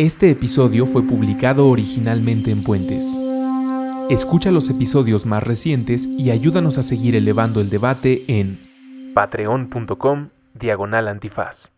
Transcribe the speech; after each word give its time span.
Este 0.00 0.30
episodio 0.30 0.86
fue 0.86 1.06
publicado 1.06 1.68
originalmente 1.68 2.50
en 2.50 2.64
Puentes. 2.64 3.04
Escucha 4.08 4.50
los 4.50 4.70
episodios 4.70 5.26
más 5.26 5.42
recientes 5.42 6.06
y 6.06 6.30
ayúdanos 6.30 6.78
a 6.78 6.82
seguir 6.82 7.16
elevando 7.16 7.60
el 7.60 7.68
debate 7.68 8.24
en 8.26 9.12
patreon.com 9.12 10.30
diagonal 10.54 11.06
antifaz. 11.06 11.70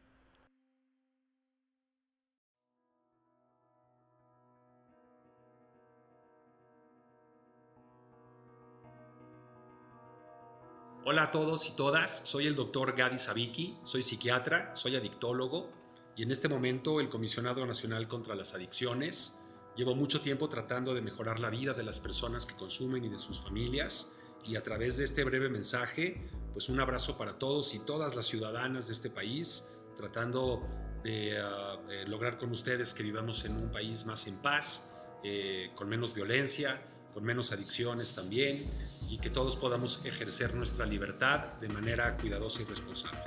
Hola 11.04 11.24
a 11.24 11.30
todos 11.32 11.68
y 11.68 11.72
todas, 11.72 12.20
soy 12.22 12.46
el 12.46 12.54
doctor 12.54 12.94
Gadi 12.96 13.18
Sabiki, 13.18 13.76
soy 13.82 14.04
psiquiatra, 14.04 14.70
soy 14.76 14.94
adictólogo 14.94 15.81
y 16.16 16.22
en 16.22 16.30
este 16.30 16.48
momento 16.48 17.00
el 17.00 17.08
comisionado 17.08 17.64
nacional 17.66 18.06
contra 18.08 18.34
las 18.34 18.54
adicciones. 18.54 19.38
Llevo 19.76 19.94
mucho 19.94 20.20
tiempo 20.20 20.48
tratando 20.48 20.94
de 20.94 21.00
mejorar 21.00 21.40
la 21.40 21.48
vida 21.48 21.72
de 21.72 21.82
las 21.82 21.98
personas 21.98 22.44
que 22.44 22.54
consumen 22.54 23.04
y 23.04 23.08
de 23.08 23.18
sus 23.18 23.40
familias 23.40 24.12
y 24.44 24.56
a 24.56 24.62
través 24.62 24.98
de 24.98 25.04
este 25.04 25.24
breve 25.24 25.48
mensaje, 25.48 26.28
pues 26.52 26.68
un 26.68 26.80
abrazo 26.80 27.16
para 27.16 27.38
todos 27.38 27.74
y 27.74 27.78
todas 27.78 28.14
las 28.14 28.26
ciudadanas 28.26 28.88
de 28.88 28.92
este 28.92 29.08
país, 29.08 29.68
tratando 29.96 30.62
de 31.02 31.40
uh, 31.42 31.90
eh, 31.90 32.04
lograr 32.06 32.38
con 32.38 32.50
ustedes 32.50 32.92
que 32.92 33.02
vivamos 33.02 33.44
en 33.44 33.56
un 33.56 33.70
país 33.70 34.04
más 34.04 34.26
en 34.26 34.36
paz, 34.36 34.92
eh, 35.24 35.70
con 35.74 35.88
menos 35.88 36.12
violencia, 36.12 36.82
con 37.14 37.24
menos 37.24 37.52
adicciones 37.52 38.14
también 38.14 38.70
y 39.08 39.18
que 39.18 39.30
todos 39.30 39.56
podamos 39.56 40.04
ejercer 40.04 40.54
nuestra 40.54 40.86
libertad 40.86 41.54
de 41.60 41.68
manera 41.68 42.16
cuidadosa 42.16 42.62
y 42.62 42.64
responsable. 42.64 43.20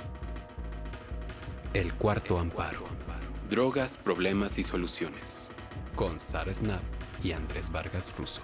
El 1.76 1.92
cuarto 1.92 2.38
amparo. 2.38 2.86
Drogas, 3.50 3.98
problemas 3.98 4.56
y 4.56 4.62
soluciones. 4.62 5.50
Con 5.94 6.18
Sara 6.20 6.50
Snap 6.50 6.80
y 7.22 7.32
Andrés 7.32 7.70
Vargas 7.70 8.16
Russo. 8.16 8.40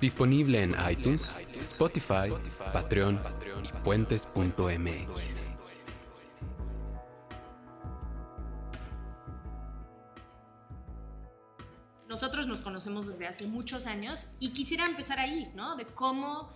Disponible 0.00 0.60
en 0.60 0.74
iTunes, 0.90 1.38
Spotify, 1.60 2.34
Patreon 2.72 3.20
y 3.62 3.68
puentes.mx. 3.84 5.52
nosotros 12.08 12.48
nos 12.48 12.60
conocemos 12.60 13.06
desde 13.06 13.28
hace 13.28 13.46
muchos 13.46 13.86
años 13.86 14.26
y 14.40 14.52
quisiera 14.52 14.84
empezar 14.86 15.20
ahí, 15.20 15.50
¿no? 15.54 15.76
De 15.76 15.86
cómo 15.86 16.50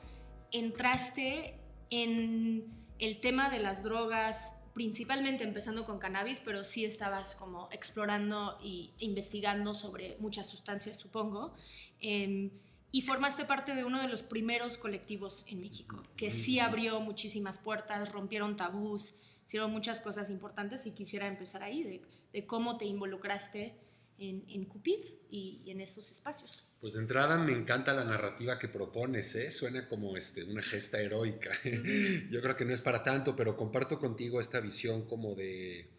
entraste 0.51 1.61
en 1.91 2.75
el 2.99 3.21
tema 3.21 3.51
de 3.51 3.61
las 3.61 3.85
drogas, 3.85 4.57
principalmente 4.77 5.43
empezando 5.43 5.87
con 5.87 5.99
cannabis, 5.99 6.39
pero 6.41 6.63
sí 6.63 6.85
estabas 6.85 7.35
como 7.35 7.71
explorando 7.73 8.59
e 8.63 8.91
investigando 8.99 9.73
sobre 9.73 10.19
muchas 10.21 10.47
sustancias, 10.47 10.99
supongo. 10.99 11.55
Eh, 11.99 12.51
y 12.93 13.01
formaste 13.01 13.47
parte 13.47 13.75
de 13.75 13.85
uno 13.85 14.03
de 14.03 14.09
los 14.09 14.23
primeros 14.23 14.77
colectivos 14.77 15.47
en 15.49 15.63
México, 15.63 16.03
que 16.15 16.31
sí 16.31 16.61
abrió 16.61 17.01
muchísimas 17.01 17.57
puertas, 17.57 18.13
rompieron 18.13 18.55
tabús, 18.55 19.15
hicieron 19.47 19.73
muchas 19.73 19.99
cosas 19.99 20.29
importantes 20.29 20.85
y 20.85 20.91
quisiera 20.91 21.27
empezar 21.27 21.63
ahí, 21.63 21.83
de, 21.83 22.03
de 22.35 22.47
cómo 22.47 22.77
te 22.77 22.85
involucraste 22.85 23.75
en, 24.19 24.45
en 24.49 24.65
Cupid 24.65 25.01
y, 25.31 25.61
y, 25.65 25.71
en 25.71 25.81
esos 25.81 26.11
espacios. 26.11 26.69
Pues 26.81 26.95
de 26.95 27.01
entrada 27.01 27.37
me 27.39 27.53
encanta 27.53 27.93
la 27.93 28.05
narrativa 28.05 28.59
que 28.59 28.69
propones, 28.69 29.35
¿eh? 29.35 29.51
suena 29.51 29.89
como 29.89 30.17
este, 30.17 30.45
una 30.45 30.63
gesta 30.63 31.01
heroica. 31.01 31.51
Yo 32.31 32.41
creo 32.41 32.57
que 32.57 32.65
no 32.65 32.73
es 32.73 32.81
para 32.81 33.03
tanto, 33.03 33.37
pero 33.37 33.57
comparto 33.57 33.99
contigo 33.99 34.41
esta 34.41 34.61
visión 34.61 35.07
como 35.07 35.35
de 35.35 35.91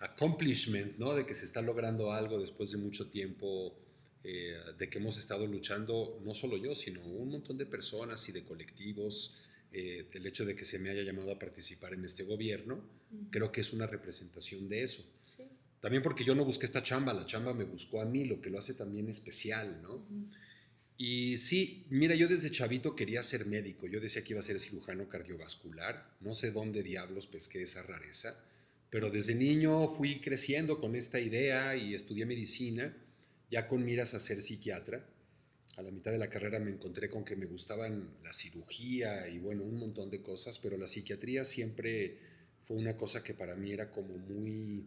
accomplishment, 0.00 0.98
¿no? 0.98 1.14
de 1.14 1.26
que 1.26 1.34
se 1.34 1.44
está 1.44 1.62
logrando 1.62 2.12
algo 2.12 2.40
después 2.40 2.72
de 2.72 2.78
mucho 2.78 3.10
tiempo, 3.10 3.74
eh, 4.24 4.56
de 4.78 4.88
que 4.88 4.98
hemos 4.98 5.16
estado 5.16 5.46
luchando, 5.46 6.20
no 6.24 6.34
solo 6.34 6.56
yo, 6.56 6.74
sino 6.74 7.02
un 7.02 7.30
montón 7.30 7.56
de 7.56 7.66
personas 7.66 8.28
y 8.28 8.32
de 8.32 8.44
colectivos. 8.44 9.36
Eh, 9.72 10.08
el 10.12 10.26
hecho 10.26 10.44
de 10.44 10.56
que 10.56 10.64
se 10.64 10.80
me 10.80 10.90
haya 10.90 11.02
llamado 11.02 11.30
a 11.30 11.38
participar 11.38 11.94
en 11.94 12.04
este 12.04 12.24
gobierno, 12.24 12.74
uh 12.74 13.16
-huh. 13.16 13.30
creo 13.30 13.52
que 13.52 13.60
es 13.60 13.72
una 13.72 13.86
representación 13.86 14.68
de 14.68 14.82
eso. 14.82 15.04
Sí. 15.24 15.44
También 15.80 16.02
porque 16.02 16.24
yo 16.24 16.34
no 16.34 16.44
busqué 16.44 16.66
esta 16.66 16.82
chamba, 16.82 17.14
la 17.14 17.26
chamba 17.26 17.54
me 17.54 17.64
buscó 17.64 18.00
a 18.00 18.04
mí, 18.04 18.24
lo 18.24 18.40
que 18.40 18.50
lo 18.50 18.58
hace 18.58 18.74
también 18.74 19.08
especial, 19.08 19.80
¿no? 19.82 19.94
Uh 19.94 20.06
-huh. 20.08 20.30
Y 21.02 21.38
sí, 21.38 21.86
mira, 21.88 22.14
yo 22.14 22.28
desde 22.28 22.50
chavito 22.50 22.94
quería 22.94 23.22
ser 23.22 23.46
médico, 23.46 23.86
yo 23.86 24.00
decía 24.00 24.22
que 24.22 24.34
iba 24.34 24.40
a 24.40 24.42
ser 24.42 24.60
cirujano 24.60 25.08
cardiovascular, 25.08 26.14
no 26.20 26.34
sé 26.34 26.50
dónde 26.50 26.82
diablos 26.82 27.26
pesqué 27.26 27.62
esa 27.62 27.82
rareza, 27.82 28.38
pero 28.90 29.08
desde 29.08 29.34
niño 29.34 29.88
fui 29.88 30.20
creciendo 30.20 30.78
con 30.78 30.94
esta 30.94 31.18
idea 31.18 31.74
y 31.74 31.94
estudié 31.94 32.26
medicina, 32.26 32.94
ya 33.50 33.66
con 33.66 33.82
miras 33.82 34.12
a 34.12 34.20
ser 34.20 34.42
psiquiatra. 34.42 35.08
A 35.78 35.82
la 35.82 35.90
mitad 35.90 36.10
de 36.10 36.18
la 36.18 36.28
carrera 36.28 36.60
me 36.60 36.70
encontré 36.70 37.08
con 37.08 37.24
que 37.24 37.34
me 37.34 37.46
gustaban 37.46 38.18
la 38.22 38.34
cirugía 38.34 39.26
y 39.26 39.38
bueno, 39.38 39.62
un 39.62 39.78
montón 39.78 40.10
de 40.10 40.20
cosas, 40.20 40.58
pero 40.58 40.76
la 40.76 40.86
psiquiatría 40.86 41.46
siempre 41.46 42.18
fue 42.58 42.76
una 42.76 42.98
cosa 42.98 43.24
que 43.24 43.32
para 43.32 43.56
mí 43.56 43.72
era 43.72 43.90
como 43.90 44.18
muy 44.18 44.84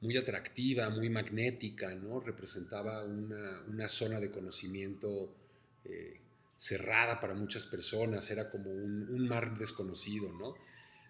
muy 0.00 0.16
atractiva, 0.16 0.90
muy 0.90 1.10
magnética, 1.10 1.94
¿no? 1.94 2.20
Representaba 2.20 3.04
una, 3.04 3.62
una 3.68 3.88
zona 3.88 4.20
de 4.20 4.30
conocimiento 4.30 5.34
eh, 5.84 6.20
cerrada 6.56 7.20
para 7.20 7.34
muchas 7.34 7.66
personas, 7.66 8.30
era 8.30 8.50
como 8.50 8.70
un, 8.70 9.08
un 9.10 9.28
mar 9.28 9.56
desconocido, 9.58 10.32
¿no? 10.32 10.54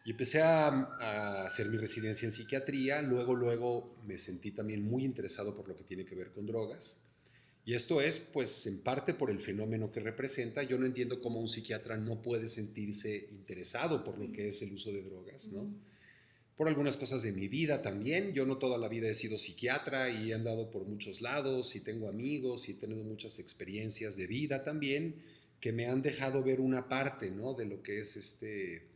Y 0.05 0.13
empecé 0.13 0.41
a, 0.41 0.69
a, 0.69 1.47
hacer 1.47 1.69
mi 1.69 1.77
residencia 1.77 2.27
en 2.27 2.33
psiquiatría, 2.33 3.03
luego, 3.03 3.35
luego 3.35 3.97
me 4.07 4.17
sentí 4.17 4.53
también 4.53 4.83
muy 4.83 5.05
interesado 5.05 5.55
por 5.55 5.69
lo 5.69 5.77
que 5.77 5.85
tiene 5.85 6.05
que 6.05 6.15
ver 6.15 6.33
con 6.33 6.47
drogas. 6.47 7.03
Y 7.69 7.75
esto 7.75 8.01
es, 8.01 8.19
pues, 8.19 8.67
en 8.67 8.81
parte 8.81 9.13
por 9.13 9.31
el 9.31 9.41
fenómeno 9.41 9.93
que 9.93 10.01
representa. 10.01 10.63
Yo 10.63 10.79
no 10.79 10.87
entiendo 10.87 11.21
cómo 11.21 11.39
un 11.39 11.51
psiquiatra 11.51 11.99
no 11.99 12.23
puede 12.23 12.49
sentirse 12.49 13.29
interesado 13.31 14.03
por 14.03 14.19
lo 14.19 14.33
que 14.33 14.49
es 14.49 14.63
el 14.63 14.73
uso 14.73 14.91
de 14.91 15.03
drogas, 15.03 15.49
¿no? 15.49 15.69
Por 16.59 16.67
algunas 16.67 16.97
cosas 16.97 17.23
de 17.23 17.31
mi 17.31 17.47
vida 17.47 17.83
también. 17.83 18.35
Yo 18.35 18.45
no 18.45 18.59
toda 18.59 18.77
la 18.79 18.89
vida 18.89 19.09
he 19.09 19.15
sido 19.15 19.39
psiquiatra 19.39 20.11
y 20.11 20.33
he 20.33 20.35
andado 20.35 20.73
por 20.73 20.85
muchos 20.85 21.23
lados 21.23 21.77
y 21.77 21.81
tengo 21.81 22.09
amigos 22.09 22.69
y 22.69 22.73
he 22.73 22.75
tenido 22.75 23.05
muchas 23.05 23.39
experiencias 23.39 24.17
de 24.17 24.27
vida 24.27 24.65
también 24.65 25.15
que 25.61 25.73
me 25.73 25.87
han 25.87 26.03
dejado 26.03 26.43
ver 26.43 26.61
una 26.61 26.89
parte 26.89 27.31
¿no? 27.31 27.55
de 27.55 27.65
lo 27.65 27.81
que 27.81 28.01
es 28.01 28.17
este, 28.17 28.89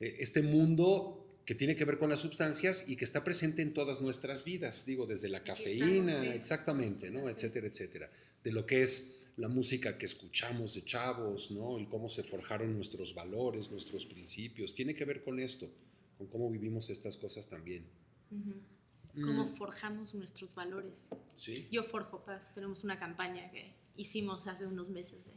este 0.00 0.42
mundo 0.42 1.40
que 1.46 1.54
tiene 1.54 1.76
que 1.76 1.84
ver 1.84 1.96
con 1.96 2.10
las 2.10 2.18
sustancias 2.18 2.88
y 2.88 2.96
que 2.96 3.04
está 3.04 3.22
presente 3.22 3.62
en 3.62 3.72
todas 3.72 4.00
nuestras 4.00 4.44
vidas, 4.44 4.84
digo, 4.84 5.06
desde 5.06 5.28
la 5.28 5.44
cafeína, 5.44 6.12
estamos, 6.12 6.20
sí. 6.22 6.26
exactamente, 6.28 7.10
¿no? 7.10 7.28
etcétera, 7.28 7.68
etcétera, 7.68 8.10
de 8.42 8.50
lo 8.50 8.66
que 8.66 8.82
es 8.82 9.18
la 9.36 9.46
música 9.46 9.96
que 9.96 10.06
escuchamos 10.06 10.74
de 10.74 10.84
chavos, 10.84 11.52
¿no? 11.52 11.78
el 11.78 11.86
cómo 11.86 12.08
se 12.08 12.24
forjaron 12.24 12.74
nuestros 12.74 13.14
valores, 13.14 13.70
nuestros 13.70 14.06
principios, 14.06 14.74
tiene 14.74 14.92
que 14.92 15.04
ver 15.04 15.22
con 15.22 15.38
esto 15.38 15.70
con 16.16 16.26
cómo 16.28 16.50
vivimos 16.50 16.90
estas 16.90 17.16
cosas 17.16 17.48
también. 17.48 17.86
Uh 18.30 18.36
-huh. 18.36 19.24
Cómo 19.24 19.44
mm. 19.44 19.56
forjamos 19.56 20.14
nuestros 20.14 20.54
valores. 20.54 21.10
Sí. 21.36 21.68
Yo 21.70 21.82
forjo 21.82 22.24
paz. 22.24 22.52
Tenemos 22.52 22.82
una 22.82 22.98
campaña 22.98 23.50
que 23.50 23.74
hicimos 23.96 24.46
hace 24.46 24.66
unos 24.66 24.90
meses 24.90 25.26
de, 25.26 25.32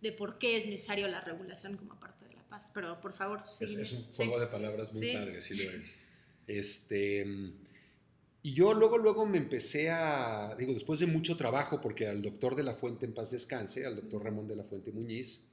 de 0.00 0.12
por 0.12 0.38
qué 0.38 0.56
es 0.56 0.66
necesario 0.66 1.08
la 1.08 1.20
regulación 1.20 1.76
como 1.76 2.00
parte 2.00 2.26
de 2.26 2.34
la 2.34 2.48
paz. 2.48 2.70
Pero 2.72 2.98
por 3.00 3.12
favor, 3.12 3.42
sí. 3.46 3.64
Es, 3.64 3.76
es, 3.76 3.92
un 3.92 4.04
juego 4.04 4.34
sí. 4.34 4.40
de 4.40 4.46
palabras 4.46 4.92
muy 4.94 5.06
sí. 5.06 5.12
padre, 5.12 5.40
sí 5.40 5.54
lo 5.54 5.70
es. 5.70 6.00
Este, 6.44 7.24
y 8.42 8.54
yo 8.54 8.74
luego, 8.74 8.98
luego 8.98 9.24
me 9.24 9.38
empecé 9.38 9.90
a, 9.90 10.56
digo, 10.58 10.72
después 10.72 10.98
de 10.98 11.06
mucho 11.06 11.36
trabajo, 11.36 11.80
porque 11.80 12.08
al 12.08 12.20
doctor 12.20 12.56
de 12.56 12.64
la 12.64 12.74
Fuente 12.74 13.06
en 13.06 13.14
paz 13.14 13.30
descanse, 13.30 13.86
al 13.86 13.94
doctor 13.94 14.24
Ramón 14.24 14.48
de 14.48 14.56
la 14.56 14.64
Fuente 14.64 14.90
Muñiz, 14.90 15.46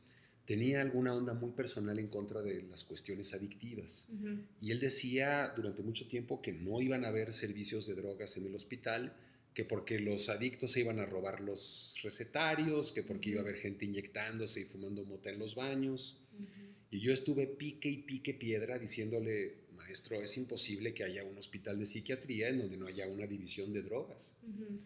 tenía 0.49 0.81
alguna 0.81 1.13
onda 1.13 1.35
muy 1.35 1.51
personal 1.51 1.99
en 1.99 2.07
contra 2.07 2.41
de 2.41 2.63
las 2.63 2.83
cuestiones 2.83 3.35
adictivas. 3.35 4.07
Uh 4.09 4.15
-huh. 4.15 4.45
Y 4.61 4.71
él 4.71 4.79
decía 4.79 5.53
durante 5.55 5.83
mucho 5.83 6.07
tiempo 6.07 6.41
que 6.41 6.53
no 6.53 6.81
iban 6.81 7.05
a 7.05 7.09
haber 7.09 7.33
servicios 7.33 7.85
de 7.85 7.93
drogas 7.93 8.35
en 8.35 8.47
el 8.47 8.55
hospital, 8.55 9.15
que 9.53 9.63
porque 9.63 9.99
los 9.99 10.27
adictos 10.27 10.71
se 10.71 10.79
iban 10.79 10.97
a 10.97 11.05
robar 11.05 11.39
los 11.41 11.97
recetarios, 12.01 12.91
que 12.91 13.03
porque 13.03 13.29
iba 13.29 13.41
a 13.41 13.43
haber 13.43 13.57
gente 13.57 13.85
inyectándose 13.85 14.61
y 14.61 14.65
fumando 14.65 15.05
mota 15.05 15.29
en 15.29 15.37
los 15.37 15.53
baños. 15.53 16.23
Uh 16.33 16.41
-huh. 16.41 16.95
Y 16.95 16.99
yo 16.99 17.13
estuve 17.13 17.45
pique 17.45 17.89
y 17.89 17.97
pique 17.99 18.33
piedra 18.33 18.79
diciéndole, 18.79 19.67
maestro, 19.75 20.19
es 20.19 20.35
imposible 20.35 20.95
que 20.95 21.03
haya 21.03 21.23
un 21.25 21.37
hospital 21.37 21.77
de 21.77 21.85
psiquiatría 21.85 22.49
en 22.49 22.57
donde 22.57 22.77
no 22.77 22.87
haya 22.87 23.07
una 23.07 23.27
división 23.27 23.71
de 23.71 23.83
drogas. 23.83 24.35
Uh 24.41 24.47
-huh. 24.47 24.79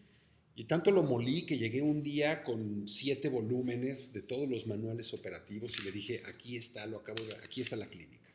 Y 0.56 0.64
tanto 0.64 0.92
lo 0.92 1.02
molí 1.02 1.46
que 1.46 1.58
llegué 1.58 1.82
un 1.82 2.02
día 2.02 2.44
con 2.44 2.86
siete 2.86 3.28
volúmenes 3.28 4.12
de 4.12 4.22
todos 4.22 4.48
los 4.48 4.66
manuales 4.66 5.12
operativos 5.12 5.76
y 5.78 5.82
le 5.82 5.90
dije, 5.90 6.20
aquí 6.26 6.56
está, 6.56 6.86
lo 6.86 6.98
acabo 6.98 7.24
de, 7.24 7.34
aquí 7.44 7.60
está 7.60 7.74
la 7.74 7.88
clínica. 7.88 8.30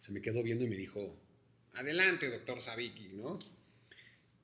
Se 0.00 0.10
me 0.10 0.20
quedó 0.20 0.42
viendo 0.42 0.64
y 0.64 0.68
me 0.68 0.76
dijo, 0.76 1.14
adelante, 1.74 2.28
doctor 2.28 2.60
Sabiki, 2.60 3.10
¿no? 3.14 3.38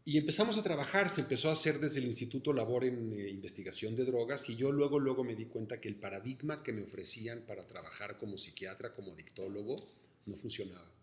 Y 0.05 0.17
empezamos 0.17 0.56
a 0.56 0.62
trabajar, 0.62 1.11
se 1.11 1.20
empezó 1.20 1.50
a 1.50 1.53
hacer 1.53 1.81
desde 1.81 1.99
el 1.99 2.06
Instituto 2.06 2.53
Labor 2.53 2.85
en 2.85 3.12
eh, 3.12 3.29
Investigación 3.29 3.97
de 3.97 4.05
Drogas 4.05 4.49
y 4.49 4.56
yo 4.56 4.73
luego, 4.73 5.00
luego 5.00 5.25
me 5.25 5.35
di 5.35 5.47
cuenta 5.47 5.81
que 5.81 5.88
el 5.88 5.97
paradigma 5.97 6.62
que 6.62 6.73
me 6.73 6.82
ofrecían 6.82 7.43
para 7.43 7.67
trabajar 7.67 8.17
como 8.17 8.38
psiquiatra, 8.38 8.94
como 8.94 9.12
adictólogo, 9.12 9.76
no 10.25 10.37
funcionaba. 10.37 10.98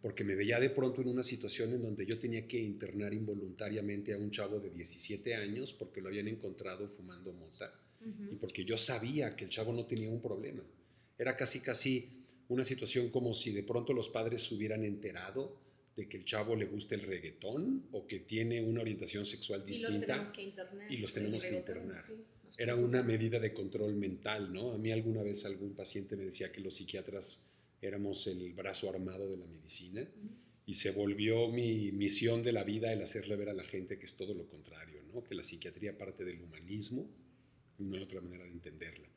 Porque 0.00 0.24
me 0.24 0.34
veía 0.34 0.58
de 0.58 0.70
pronto 0.70 1.02
en 1.02 1.08
una 1.08 1.22
situación 1.22 1.72
en 1.72 1.82
donde 1.82 2.06
yo 2.06 2.18
tenía 2.18 2.46
que 2.46 2.58
internar 2.58 3.12
involuntariamente 3.12 4.12
a 4.12 4.18
un 4.18 4.30
chavo 4.30 4.58
de 4.58 4.70
17 4.70 5.34
años 5.34 5.72
porque 5.72 6.00
lo 6.00 6.08
habían 6.08 6.28
encontrado 6.28 6.88
fumando 6.88 7.32
mota 7.32 7.72
y 8.30 8.36
porque 8.36 8.64
yo 8.64 8.76
sabía 8.76 9.36
que 9.36 9.44
el 9.44 9.50
chavo 9.50 9.72
no 9.72 9.86
tenía 9.86 10.08
un 10.08 10.20
problema. 10.20 10.62
Era 11.18 11.36
casi, 11.36 11.60
casi 11.60 12.08
una 12.48 12.64
situación 12.64 13.10
como 13.10 13.32
si 13.32 13.52
de 13.52 13.62
pronto 13.62 13.92
los 13.92 14.08
padres 14.08 14.42
se 14.42 14.54
hubieran 14.54 14.84
enterado 14.84 15.60
de 15.94 16.08
que 16.08 16.16
el 16.16 16.24
chavo 16.24 16.56
le 16.56 16.64
gusta 16.64 16.94
el 16.94 17.02
reggaetón 17.02 17.86
o 17.92 18.06
que 18.06 18.20
tiene 18.20 18.60
una 18.62 18.80
orientación 18.80 19.24
sexual 19.24 19.64
distinta. 19.64 19.92
Y 19.92 19.98
los 19.98 20.06
tenemos 20.06 20.32
que 20.32 20.42
internar. 20.42 20.92
Y 20.92 20.96
los 20.96 21.12
tenemos 21.12 21.44
que 21.44 21.54
internar. 21.54 22.00
Era 22.58 22.76
una 22.76 23.02
medida 23.02 23.38
de 23.38 23.52
control 23.52 23.94
mental, 23.94 24.52
¿no? 24.52 24.72
A 24.72 24.78
mí 24.78 24.90
alguna 24.90 25.22
vez 25.22 25.44
algún 25.44 25.74
paciente 25.74 26.16
me 26.16 26.24
decía 26.24 26.50
que 26.50 26.60
los 26.60 26.74
psiquiatras 26.74 27.46
éramos 27.82 28.26
el 28.28 28.54
brazo 28.54 28.88
armado 28.88 29.28
de 29.28 29.36
la 29.36 29.46
medicina 29.46 30.08
y 30.64 30.74
se 30.74 30.92
volvió 30.92 31.48
mi 31.48 31.90
misión 31.92 32.42
de 32.42 32.52
la 32.52 32.64
vida 32.64 32.92
el 32.92 33.02
hacerle 33.02 33.36
ver 33.36 33.50
a 33.50 33.54
la 33.54 33.64
gente 33.64 33.98
que 33.98 34.04
es 34.04 34.16
todo 34.16 34.32
lo 34.32 34.46
contrario, 34.48 35.02
¿no? 35.12 35.22
Que 35.24 35.34
la 35.34 35.42
psiquiatría 35.42 35.98
parte 35.98 36.24
del 36.24 36.40
humanismo, 36.40 37.10
no 37.78 37.96
hay 37.96 38.02
otra 38.02 38.20
manera 38.20 38.44
de 38.44 38.52
entenderla. 38.52 39.08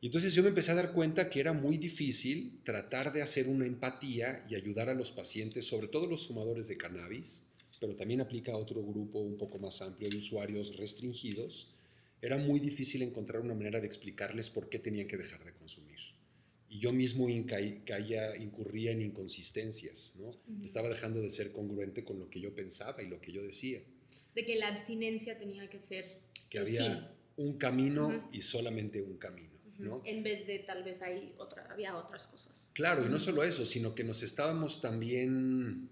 Y 0.00 0.06
entonces 0.06 0.34
yo 0.34 0.42
me 0.42 0.50
empecé 0.50 0.70
a 0.70 0.76
dar 0.76 0.92
cuenta 0.92 1.28
que 1.28 1.40
era 1.40 1.52
muy 1.52 1.78
difícil 1.78 2.60
tratar 2.62 3.12
de 3.12 3.22
hacer 3.22 3.48
una 3.48 3.66
empatía 3.66 4.44
y 4.48 4.54
ayudar 4.54 4.88
a 4.88 4.94
los 4.94 5.10
pacientes, 5.10 5.66
sobre 5.66 5.88
todo 5.88 6.06
los 6.06 6.28
fumadores 6.28 6.68
de 6.68 6.76
cannabis, 6.76 7.46
pero 7.80 7.96
también 7.96 8.20
aplica 8.20 8.52
a 8.52 8.56
otro 8.56 8.82
grupo 8.84 9.18
un 9.18 9.36
poco 9.36 9.58
más 9.58 9.82
amplio 9.82 10.08
de 10.08 10.18
usuarios 10.18 10.76
restringidos, 10.76 11.74
era 12.22 12.38
muy 12.38 12.60
difícil 12.60 13.02
encontrar 13.02 13.42
una 13.42 13.54
manera 13.54 13.80
de 13.80 13.86
explicarles 13.86 14.48
por 14.48 14.68
qué 14.68 14.78
tenían 14.78 15.08
que 15.08 15.16
dejar 15.16 15.44
de 15.44 15.52
consumir. 15.52 15.98
Y 16.76 16.78
yo 16.78 16.92
mismo 16.92 17.26
caía, 17.46 18.36
incurría 18.36 18.90
en 18.90 19.00
inconsistencias, 19.00 20.16
¿no? 20.20 20.30
Estaba 20.62 20.90
dejando 20.90 21.22
de 21.22 21.30
ser 21.30 21.50
congruente 21.50 22.04
con 22.04 22.18
lo 22.18 22.28
que 22.28 22.38
yo 22.38 22.54
pensaba 22.54 23.02
y 23.02 23.06
lo 23.06 23.18
que 23.18 23.32
yo 23.32 23.42
decía. 23.42 23.80
De 24.34 24.44
que 24.44 24.56
la 24.56 24.68
abstinencia 24.68 25.38
tenía 25.38 25.70
que 25.70 25.80
ser... 25.80 26.18
Que 26.50 26.58
había 26.58 27.16
un 27.38 27.56
camino 27.56 28.28
y 28.30 28.42
solamente 28.42 29.00
un 29.00 29.16
camino. 29.16 29.58
¿no? 29.78 30.02
En 30.04 30.22
vez 30.22 30.46
de 30.46 30.58
tal 30.58 30.84
vez 30.84 31.00
hay 31.00 31.34
otra, 31.38 31.66
había 31.70 31.96
otras 31.96 32.26
cosas. 32.26 32.70
Claro, 32.74 33.06
y 33.06 33.08
no 33.08 33.18
solo 33.18 33.42
eso, 33.42 33.64
sino 33.64 33.94
que 33.94 34.04
nos 34.04 34.22
estábamos 34.22 34.82
también 34.82 35.88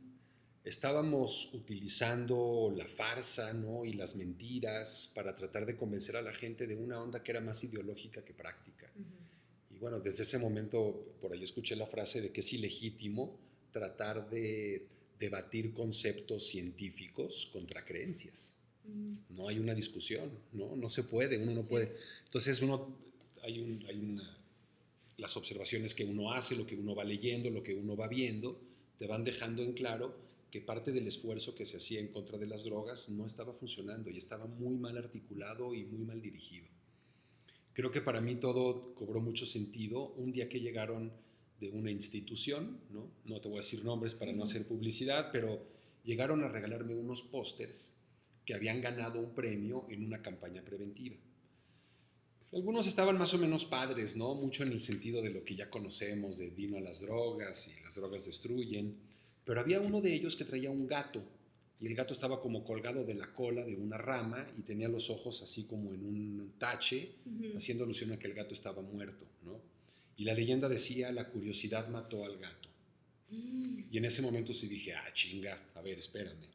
estábamos 0.65 1.51
utilizando 1.53 2.73
la 2.75 2.87
farsa 2.89 3.53
¿no? 3.53 3.85
y 3.85 3.93
las 3.93 4.17
mentiras 4.17 5.13
para 5.15 5.35
tratar 5.35 5.67
de 5.67 5.77
convencer 5.77 6.17
a 6.17 6.23
la 6.23 6.33
gente 6.33 6.67
de 6.67 6.75
una 6.75 7.01
onda 7.01 7.23
que 7.23 7.33
era 7.33 7.43
más 7.43 7.63
ideológica 7.65 8.25
que 8.25 8.33
práctica. 8.33 8.91
Y 9.75 9.79
bueno, 9.79 9.99
desde 9.99 10.23
ese 10.23 10.39
momento 10.39 11.17
por 11.21 11.33
ahí 11.33 11.43
escuché 11.43 11.75
la 11.75 11.87
frase 11.87 12.21
de 12.21 12.31
que 12.31 12.41
es 12.41 12.53
ilegítimo 12.53 13.39
tratar 13.73 14.31
de 14.31 14.87
debatir 15.19 15.73
conceptos 15.73 16.47
científicos 16.47 17.49
contra 17.53 17.85
creencias. 17.85 18.61
No 19.31 19.49
hay 19.49 19.59
una 19.59 19.75
discusión, 19.75 20.31
¿no? 20.53 20.77
No 20.77 20.89
se 20.89 21.05
puede, 21.05 21.39
uno 21.39 21.53
no 21.53 21.67
puede. 21.67 21.95
Entonces 22.25 22.61
uno, 22.63 22.95
hay, 23.43 23.59
un, 23.59 23.85
hay 23.89 23.99
una, 23.99 24.39
las 25.17 25.37
observaciones 25.37 25.95
que 25.95 26.05
uno 26.05 26.33
hace, 26.33 26.55
lo 26.55 26.67
que 26.67 26.77
uno 26.77 26.95
va 26.95 27.03
leyendo, 27.03 27.51
lo 27.51 27.63
que 27.63 27.75
uno 27.75 27.97
va 27.97 28.09
viendo, 28.09 28.61
te 28.99 29.07
van 29.07 29.25
dejando 29.25 29.63
en 29.63 29.73
claro 29.73 30.15
que 30.51 30.61
parte 30.61 30.93
del 30.93 31.09
esfuerzo 31.09 31.55
que 31.55 31.65
se 31.65 31.79
hacía 31.79 31.99
en 31.99 32.09
contra 32.09 32.39
de 32.39 32.47
las 32.47 32.65
drogas 32.65 33.09
no 33.09 33.27
estaba 33.27 33.53
funcionando 33.53 34.11
y 34.11 34.19
estaba 34.19 34.47
muy 34.47 34.77
mal 34.77 34.97
articulado 34.97 35.75
y 35.75 35.85
muy 35.85 36.05
mal 36.05 36.21
dirigido. 36.21 36.69
Creo 37.75 37.91
que 37.91 38.01
para 38.01 38.23
mí 38.23 38.37
todo 38.37 38.95
cobró 38.95 39.21
mucho 39.21 39.45
sentido 39.45 40.15
un 40.15 40.33
día 40.33 40.49
que 40.49 40.61
llegaron 40.61 41.13
de 41.61 41.71
una 41.71 41.91
institución, 41.91 42.81
no, 42.91 43.11
no 43.27 43.41
te 43.41 43.49
voy 43.49 43.59
a 43.59 43.61
decir 43.61 43.85
nombres 43.85 44.15
para 44.15 44.33
no 44.33 44.45
hacer 44.45 44.67
publicidad, 44.67 45.31
pero 45.31 45.67
llegaron 46.03 46.43
a 46.43 46.49
regalarme 46.49 46.95
unos 46.95 47.23
pósters 47.23 47.99
que 48.47 48.55
habían 48.55 48.81
ganado 48.81 49.21
un 49.21 49.35
premio 49.35 49.87
en 49.91 50.05
una 50.05 50.23
campaña 50.23 50.65
preventiva. 50.65 51.17
Algunos 52.53 52.87
estaban 52.87 53.19
más 53.19 53.35
o 53.35 53.39
menos 53.39 53.65
padres, 53.65 54.17
¿no? 54.17 54.35
Mucho 54.35 54.63
en 54.63 54.73
el 54.73 54.81
sentido 54.81 55.21
de 55.21 55.31
lo 55.31 55.45
que 55.45 55.57
ya 55.57 55.69
conocemos, 55.69 56.39
de 56.39 56.51
vino 56.51 56.79
a 56.79 56.81
las 56.81 57.01
drogas 57.01 57.69
y 57.69 57.83
las 57.83 57.97
drogas 57.97 58.27
destruyen 58.27 58.97
pero 59.45 59.61
había 59.61 59.81
uno 59.81 60.01
de 60.01 60.15
ellos 60.15 60.37
que 60.37 60.45
traía 60.45 60.71
un 60.71 60.87
gato 60.87 61.23
y 61.81 61.87
el 61.87 61.95
gato 61.95 62.13
estaba 62.13 62.41
como 62.41 62.65
colgado 62.65 63.05
de 63.05 63.15
la 63.15 63.33
cola 63.33 63.65
de 63.65 63.77
una 63.77 63.99
rama 63.99 64.51
y 64.57 64.63
tenía 64.63 64.89
los 64.89 65.11
ojos 65.11 65.43
así 65.43 65.65
como 65.65 65.93
en 65.93 66.05
un 66.05 66.55
tache, 66.59 67.17
haciendo 67.57 67.85
alusión 67.85 68.13
a 68.13 68.19
que 68.19 68.27
el 68.27 68.35
gato 68.35 68.55
estaba 68.55 68.81
muerto, 68.81 69.27
¿no? 69.45 69.61
Y 70.17 70.25
la 70.25 70.35
leyenda 70.35 70.69
decía, 70.69 71.11
la 71.11 71.29
curiosidad 71.29 71.89
mató 71.89 72.25
al 72.25 72.39
gato. 72.39 72.69
Mm. 73.31 73.81
Y 73.91 73.99
en 73.99 74.05
ese 74.05 74.23
momento 74.23 74.53
sí 74.53 74.69
dije, 74.69 74.95
ah, 74.95 75.13
chinga, 75.13 75.71
a 75.75 75.83
ver, 75.83 75.99
espérame. 75.99 76.47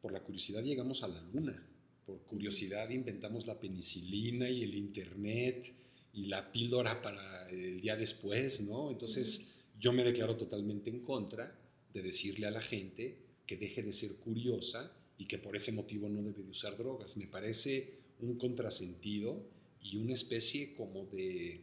Por 0.00 0.12
la 0.12 0.20
curiosidad 0.20 0.62
llegamos 0.62 1.04
a 1.04 1.08
la 1.08 1.22
luna. 1.22 1.66
Por 2.04 2.22
curiosidad 2.22 2.90
inventamos 2.90 3.46
la 3.46 3.60
penicilina 3.60 4.50
y 4.50 4.64
el 4.64 4.74
internet 4.74 5.72
y 6.12 6.26
la 6.26 6.50
píldora 6.50 7.00
para 7.00 7.48
el 7.50 7.80
día 7.80 7.96
después, 7.96 8.62
¿no? 8.62 8.90
Entonces 8.90 9.52
yo 9.78 9.92
me 9.92 10.02
declaro 10.02 10.36
totalmente 10.36 10.90
en 10.90 11.00
contra 11.00 11.56
de 11.92 12.02
decirle 12.02 12.46
a 12.46 12.50
la 12.50 12.60
gente 12.60 13.29
que 13.50 13.56
deje 13.56 13.82
de 13.82 13.92
ser 13.92 14.14
curiosa 14.18 14.96
y 15.18 15.26
que 15.26 15.36
por 15.36 15.56
ese 15.56 15.72
motivo 15.72 16.08
no 16.08 16.22
debe 16.22 16.44
de 16.44 16.50
usar 16.50 16.76
drogas. 16.76 17.16
Me 17.16 17.26
parece 17.26 17.98
un 18.20 18.38
contrasentido 18.38 19.44
y 19.82 19.96
una 19.96 20.12
especie 20.12 20.72
como 20.72 21.06
de 21.06 21.60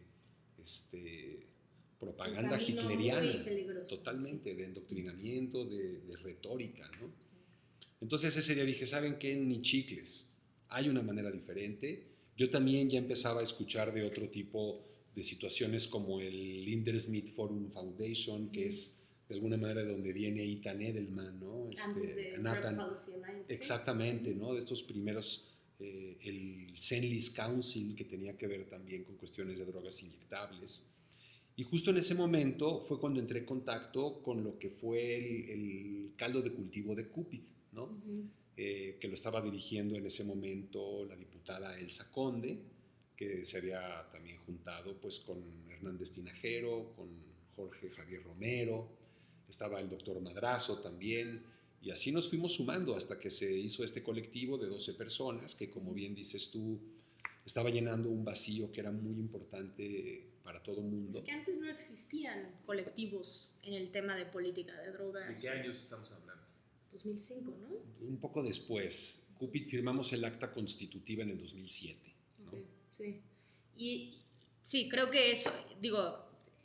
este, 0.61 1.47
propaganda 1.97 2.61
hitleriana, 2.61 3.41
totalmente, 3.87 4.53
de 4.53 4.65
endoctrinamiento, 4.65 5.63
de, 5.63 6.01
retórica. 6.21 6.91
¿no? 6.99 7.09
Entonces 8.01 8.35
ese 8.35 8.53
día 8.53 8.65
dije, 8.65 8.85
¿saben 8.85 9.17
qué? 9.17 9.33
Ni 9.37 9.61
chicles. 9.61 10.33
Hay 10.67 10.89
una 10.89 11.01
manera 11.01 11.31
diferente. 11.31 12.03
Yo 12.35 12.49
también 12.49 12.89
ya 12.89 12.97
empezaba 12.97 13.39
a 13.39 13.43
escuchar 13.43 13.93
de 13.93 14.03
otro 14.03 14.29
tipo 14.29 14.83
de 15.15 15.23
situaciones 15.23 15.87
como 15.87 16.19
el 16.19 16.65
Linder 16.65 16.99
Smith 16.99 17.29
Forum 17.33 17.71
Foundation, 17.71 18.51
que 18.51 18.65
es 18.65 18.96
de 19.27 19.35
alguna 19.35 19.57
manera 19.57 19.83
de 19.83 19.91
donde 19.91 20.13
viene 20.13 20.43
Ethan 20.43 20.81
Edelman, 20.81 21.39
¿no? 21.39 21.69
Este, 21.69 22.35
exactamente, 23.47 24.33
¿no? 24.33 24.53
De 24.53 24.59
estos 24.59 24.83
primeros, 24.83 25.45
eh, 25.79 26.17
el 26.21 26.77
Senlis 26.77 27.31
Council, 27.31 27.95
que 27.95 28.05
tenía 28.05 28.37
que 28.37 28.47
ver 28.47 28.67
también 28.67 29.03
con 29.03 29.15
cuestiones 29.15 29.59
de 29.59 29.65
drogas 29.65 30.01
inyectables. 30.01 30.85
Y 31.57 31.63
justo 31.63 31.89
en 31.89 31.97
ese 31.97 32.15
momento 32.15 32.81
fue 32.81 32.99
cuando 32.99 33.19
entré 33.19 33.39
en 33.39 33.45
contacto 33.45 34.21
con 34.21 34.43
lo 34.43 34.57
que 34.59 34.69
fue 34.69 35.51
el, 35.51 36.13
caldo 36.15 36.41
de 36.41 36.51
cultivo 36.51 36.95
de 36.95 37.07
Cupid, 37.09 37.43
¿no? 37.73 38.01
Eh, 38.55 38.97
que 38.99 39.07
lo 39.07 39.13
estaba 39.13 39.41
dirigiendo 39.41 39.95
en 39.95 40.05
ese 40.05 40.23
momento 40.23 41.05
la 41.05 41.15
diputada 41.15 41.77
Elsa 41.77 42.11
Conde, 42.11 42.57
que 43.15 43.43
se 43.43 43.57
había 43.57 44.07
también 44.11 44.37
juntado 44.37 44.95
pues 45.01 45.19
con 45.19 45.43
Hernández 45.69 46.11
Tinajero, 46.11 46.93
con 46.95 47.07
Jorge 47.55 47.89
Javier 47.89 48.23
Romero, 48.23 48.96
estaba 49.47 49.79
el 49.79 49.89
doctor 49.89 50.19
Madrazo 50.21 50.79
también, 50.79 51.43
y 51.81 51.91
así 51.91 52.11
nos 52.11 52.29
fuimos 52.29 52.55
sumando 52.55 52.95
hasta 52.95 53.19
que 53.19 53.29
se 53.29 53.57
hizo 53.57 53.83
este 53.83 54.03
colectivo 54.03 54.57
de 54.57 54.67
12 54.67 54.93
personas 54.95 55.55
que, 55.55 55.69
como 55.69 55.93
bien 55.93 56.15
dices 56.15 56.49
tú, 56.51 56.79
estaba 57.45 57.69
llenando 57.69 58.09
un 58.09 58.25
vacío 58.25 58.71
que 58.71 58.81
era 58.81 58.91
muy 58.91 59.15
importante 59.19 60.27
para 60.43 60.61
todo 60.61 60.81
el 60.81 60.87
mundo. 60.87 61.19
Es 61.19 61.25
que 61.25 61.31
antes 61.31 61.57
no 61.57 61.69
existían 61.69 62.59
colectivos 62.65 63.53
en 63.63 63.73
el 63.73 63.91
tema 63.91 64.15
de 64.15 64.25
política 64.25 64.73
de 64.81 64.91
drogas. 64.91 65.27
¿De 65.29 65.35
qué 65.41 65.49
años 65.49 65.77
estamos 65.77 66.11
hablando? 66.11 66.43
2005, 66.91 67.57
¿no? 67.61 68.07
Un 68.07 68.17
poco 68.19 68.43
después. 68.43 69.27
Cupid 69.35 69.65
firmamos 69.67 70.11
el 70.13 70.25
acta 70.25 70.51
constitutiva 70.51 71.23
en 71.23 71.29
el 71.29 71.37
2007. 71.37 72.13
¿no? 72.39 72.51
sí. 72.91 73.21
Y 73.77 74.23
sí, 74.61 74.89
creo 74.89 75.11
que 75.11 75.31
eso, 75.31 75.51
digo, 75.79 76.17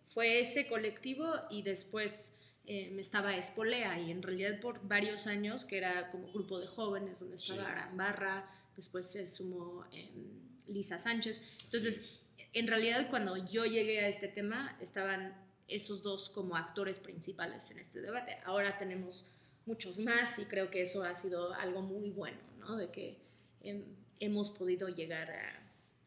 fue 0.05 0.41
ese 0.41 0.67
colectivo 0.67 1.27
y 1.51 1.63
después 1.63 2.35
eh, 2.65 2.91
me 2.93 3.01
estaba 3.01 3.37
Espolea 3.37 3.99
y 4.01 4.11
en 4.13 4.23
realidad 4.23 4.61
por 4.61 4.87
varios 4.87 5.27
años, 5.27 5.65
que 5.65 5.79
era 5.79 6.11
como 6.11 6.33
grupo 6.33 6.61
de 6.61 6.69
jóvenes, 6.69 7.19
donde 7.19 7.37
estaba 7.37 7.69
Arambarra, 7.69 8.49
después 8.77 9.11
se 9.11 9.27
sumó 9.27 9.85
em, 9.93 10.41
Lisa 10.69 10.97
Sánchez. 10.97 11.43
Entonces, 11.65 12.25
en 12.53 12.69
realidad 12.69 13.09
cuando 13.11 13.37
yo 13.37 13.65
llegué 13.65 14.01
a 14.01 14.09
este 14.09 14.29
tema, 14.29 14.77
estaban 14.81 15.35
esos 15.67 16.03
dos 16.03 16.31
como 16.31 16.57
actores 16.57 17.01
principales 17.01 17.71
en 17.73 17.81
este 17.81 18.01
debate. 18.01 18.39
Ahora 18.45 18.77
tenemos 18.77 19.27
muchos 19.67 19.99
más 19.99 20.39
y 20.39 20.45
creo 20.45 20.71
que 20.71 20.83
eso 20.83 21.03
ha 21.03 21.15
sido 21.15 21.55
algo 21.55 21.83
muy 21.83 22.11
bueno, 22.11 22.39
¿no? 22.59 22.77
De 22.77 22.91
que 22.91 23.19
em, 23.63 23.85
hemos 24.21 24.51
podido 24.51 24.89
llegar 24.89 25.31
a, 25.31 25.63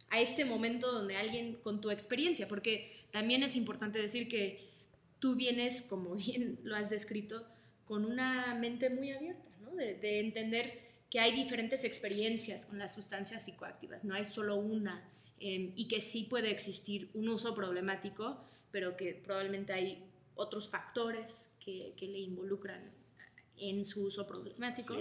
a 0.10 0.22
este 0.22 0.46
momento 0.46 0.90
donde 0.90 1.18
alguien 1.18 1.56
con 1.56 1.82
tu 1.82 1.92
experiencia, 1.92 2.48
porque 2.48 3.08
también 3.12 3.44
es 3.44 3.58
importante 3.58 4.00
decir 4.00 4.30
que 4.30 4.75
tú 5.20 5.36
vienes, 5.36 5.82
como 5.82 6.16
bien 6.16 6.60
lo 6.64 6.76
has 6.76 6.90
descrito, 6.90 7.48
con 7.86 8.06
una 8.06 8.56
mente 8.56 8.90
muy 8.90 9.12
abierta, 9.12 9.50
¿no? 9.62 9.72
de, 9.76 10.20
entender 10.20 10.84
que 11.10 11.20
hay 11.20 11.34
diferentes 11.34 11.84
experiencias 11.84 12.66
con 12.66 12.80
las 12.80 12.96
sustancias 12.96 13.46
psicoactivas, 13.46 14.04
no 14.04 14.16
hay 14.16 14.26
solo 14.26 14.56
una, 14.56 15.08
em, 15.40 15.72
y 15.76 15.88
que 15.88 16.02
sí 16.02 16.24
puede 16.24 16.50
existir 16.52 17.12
un 17.14 17.30
uso 17.30 17.54
problemático, 17.54 18.44
pero 18.72 18.98
que 18.98 19.14
probablemente 19.14 19.72
hay 19.72 20.04
otros 20.34 20.70
factores 20.70 21.52
que, 21.60 21.94
que 21.96 22.08
le 22.08 22.20
involucran 22.20 22.92
en 23.58 23.86
su 23.86 24.04
uso 24.04 24.28
problemático. 24.28 24.98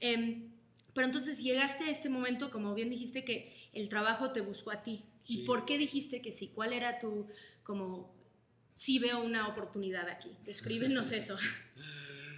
Em, 0.00 0.50
pero 0.94 1.06
entonces 1.06 1.42
llegaste 1.42 1.84
a 1.84 1.90
este 1.90 2.08
momento, 2.08 2.50
como 2.50 2.74
bien 2.74 2.90
dijiste, 2.90 3.24
que 3.24 3.54
el 3.72 3.88
trabajo 3.88 4.32
te 4.32 4.40
buscó 4.40 4.70
a 4.70 4.82
ti. 4.82 5.04
Sí. 5.22 5.42
¿Y 5.42 5.44
por 5.44 5.64
qué 5.64 5.78
dijiste 5.78 6.22
que 6.22 6.32
sí? 6.32 6.48
¿Cuál 6.48 6.72
era 6.72 6.98
tu, 6.98 7.26
como, 7.62 8.15
sí 8.76 9.00
veo 9.00 9.24
una 9.24 9.48
oportunidad 9.48 10.08
aquí? 10.08 10.30
Descríbenos 10.44 11.10
eso. 11.10 11.36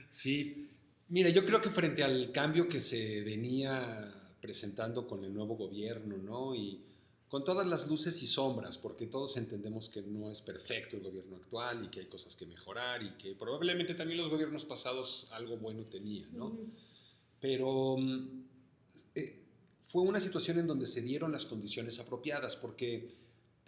Sí, 0.09 0.71
mira, 1.09 1.29
yo 1.29 1.45
creo 1.45 1.61
que 1.61 1.69
frente 1.69 2.03
al 2.03 2.33
cambio 2.33 2.67
que 2.67 2.81
se 2.81 3.21
venía 3.21 4.11
presentando 4.41 5.07
con 5.07 5.23
el 5.23 5.35
nuevo 5.35 5.55
gobierno, 5.55 6.17
¿no? 6.17 6.55
Y 6.55 6.83
con 7.29 7.45
todas 7.45 7.67
las 7.67 7.87
luces 7.89 8.23
y 8.23 8.27
sombras, 8.27 8.79
porque 8.79 9.07
todos 9.07 9.37
entendemos 9.37 9.91
que 9.91 10.01
no 10.01 10.31
es 10.31 10.41
perfecto 10.41 10.97
el 10.97 11.03
gobierno 11.03 11.37
actual 11.37 11.85
y 11.85 11.89
que 11.89 12.01
hay 12.01 12.07
cosas 12.07 12.35
que 12.35 12.47
mejorar 12.47 13.03
y 13.03 13.11
que 13.19 13.35
probablemente 13.35 13.95
también 13.95 14.19
los 14.19 14.31
gobiernos 14.31 14.65
pasados 14.65 15.29
algo 15.33 15.59
bueno 15.59 15.85
tenían, 15.85 16.35
¿no? 16.35 16.47
Ujú. 16.47 16.71
Pero 17.41 17.97
mm, 17.99 18.45
eh, 19.15 19.43
fue 19.89 20.03
una 20.03 20.21
situación 20.21 20.59
en 20.59 20.67
donde 20.67 20.87
se 20.87 21.03
dieron 21.03 21.31
las 21.31 21.45
condiciones 21.45 21.99
apropiadas, 21.99 22.57
porque 22.57 23.11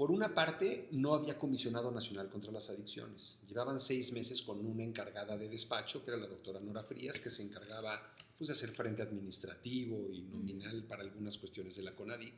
por 0.00 0.10
una 0.10 0.32
parte 0.32 0.88
no 0.92 1.12
había 1.12 1.38
comisionado 1.38 1.90
nacional 1.90 2.30
contra 2.30 2.50
las 2.50 2.70
adicciones. 2.70 3.38
Llevaban 3.46 3.78
seis 3.78 4.12
meses 4.12 4.40
con 4.40 4.64
una 4.64 4.82
encargada 4.82 5.36
de 5.36 5.50
despacho, 5.50 6.02
que 6.02 6.10
era 6.10 6.18
la 6.18 6.26
doctora 6.26 6.58
Nora 6.58 6.82
Frías, 6.82 7.20
que 7.20 7.28
se 7.28 7.42
encargaba 7.42 8.00
pues, 8.38 8.48
de 8.48 8.54
hacer 8.54 8.70
frente 8.70 9.02
administrativo 9.02 10.10
y 10.10 10.22
nominal 10.22 10.84
para 10.84 11.02
algunas 11.02 11.36
cuestiones 11.36 11.76
de 11.76 11.82
la 11.82 11.94
CONADIC. 11.94 12.34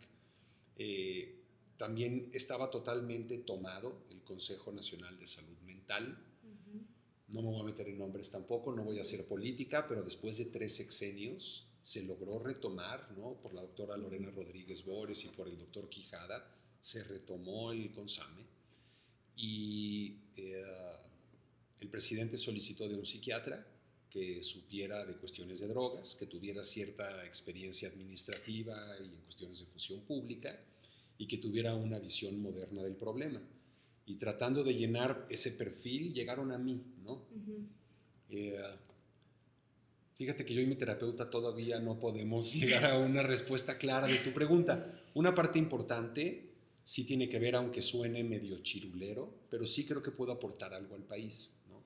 Eh, 0.77 1.41
también 1.77 2.31
estaba 2.33 2.69
totalmente 2.69 3.39
tomado 3.39 4.07
el 4.11 4.23
Consejo 4.23 4.73
Nacional 4.73 5.17
de 5.21 5.29
Salud 5.29 5.57
Mental, 5.65 6.19
no 7.29 7.43
me 7.43 7.49
voy 7.49 7.61
a 7.61 7.65
meter 7.65 7.87
en 7.87 7.99
nombres 7.99 8.29
tampoco, 8.29 8.73
no 8.73 8.83
voy 8.83 8.99
a 8.99 9.03
hacer 9.03 9.25
política, 9.29 9.87
pero 9.87 10.03
después 10.03 10.37
de 10.39 10.47
tres 10.47 10.75
sexenios 10.75 11.69
se 11.81 12.03
logró 12.03 12.41
retomar, 12.41 13.13
¿no? 13.17 13.35
Por 13.35 13.55
la 13.55 13.61
doctora 13.61 13.97
Lorena 13.97 14.33
Rodríguez 14.33 14.85
Bores 14.85 15.25
y 15.25 15.29
por 15.29 15.47
el 15.47 15.57
doctor 15.57 15.89
Quijada, 15.89 16.45
se 16.83 17.05
retomó 17.05 17.71
el 17.71 17.93
CONSAME 17.93 18.43
y 19.37 20.17
eh, 20.37 20.65
el 21.79 21.89
presidente 21.89 22.37
solicitó 22.37 22.89
de 22.89 22.97
un 22.97 23.07
psiquiatra 23.07 23.65
que 24.11 24.43
supiera 24.43 25.07
de 25.07 25.17
cuestiones 25.17 25.61
de 25.61 25.69
drogas, 25.69 26.17
que 26.17 26.27
tuviera 26.27 26.65
cierta 26.65 27.25
experiencia 27.25 27.89
administrativa 27.89 28.77
y 29.01 29.15
en 29.15 29.23
cuestiones 29.23 29.61
de 29.61 29.67
función 29.67 30.01
pública 30.01 30.61
y 31.17 31.27
que 31.27 31.39
tuviera 31.39 31.75
una 31.75 32.01
visión 32.01 32.43
moderna 32.43 32.83
del 32.83 32.97
problema. 32.97 33.41
Y 34.05 34.17
tratando 34.17 34.65
de 34.65 34.75
llenar 34.75 35.27
ese 35.31 35.53
perfil, 35.53 36.13
llegaron 36.13 36.51
a 36.51 36.59
mí, 36.59 36.85
¿no? 37.05 37.23
Eh, 38.29 38.61
fíjate 40.17 40.45
que 40.45 40.53
yo 40.53 40.61
y 40.61 40.67
mi 40.67 40.75
terapeuta 40.75 41.31
todavía 41.31 41.79
no 41.79 41.99
podemos 42.01 42.53
llegar 42.61 42.85
a 42.87 42.99
una 42.99 43.23
respuesta 43.23 43.79
clara 43.79 44.09
de 44.09 44.19
tu 44.19 44.33
pregunta. 44.33 45.01
Una 45.15 45.33
parte 45.33 45.61
importante 45.61 46.52
sí 46.85 47.05
tiene 47.05 47.29
que 47.29 47.39
ver, 47.39 47.57
aunque 47.57 47.83
suene 47.83 48.25
medio 48.25 48.59
chirulero, 48.59 49.33
pero 49.51 49.67
sí 49.67 49.85
creo 49.85 50.03
que 50.03 50.11
puedo 50.11 50.33
aportar 50.33 50.75
algo 50.75 50.95
al 50.95 51.05
país. 51.05 51.57
¿no? 51.69 51.83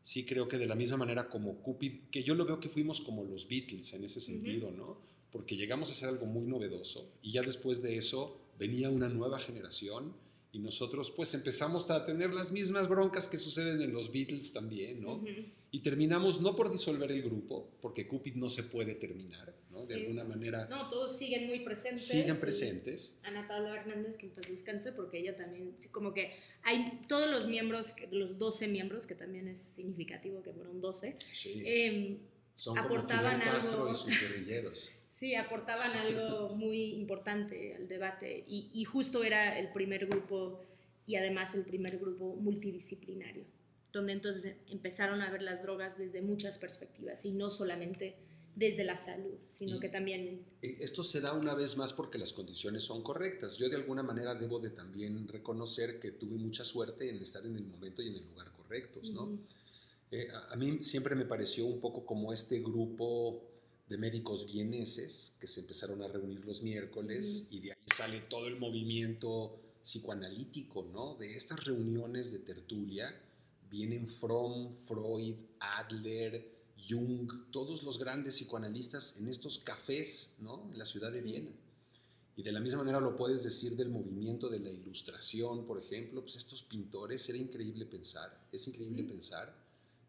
Sí 0.00 0.24
creo 0.24 0.48
que 0.48 0.58
de 0.58 0.66
la 0.66 0.74
misma 0.74 0.96
manera 0.96 1.28
como 1.28 1.62
Cupid, 1.62 2.04
que 2.10 2.22
yo 2.22 2.34
lo 2.34 2.44
veo 2.44 2.60
que 2.60 2.68
fuimos 2.68 3.00
como 3.00 3.24
los 3.24 3.48
Beatles 3.48 3.92
en 3.94 4.04
ese 4.04 4.20
sentido, 4.20 4.70
¿no? 4.70 4.98
Porque 5.30 5.56
llegamos 5.56 5.88
a 5.88 5.92
hacer 5.92 6.08
algo 6.08 6.26
muy 6.26 6.46
novedoso 6.46 7.12
y 7.22 7.32
ya 7.32 7.42
después 7.42 7.82
de 7.82 7.96
eso 7.96 8.38
venía 8.58 8.90
una 8.90 9.08
nueva 9.08 9.38
generación 9.38 10.14
y 10.52 10.58
nosotros 10.58 11.10
pues 11.10 11.32
empezamos 11.32 11.90
a 11.90 12.04
tener 12.04 12.34
las 12.34 12.52
mismas 12.52 12.88
broncas 12.88 13.26
que 13.26 13.38
suceden 13.38 13.80
en 13.80 13.92
los 13.92 14.12
Beatles 14.12 14.52
también, 14.52 15.00
¿no? 15.00 15.14
Ujú. 15.14 15.30
Y 15.74 15.80
terminamos 15.80 16.42
no 16.42 16.54
por 16.54 16.70
disolver 16.70 17.10
el 17.10 17.22
grupo, 17.22 17.70
porque 17.80 18.06
Cupid 18.06 18.34
no 18.34 18.50
se 18.50 18.62
puede 18.62 18.94
terminar, 18.94 19.54
¿no? 19.70 19.80
De 19.80 19.94
Sí. 19.94 20.00
alguna 20.02 20.22
manera 20.22 20.66
No, 20.68 20.88
todos 20.90 21.16
siguen 21.16 21.46
muy 21.46 21.60
presentes. 21.60 22.06
siguen 22.06 22.38
presentes. 22.38 23.18
Ana 23.22 23.48
Paula 23.48 23.74
Hernández, 23.74 24.18
que 24.18 24.28
paz 24.28 24.44
descanse, 24.50 24.92
porque 24.92 25.18
ella 25.20 25.34
también, 25.34 25.74
como 25.90 26.12
que 26.12 26.30
hay 26.62 27.00
todos 27.08 27.30
los 27.30 27.46
miembros, 27.48 27.94
los 28.10 28.36
12 28.36 28.68
miembros, 28.68 29.06
que 29.06 29.14
también 29.14 29.48
es 29.48 29.58
significativo 29.58 30.42
que 30.42 30.52
fueron 30.52 30.82
12, 30.82 31.16
Sí. 31.32 31.62
em, 31.64 32.18
Son 32.54 32.76
aportaban 32.78 33.40
como 33.40 33.52
Castro 33.52 33.78
algo. 33.86 33.90
y 33.92 33.94
sus 33.94 34.20
guerrilleros. 34.20 34.92
Sí, 35.08 35.34
aportaban 35.36 35.90
algo 35.98 36.54
muy 36.56 36.94
importante 36.94 37.74
al 37.76 37.86
debate 37.86 38.42
y, 38.46 38.70
y 38.74 38.84
justo 38.84 39.22
era 39.22 39.56
el 39.58 39.70
primer 39.70 40.06
grupo 40.06 40.60
y 41.06 41.14
además 41.14 41.54
el 41.54 41.64
primer 41.64 41.98
grupo 41.98 42.34
multidisciplinario, 42.34 43.44
donde 43.92 44.12
entonces 44.12 44.56
empezaron 44.68 45.20
a 45.22 45.30
ver 45.30 45.42
las 45.42 45.62
drogas 45.62 45.98
desde 45.98 46.22
muchas 46.22 46.58
perspectivas 46.58 47.24
y 47.24 47.32
no 47.32 47.50
solamente 47.50 48.16
desde 48.56 48.84
la 48.84 48.96
salud, 48.96 49.38
sino 49.38 49.76
Y- 49.76 49.80
que 49.80 49.88
también... 49.88 50.44
Esto 50.60 51.02
se 51.04 51.20
da 51.20 51.32
una 51.32 51.54
vez 51.54 51.76
más 51.76 51.92
porque 51.92 52.18
las 52.18 52.32
condiciones 52.32 52.82
son 52.82 53.02
correctas. 53.02 53.56
Yo 53.56 53.68
de 53.68 53.76
alguna 53.76 54.02
manera 54.02 54.34
debo 54.34 54.58
de 54.60 54.70
también 54.70 55.26
reconocer 55.28 55.98
que 55.98 56.10
tuve 56.12 56.36
mucha 56.36 56.64
suerte 56.64 57.08
en 57.08 57.16
estar 57.22 57.44
en 57.46 57.56
el 57.56 57.64
momento 57.64 58.02
y 58.02 58.08
en 58.08 58.16
el 58.16 58.24
lugar 58.26 58.52
correctos, 58.52 59.10
¿no? 59.12 59.24
Ujú. 59.24 59.38
Eh, 60.10 60.28
a, 60.30 60.52
a 60.52 60.56
mí 60.56 60.78
siempre 60.82 61.14
me 61.14 61.24
pareció 61.24 61.64
un 61.64 61.80
poco 61.80 62.04
como 62.04 62.32
este 62.32 62.60
grupo 62.60 63.42
de 63.88 63.96
médicos 63.96 64.46
vieneses 64.46 65.36
que 65.40 65.46
se 65.46 65.60
empezaron 65.60 66.02
a 66.02 66.08
reunir 66.08 66.44
los 66.44 66.62
miércoles 66.62 67.46
y 67.50 67.60
de 67.60 67.72
ahí 67.72 67.78
sale 67.94 68.20
todo 68.28 68.46
el 68.48 68.56
movimiento 68.58 69.58
psicoanalítico, 69.82 70.84
¿no? 70.92 71.14
De 71.14 71.34
estas 71.36 71.64
reuniones 71.64 72.30
de 72.32 72.38
tertulia 72.40 73.14
vienen 73.72 74.06
Fromm, 74.06 74.70
Freud, 74.70 75.34
Adler, 75.58 76.46
Jung, 76.78 77.50
todos 77.50 77.82
los 77.82 77.98
grandes 77.98 78.34
psicoanalistas 78.34 79.16
en 79.18 79.28
estos 79.28 79.58
cafés, 79.60 80.36
¿no? 80.40 80.68
En 80.70 80.78
la 80.78 80.84
ciudad 80.84 81.10
de 81.10 81.22
Viena. 81.22 81.50
Y 82.36 82.42
de 82.42 82.52
la 82.52 82.60
misma 82.60 82.80
manera 82.80 83.00
lo 83.00 83.16
puedes 83.16 83.42
decir 83.42 83.74
del 83.74 83.88
movimiento 83.88 84.50
de 84.50 84.60
la 84.60 84.70
ilustración, 84.70 85.66
por 85.66 85.78
ejemplo, 85.78 86.20
pues 86.20 86.36
estos 86.36 86.62
pintores, 86.62 87.26
era 87.30 87.38
increíble 87.38 87.86
pensar, 87.86 88.46
es 88.52 88.68
increíble 88.68 89.04
pensar 89.04 89.54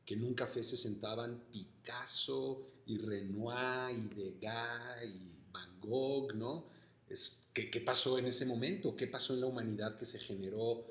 que 0.06 0.16
en 0.16 0.26
un 0.26 0.34
café 0.34 0.62
se 0.62 0.76
sentaban 0.76 1.44
Picasso 1.50 2.68
y 2.86 2.98
Renoir 2.98 3.96
y 3.98 4.14
Degas 4.14 5.04
y 5.06 5.38
Van 5.54 5.80
Gogh, 5.80 6.36
¿no? 6.36 6.66
Es, 7.08 7.44
¿qué, 7.54 7.72
¿Qué 7.72 7.80
pasó 7.80 8.18
en 8.18 8.26
ese 8.26 8.46
momento? 8.46 8.96
¿Qué 8.96 9.08
pasó 9.08 9.34
en 9.34 9.42
la 9.42 9.48
humanidad 9.48 9.96
que 9.96 10.06
se 10.06 10.20
generó? 10.20 10.86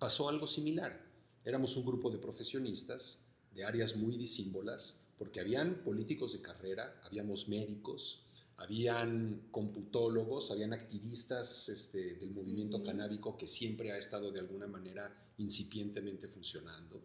Pasó 0.00 0.28
algo 0.28 0.48
similar. 0.48 1.07
Éramos 1.48 1.78
un 1.78 1.86
grupo 1.86 2.10
de 2.10 2.18
profesionistas 2.18 3.24
de 3.54 3.64
áreas 3.64 3.96
muy 3.96 4.18
disímbolas, 4.18 5.00
porque 5.16 5.40
habían 5.40 5.82
políticos 5.82 6.34
de 6.34 6.42
carrera, 6.42 7.00
habíamos 7.04 7.48
médicos, 7.48 8.26
habían 8.58 9.48
computólogos, 9.50 10.50
habían 10.50 10.74
activistas 10.74 11.70
este, 11.70 12.16
del 12.16 12.32
movimiento 12.32 12.84
canábico 12.84 13.34
que 13.38 13.46
siempre 13.46 13.92
ha 13.92 13.96
estado 13.96 14.30
de 14.30 14.40
alguna 14.40 14.66
manera 14.66 15.10
incipientemente 15.38 16.28
funcionando. 16.28 17.00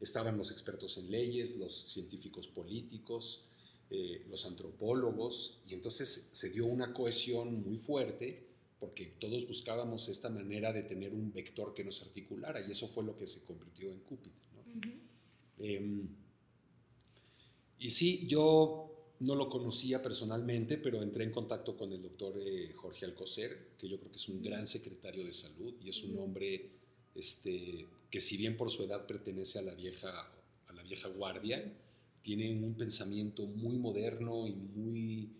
Estaban 0.00 0.36
los 0.36 0.52
expertos 0.52 0.96
en 0.98 1.10
leyes, 1.10 1.56
los 1.56 1.74
científicos 1.74 2.46
políticos, 2.46 3.48
eh, 3.90 4.24
los 4.30 4.46
antropólogos, 4.46 5.58
y 5.68 5.74
entonces 5.74 6.28
se 6.30 6.50
dio 6.50 6.66
una 6.66 6.94
cohesión 6.94 7.64
muy 7.64 7.78
fuerte 7.78 8.51
porque 8.82 9.14
todos 9.20 9.46
buscábamos 9.46 10.08
esta 10.08 10.28
manera 10.28 10.72
de 10.72 10.82
tener 10.82 11.14
un 11.14 11.32
vector 11.32 11.72
que 11.72 11.84
nos 11.84 12.02
articulara, 12.02 12.66
y 12.66 12.72
eso 12.72 12.88
fue 12.88 13.04
lo 13.04 13.16
que 13.16 13.28
se 13.28 13.44
convirtió 13.44 13.92
en 13.92 14.00
Cupid. 14.00 14.32
Em, 15.60 16.08
y 17.78 17.90
sí, 17.90 18.26
yo 18.26 19.14
no 19.20 19.36
lo 19.36 19.48
conocía 19.48 20.02
personalmente, 20.02 20.78
pero 20.78 21.00
entré 21.00 21.22
en 21.22 21.30
contacto 21.30 21.76
con 21.76 21.92
el 21.92 22.02
doctor 22.02 22.36
eh, 22.44 22.72
Jorge 22.74 23.04
Alcocer, 23.04 23.68
que 23.78 23.88
yo 23.88 24.00
creo 24.00 24.10
que 24.10 24.18
es 24.18 24.28
un 24.28 24.42
gran 24.42 24.66
secretario 24.66 25.24
de 25.24 25.32
salud 25.32 25.74
y 25.80 25.88
es 25.88 26.02
un 26.02 26.18
hombre 26.18 26.72
este, 27.14 27.86
que 28.10 28.20
si 28.20 28.36
bien 28.36 28.56
por 28.56 28.68
su 28.68 28.82
edad 28.82 29.06
pertenece 29.06 29.60
a 29.60 29.62
la 29.62 29.76
vieja, 29.76 30.28
a 30.66 30.72
la 30.72 30.82
vieja 30.82 31.08
guardia, 31.08 31.72
tiene 32.20 32.50
un 32.50 32.74
pensamiento 32.74 33.46
muy 33.46 33.78
moderno 33.78 34.48
y 34.48 34.54
muy 34.54 35.30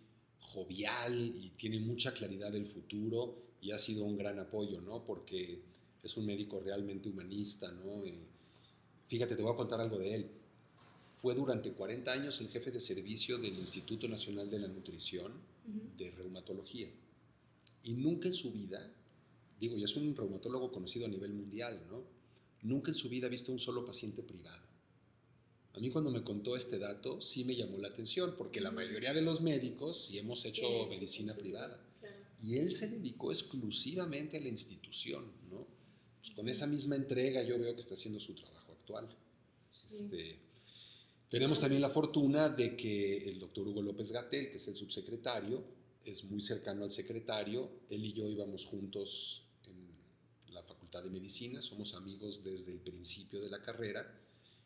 jovial 0.43 1.33
y 1.35 1.51
tiene 1.51 1.81
mucha 1.81 2.13
claridad 2.13 2.53
del 2.53 2.67
futuro 2.67 3.39
y 3.61 3.71
ha 3.71 3.79
sido 3.79 4.05
un 4.05 4.17
gran 4.17 4.39
apoyo, 4.39 4.81
¿no? 4.81 5.05
Porque 5.05 5.63
es 6.03 6.17
un 6.17 6.27
médico 6.27 6.61
realmente 6.61 7.09
humanista, 7.09 7.71
¿no? 7.71 8.05
Eh, 8.05 8.27
fíjate, 9.07 9.37
te 9.37 9.43
voy 9.43 9.53
a 9.53 9.57
contar 9.57 9.81
algo 9.81 9.99
de 9.99 10.15
él. 10.15 10.31
Fue 11.13 11.35
durante 11.35 11.73
40 11.73 12.13
años 12.13 12.41
el 12.41 12.49
jefe 12.49 12.71
de 12.73 12.81
servicio 12.81 13.39
del 13.39 13.57
Instituto 13.57 14.09
Nacional 14.09 14.51
de 14.51 14.59
la 14.59 14.69
Nutrición 14.69 15.33
de 15.97 16.11
Reumatología. 16.11 16.89
Y 17.85 17.95
nunca 17.95 18.29
en 18.29 18.35
su 18.35 18.53
vida, 18.53 18.93
digo, 19.61 19.77
y 19.77 19.85
es 19.85 19.97
un 19.97 20.17
reumatólogo 20.17 20.73
conocido 20.73 21.07
a 21.07 21.09
nivel 21.09 21.33
mundial, 21.33 21.81
¿no? 21.89 22.03
Nunca 22.63 22.91
en 22.91 22.95
su 22.97 23.09
vida 23.09 23.27
ha 23.27 23.31
visto 23.31 23.53
un 23.53 23.59
solo 23.59 23.85
paciente 23.85 24.23
privado. 24.23 24.72
A 25.75 25.81
mí 25.81 25.91
cuando 25.91 26.11
me 26.11 26.23
contó 26.23 26.55
este 26.57 26.79
dato 26.79 27.21
sí 27.21 27.45
me 27.45 27.57
llamó 27.57 27.79
la 27.79 27.89
atención, 27.89 28.35
porque 28.37 28.61
la 28.61 28.71
mayoría 28.71 29.15
de 29.15 29.23
los 29.23 29.41
médicos 29.41 30.07
sí 30.07 30.19
hemos 30.19 30.45
hecho 30.45 30.67
Sí, 30.67 30.89
medicina 30.91 31.35
sí. 31.35 31.41
privada. 31.41 31.81
Claro. 32.01 32.17
Y 32.43 32.57
él 32.59 32.73
se 32.73 32.89
dedicó 32.89 33.33
exclusivamente 33.33 34.37
a 34.37 34.41
la 34.41 34.49
institución, 34.49 35.25
¿no? 35.51 35.67
Pues 36.21 36.31
con 36.35 36.49
esa 36.49 36.67
misma 36.67 36.97
entrega 36.97 37.43
yo 37.43 37.59
veo 37.59 37.75
que 37.75 37.81
está 37.81 37.95
haciendo 37.95 38.21
su 38.21 38.35
trabajo 38.35 38.73
actual. 38.73 39.09
Este, 39.91 40.39
tenemos 41.29 41.61
también 41.61 41.81
la 41.81 41.89
fortuna 41.89 42.49
de 42.51 42.77
que 42.77 43.29
el 43.31 43.41
doctor 43.41 43.67
Hugo 43.67 43.81
López 43.83 44.13
Gatel, 44.13 44.51
que 44.51 44.57
es 44.57 44.69
el 44.69 44.77
subsecretario, 44.77 45.65
es 46.05 46.25
muy 46.25 46.41
cercano 46.43 46.85
al 46.85 46.91
secretario. 46.91 47.71
Él 47.89 48.05
y 48.05 48.13
yo 48.13 48.29
íbamos 48.29 48.67
juntos 48.67 49.45
en 49.67 50.55
la 50.55 50.63
Facultad 50.63 51.03
de 51.03 51.11
Medicina, 51.11 51.63
somos 51.63 51.95
amigos 51.95 52.45
desde 52.45 52.73
el 52.73 52.81
principio 52.81 53.41
de 53.41 53.49
la 53.49 53.63
carrera. 53.63 54.19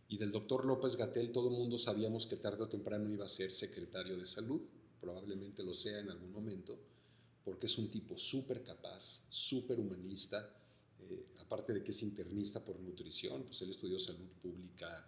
Y 0.08 0.18
del 0.18 0.30
doctor 0.30 0.64
López 0.64 0.96
Gatel 0.96 1.32
todo 1.32 1.48
el 1.48 1.56
mundo 1.56 1.78
sabíamos 1.78 2.26
que 2.26 2.36
tarde 2.36 2.62
o 2.62 2.68
temprano 2.68 3.10
iba 3.10 3.24
a 3.24 3.28
ser 3.28 3.50
secretario 3.50 4.16
de 4.16 4.24
salud, 4.24 4.60
probablemente 5.00 5.62
lo 5.62 5.74
sea 5.74 5.98
en 5.98 6.10
algún 6.10 6.32
momento, 6.32 6.78
porque 7.44 7.66
es 7.66 7.76
un 7.78 7.90
tipo 7.90 8.16
súper 8.16 8.62
capaz, 8.62 9.26
súper 9.28 9.80
humanista, 9.80 10.48
eh, 11.00 11.28
aparte 11.40 11.72
de 11.72 11.82
que 11.82 11.90
es 11.90 12.02
internista 12.02 12.64
por 12.64 12.78
nutrición, 12.80 13.42
pues 13.44 13.60
él 13.62 13.70
estudió 13.70 13.98
salud 13.98 14.28
pública 14.42 15.06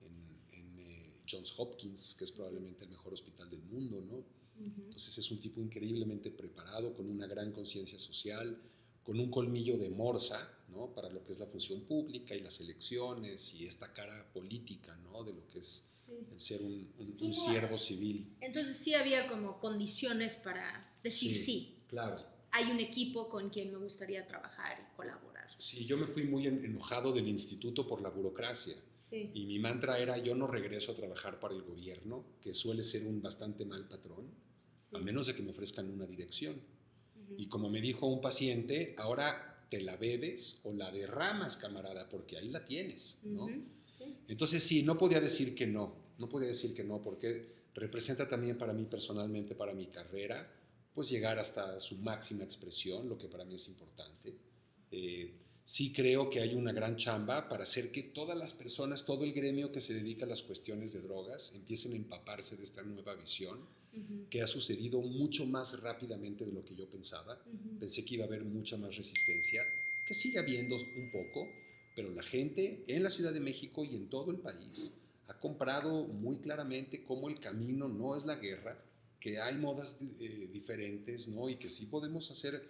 en, 0.00 0.58
en 0.58 0.78
eh, 0.78 1.12
Johns 1.30 1.54
Hopkins, 1.58 2.14
que 2.16 2.24
es 2.24 2.32
probablemente 2.32 2.84
el 2.84 2.90
mejor 2.90 3.12
hospital 3.12 3.50
del 3.50 3.62
mundo, 3.62 4.00
¿no? 4.00 4.40
Entonces 4.60 5.16
es 5.16 5.30
un 5.30 5.40
tipo 5.40 5.62
increíblemente 5.62 6.30
preparado, 6.30 6.94
con 6.94 7.08
una 7.08 7.26
gran 7.26 7.50
conciencia 7.50 7.98
social, 7.98 8.60
con 9.02 9.18
un 9.18 9.30
colmillo 9.30 9.78
de 9.78 9.90
morsa, 9.90 10.58
¿no? 10.68 10.94
Para 10.94 11.08
lo 11.08 11.24
que 11.24 11.32
es 11.32 11.38
la 11.38 11.46
función 11.46 11.82
pública 11.82 12.34
y 12.34 12.40
las 12.40 12.60
elecciones 12.60 13.54
y 13.54 13.66
esta 13.66 13.92
cara 13.92 14.32
política, 14.32 14.96
¿no? 14.96 15.24
De 15.24 15.32
lo 15.32 15.46
que 15.48 15.58
es 15.58 16.06
el 16.30 16.40
ser 16.40 16.62
un, 16.62 16.92
un, 17.20 17.32
siervo 17.32 17.78
civil. 17.78 18.36
Entonces 18.40 18.76
sí 18.76 18.94
había 18.94 19.28
como 19.28 19.58
condiciones 19.60 20.36
para 20.36 20.80
decir 21.02 21.32
sí. 21.32 21.42
sí. 21.42 21.76
Claro. 21.88 22.16
Hay 22.52 22.70
un 22.70 22.80
equipo 22.80 23.28
con 23.28 23.50
quien 23.50 23.70
me 23.70 23.78
gustaría 23.78 24.26
trabajar 24.26 24.78
y 24.80 24.96
colaborar. 24.96 25.30
Sí, 25.58 25.84
yo 25.84 25.96
me 25.96 26.06
fui 26.06 26.24
muy 26.24 26.46
enojado 26.46 27.12
del 27.12 27.28
instituto 27.28 27.86
por 27.86 28.00
la 28.00 28.08
burocracia. 28.08 28.76
Sí. 28.96 29.30
Y 29.34 29.46
mi 29.46 29.58
mantra 29.58 29.98
era, 29.98 30.18
yo 30.18 30.34
no 30.34 30.46
regreso 30.46 30.92
a 30.92 30.94
trabajar 30.94 31.38
para 31.38 31.54
el 31.54 31.62
gobierno, 31.62 32.24
que 32.40 32.54
suele 32.54 32.82
ser 32.82 33.06
un 33.06 33.20
bastante 33.20 33.64
mal 33.64 33.86
patrón, 33.86 34.30
a 34.92 34.98
menos 34.98 35.26
de 35.26 35.34
que 35.34 35.42
me 35.42 35.50
ofrezcan 35.50 35.90
una 35.90 36.06
dirección. 36.06 36.60
Y 37.36 37.48
como 37.48 37.70
me 37.70 37.80
dijo 37.80 38.06
un 38.06 38.20
paciente, 38.20 38.94
ahora 38.98 39.66
te 39.70 39.80
la 39.80 39.96
bebes 39.96 40.60
o 40.64 40.72
la 40.72 40.90
derramas, 40.90 41.56
camarada, 41.56 42.08
porque 42.08 42.36
ahí 42.36 42.48
la 42.48 42.64
tienes, 42.64 43.20
¿no? 43.24 43.46
sí. 43.46 44.16
Entonces 44.28 44.62
sí, 44.62 44.82
no 44.82 44.96
podía 44.98 45.20
decir 45.20 45.54
que 45.54 45.66
no, 45.66 45.94
no 46.18 46.28
podía 46.28 46.48
decir 46.48 46.74
que 46.74 46.84
no, 46.84 47.00
porque 47.00 47.60
representa 47.74 48.28
también 48.28 48.58
para 48.58 48.72
mí 48.72 48.84
personalmente, 48.84 49.54
para 49.54 49.74
mi 49.74 49.86
carrera, 49.86 50.50
pues 50.92 51.08
llegar 51.08 51.38
hasta 51.38 51.78
su 51.80 51.98
máxima 51.98 52.44
expresión, 52.44 53.08
lo 53.08 53.16
que 53.16 53.28
para 53.28 53.44
mí 53.44 53.54
es 53.54 53.68
importante. 53.68 54.34
Eh, 54.90 55.32
sí 55.64 55.92
creo 55.92 56.28
que 56.28 56.40
hay 56.40 56.54
una 56.54 56.72
gran 56.72 56.96
chamba 56.96 57.48
para 57.48 57.62
hacer 57.62 57.92
que 57.92 58.02
todas 58.02 58.36
las 58.36 58.52
personas, 58.52 59.04
todo 59.04 59.24
el 59.24 59.32
gremio 59.32 59.70
que 59.70 59.80
se 59.80 59.94
dedica 59.94 60.24
a 60.24 60.28
las 60.28 60.42
cuestiones 60.42 60.92
de 60.92 61.00
drogas 61.00 61.54
empiecen 61.54 61.92
a 61.92 61.96
empaparse 61.96 62.56
de 62.56 62.64
esta 62.64 62.82
nueva 62.82 63.14
visión 63.14 63.60
que 64.28 64.42
ha 64.42 64.46
sucedido 64.46 65.00
mucho 65.00 65.46
más 65.46 65.80
rápidamente 65.80 66.44
de 66.44 66.52
lo 66.52 66.64
que 66.64 66.74
yo 66.74 66.88
pensaba. 66.88 67.42
Pensé 67.78 68.04
que 68.04 68.14
iba 68.14 68.24
a 68.24 68.28
haber 68.28 68.44
mucha 68.44 68.76
más 68.76 68.96
resistencia, 68.96 69.62
que 70.06 70.14
sigue 70.14 70.38
habiendo 70.38 70.76
un 70.76 71.10
poco, 71.10 71.48
pero 71.94 72.10
la 72.10 72.22
gente 72.22 72.84
en 72.86 73.02
la 73.02 73.10
Ciudad 73.10 73.32
de 73.32 73.40
México 73.40 73.84
y 73.84 73.96
en 73.96 74.08
todo 74.08 74.30
el 74.30 74.38
país 74.38 74.98
ha 75.28 75.38
comprado 75.38 76.06
muy 76.06 76.38
claramente 76.38 77.04
cómo 77.04 77.28
el 77.28 77.38
camino 77.38 77.88
no 77.88 78.16
es 78.16 78.24
la 78.24 78.36
guerra, 78.36 78.82
que 79.20 79.38
hay 79.40 79.56
modas 79.56 79.98
eh, 80.18 80.48
diferentes, 80.52 81.28
¿no? 81.28 81.48
Y 81.48 81.56
que 81.56 81.68
sí 81.68 81.86
podemos 81.86 82.30
hacer 82.30 82.62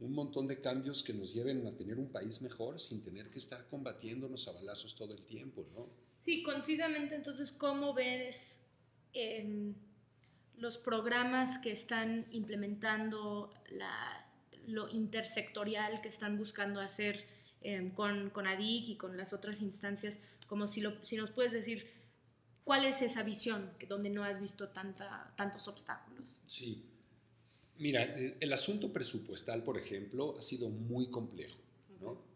un 0.00 0.12
montón 0.12 0.46
de 0.46 0.60
cambios 0.60 1.02
que 1.02 1.12
nos 1.12 1.34
lleven 1.34 1.66
a 1.66 1.76
tener 1.76 1.98
un 1.98 2.10
país 2.10 2.40
mejor 2.40 2.78
sin 2.78 3.02
tener 3.02 3.30
que 3.30 3.38
estar 3.38 3.66
combatiéndonos 3.68 4.46
a 4.48 4.52
balazos 4.52 4.94
todo 4.94 5.12
el 5.14 5.24
tiempo, 5.26 5.66
¿no? 5.74 5.88
Sí, 6.18 6.42
concisamente, 6.42 7.14
entonces, 7.14 7.52
¿cómo 7.52 7.94
ves 7.94 8.66
eh, 9.12 9.72
los 10.60 10.78
programas 10.78 11.58
que 11.58 11.70
están 11.70 12.26
implementando 12.30 13.52
la, 13.70 14.26
lo 14.66 14.88
intersectorial 14.88 16.00
que 16.00 16.08
están 16.08 16.36
buscando 16.36 16.80
hacer 16.80 17.26
eh, 17.60 17.90
con, 17.94 18.30
con 18.30 18.46
ADIC 18.46 18.88
y 18.88 18.96
con 18.96 19.16
las 19.16 19.32
otras 19.32 19.60
instancias? 19.62 20.18
Como 20.46 20.66
si, 20.66 20.80
lo, 20.80 21.02
si 21.02 21.16
nos 21.16 21.30
puedes 21.30 21.52
decir, 21.52 21.90
¿cuál 22.64 22.84
es 22.84 23.02
esa 23.02 23.22
visión 23.22 23.70
que, 23.78 23.86
donde 23.86 24.10
no 24.10 24.24
has 24.24 24.40
visto 24.40 24.68
tanta, 24.68 25.32
tantos 25.36 25.68
obstáculos? 25.68 26.42
Sí. 26.46 26.84
Mira, 27.78 28.02
el 28.02 28.52
asunto 28.52 28.92
presupuestal, 28.92 29.62
por 29.62 29.78
ejemplo, 29.78 30.36
ha 30.36 30.42
sido 30.42 30.68
muy 30.68 31.06
complejo, 31.10 31.60
¿no? 32.00 32.27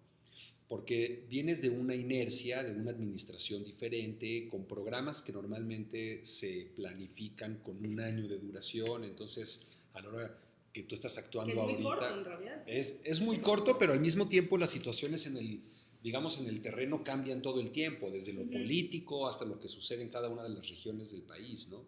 Porque 0.72 1.26
vienes 1.28 1.60
de 1.60 1.68
una 1.68 1.94
inercia, 1.94 2.64
de 2.64 2.72
una 2.72 2.92
administración 2.92 3.62
diferente, 3.62 4.48
con 4.48 4.64
programas 4.64 5.20
que 5.20 5.30
normalmente 5.30 6.24
se 6.24 6.72
planifican 6.74 7.58
con 7.58 7.84
un 7.84 8.00
año 8.00 8.26
de 8.26 8.38
duración, 8.38 9.04
entonces 9.04 9.66
a 9.92 10.00
la 10.00 10.08
hora 10.08 10.42
que 10.72 10.84
tú 10.84 10.94
estás 10.94 11.18
actuando 11.18 11.52
es 11.52 11.58
muy 11.58 11.72
ahorita 11.72 11.90
corto, 11.90 12.18
en 12.18 12.24
realidad. 12.24 12.62
sí. 12.64 12.72
es, 12.72 13.02
es 13.04 13.20
muy 13.20 13.40
corto, 13.40 13.76
pero 13.76 13.92
al 13.92 14.00
mismo 14.00 14.28
tiempo 14.28 14.56
las 14.56 14.70
situaciones 14.70 15.26
en 15.26 15.36
el, 15.36 15.60
digamos, 16.02 16.40
en 16.40 16.46
el 16.46 16.62
terreno 16.62 17.04
cambian 17.04 17.42
todo 17.42 17.60
el 17.60 17.70
tiempo, 17.70 18.10
desde 18.10 18.32
lo 18.32 18.50
político 18.50 19.28
hasta 19.28 19.44
lo 19.44 19.60
que 19.60 19.68
sucede 19.68 20.00
en 20.00 20.08
cada 20.08 20.30
una 20.30 20.42
de 20.42 20.48
las 20.48 20.66
regiones 20.66 21.10
del 21.10 21.20
país, 21.20 21.68
¿no? 21.68 21.84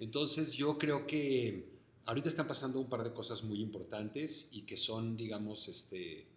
Entonces 0.00 0.54
yo 0.54 0.78
creo 0.78 1.06
que 1.06 1.68
ahorita 2.06 2.28
están 2.28 2.48
pasando 2.48 2.80
un 2.80 2.88
par 2.88 3.04
de 3.04 3.12
cosas 3.12 3.44
muy 3.44 3.60
importantes 3.60 4.48
y 4.50 4.62
que 4.62 4.76
son, 4.76 5.16
digamos, 5.16 5.68
este, 5.68 6.33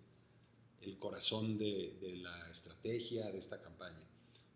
el 0.88 0.98
corazón 0.98 1.58
de, 1.58 1.98
de 2.02 2.18
la 2.18 2.50
estrategia 2.50 3.32
de 3.32 3.38
esta 3.38 3.62
campaña. 3.62 4.08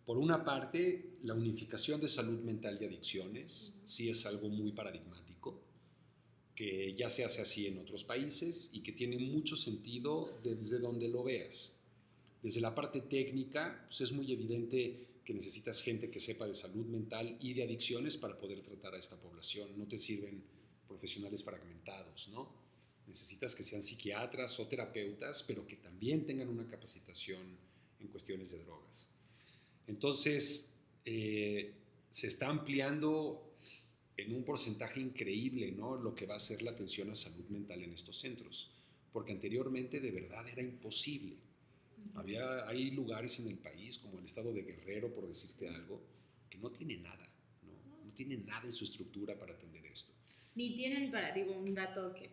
Por 0.05 0.17
una 0.17 0.43
parte, 0.43 1.17
la 1.21 1.33
unificación 1.33 2.01
de 2.01 2.09
salud 2.09 2.39
mental 2.39 2.77
y 2.81 2.85
adicciones 2.85 3.79
sí 3.85 4.09
es 4.09 4.25
algo 4.25 4.49
muy 4.49 4.71
paradigmático, 4.71 5.61
que 6.55 6.93
ya 6.95 7.09
se 7.09 7.23
hace 7.23 7.41
así 7.41 7.67
en 7.67 7.77
otros 7.77 8.03
países 8.03 8.71
y 8.73 8.81
que 8.81 8.91
tiene 8.91 9.17
mucho 9.17 9.55
sentido 9.55 10.39
desde 10.43 10.79
donde 10.79 11.07
lo 11.07 11.23
veas. 11.23 11.77
Desde 12.41 12.61
la 12.61 12.73
parte 12.73 13.01
técnica, 13.01 13.83
pues 13.85 14.01
es 14.01 14.11
muy 14.11 14.31
evidente 14.31 15.07
que 15.23 15.33
necesitas 15.33 15.81
gente 15.81 16.09
que 16.09 16.19
sepa 16.19 16.47
de 16.47 16.55
salud 16.55 16.85
mental 16.87 17.37
y 17.39 17.53
de 17.53 17.63
adicciones 17.63 18.17
para 18.17 18.37
poder 18.37 18.61
tratar 18.61 18.95
a 18.95 18.97
esta 18.97 19.15
población. 19.15 19.77
No 19.77 19.87
te 19.87 19.97
sirven 19.97 20.43
profesionales 20.87 21.43
fragmentados, 21.43 22.29
¿no? 22.29 22.60
Necesitas 23.07 23.55
que 23.55 23.63
sean 23.63 23.81
psiquiatras 23.81 24.59
o 24.59 24.67
terapeutas, 24.67 25.43
pero 25.43 25.65
que 25.67 25.75
también 25.75 26.25
tengan 26.25 26.49
una 26.49 26.67
capacitación 26.67 27.57
en 27.99 28.07
cuestiones 28.07 28.51
de 28.51 28.63
drogas. 28.63 29.09
Entonces, 29.87 30.75
eh, 31.05 31.73
se 32.09 32.27
está 32.27 32.47
ampliando 32.47 33.55
en 34.17 34.35
un 34.35 34.43
porcentaje 34.43 34.99
increíble, 34.99 35.71
¿no? 35.71 35.95
Lo 35.95 36.13
que 36.13 36.25
va 36.25 36.35
a 36.35 36.39
ser 36.39 36.61
la 36.61 36.71
atención 36.71 37.09
a 37.09 37.15
salud 37.15 37.45
mental 37.49 37.81
en 37.83 37.93
estos 37.93 38.19
centros, 38.19 38.71
porque 39.11 39.31
anteriormente 39.31 39.99
de 39.99 40.11
verdad 40.11 40.47
era 40.47 40.61
imposible. 40.61 41.37
Había, 42.15 42.67
hay 42.67 42.91
lugares 42.91 43.39
en 43.39 43.47
el 43.47 43.57
país, 43.57 43.97
como 43.97 44.19
el 44.19 44.25
estado 44.25 44.53
de 44.53 44.63
Guerrero, 44.63 45.11
por 45.13 45.27
decirte 45.27 45.69
algo, 45.69 46.01
que 46.49 46.57
no 46.57 46.71
tiene 46.71 46.97
nada, 46.97 47.27
¿no? 47.63 48.05
No 48.05 48.11
tiene 48.13 48.37
nada 48.37 48.65
en 48.65 48.71
su 48.71 48.83
estructura 48.83 49.37
para 49.37 49.53
atender 49.53 49.85
esto. 49.85 50.13
Ni 50.55 50.75
tienen, 50.75 51.11
para, 51.11 51.31
digo, 51.31 51.57
un 51.57 51.73
dato 51.73 52.13
que 52.13 52.29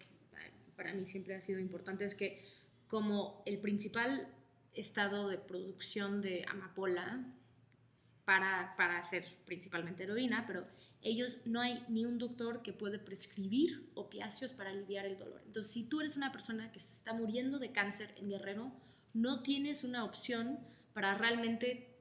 para 0.78 0.94
mí 0.94 1.04
siempre 1.04 1.34
ha 1.34 1.40
sido 1.40 1.58
importante, 1.58 2.04
es 2.04 2.14
que 2.14 2.40
como 2.86 3.42
el 3.46 3.58
principal 3.58 4.32
estado 4.72 5.28
de 5.28 5.36
producción 5.36 6.22
de 6.22 6.46
amapola 6.48 7.26
para, 8.24 8.74
para 8.76 8.96
hacer 8.96 9.26
principalmente 9.44 10.04
heroína, 10.04 10.44
pero 10.46 10.64
ellos 11.02 11.38
no 11.44 11.60
hay 11.60 11.84
ni 11.88 12.04
un 12.04 12.18
doctor 12.18 12.62
que 12.62 12.72
puede 12.72 13.00
prescribir 13.00 13.90
opiáceos 13.94 14.52
para 14.52 14.70
aliviar 14.70 15.04
el 15.04 15.18
dolor. 15.18 15.42
Entonces, 15.46 15.72
si 15.72 15.82
tú 15.82 16.00
eres 16.00 16.16
una 16.16 16.30
persona 16.30 16.70
que 16.70 16.78
se 16.78 16.92
está 16.92 17.12
muriendo 17.12 17.58
de 17.58 17.72
cáncer 17.72 18.14
en 18.16 18.28
Guerrero, 18.28 18.72
no 19.14 19.42
tienes 19.42 19.82
una 19.82 20.04
opción 20.04 20.60
para 20.92 21.14
realmente 21.16 21.98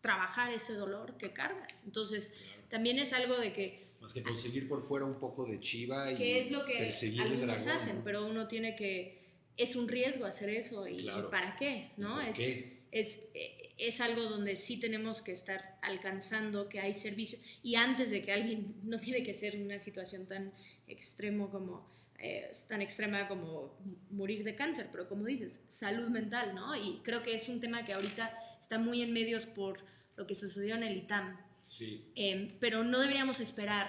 trabajar 0.00 0.50
ese 0.50 0.74
dolor 0.74 1.16
que 1.18 1.32
cargas. 1.32 1.84
Entonces, 1.84 2.34
también 2.68 2.98
es 2.98 3.12
algo 3.12 3.38
de 3.38 3.52
que 3.52 3.91
Más 4.02 4.12
que 4.12 4.22
conseguir 4.22 4.68
por 4.68 4.86
fuera 4.86 5.06
un 5.06 5.18
poco 5.18 5.46
de 5.46 5.60
chiva 5.60 6.10
y 6.12 6.16
que 6.16 6.40
es 6.40 6.50
lo 6.50 6.64
que 6.64 6.76
perseguir 6.78 7.22
el 7.22 7.28
algunos 7.28 7.64
dragón, 7.64 7.80
hacen, 7.80 7.96
¿no? 7.98 8.04
pero 8.04 8.26
uno 8.26 8.48
tiene 8.48 8.74
que 8.74 9.22
es 9.56 9.76
un 9.76 9.88
riesgo 9.88 10.24
hacer 10.24 10.50
eso 10.50 10.86
y, 10.88 11.02
Claro. 11.02 11.30
para 11.30 11.56
qué, 11.56 11.92
¿no? 11.96 12.16
¿Por 12.16 12.24
es, 12.24 12.36
qué? 12.36 12.82
Es, 12.90 13.20
eh, 13.34 13.70
es 13.78 14.00
algo 14.00 14.24
donde 14.24 14.56
sí 14.56 14.78
tenemos 14.78 15.22
que 15.22 15.32
estar 15.32 15.78
alcanzando 15.82 16.68
que 16.68 16.80
hay 16.80 16.92
servicio 16.92 17.38
y 17.62 17.76
antes 17.76 18.10
de 18.10 18.22
que 18.22 18.32
alguien 18.32 18.74
no 18.82 18.98
tiene 18.98 19.22
que 19.22 19.32
ser 19.32 19.56
una 19.56 19.78
situación 19.78 20.26
tan 20.26 20.52
extremo 20.88 21.50
como 21.50 21.88
eh, 22.18 22.52
tan 22.68 22.80
extrema 22.80 23.26
como 23.26 23.76
morir 24.10 24.44
de 24.44 24.54
cáncer, 24.54 24.88
pero 24.92 25.08
como 25.08 25.24
dices, 25.26 25.60
salud 25.66 26.08
mental, 26.08 26.54
¿no? 26.54 26.76
Y 26.76 27.00
creo 27.02 27.20
que 27.22 27.34
es 27.34 27.48
un 27.48 27.58
tema 27.58 27.84
que 27.84 27.92
ahorita 27.92 28.32
está 28.60 28.78
muy 28.78 29.02
en 29.02 29.12
medios 29.12 29.44
por 29.46 29.78
lo 30.14 30.24
que 30.24 30.36
sucedió 30.36 30.76
en 30.76 30.84
el 30.84 30.96
ITAM. 30.98 31.36
Sí, 31.64 32.12
Eh, 32.16 32.56
pero 32.60 32.84
no 32.84 32.98
deberíamos 32.98 33.40
esperar 33.40 33.88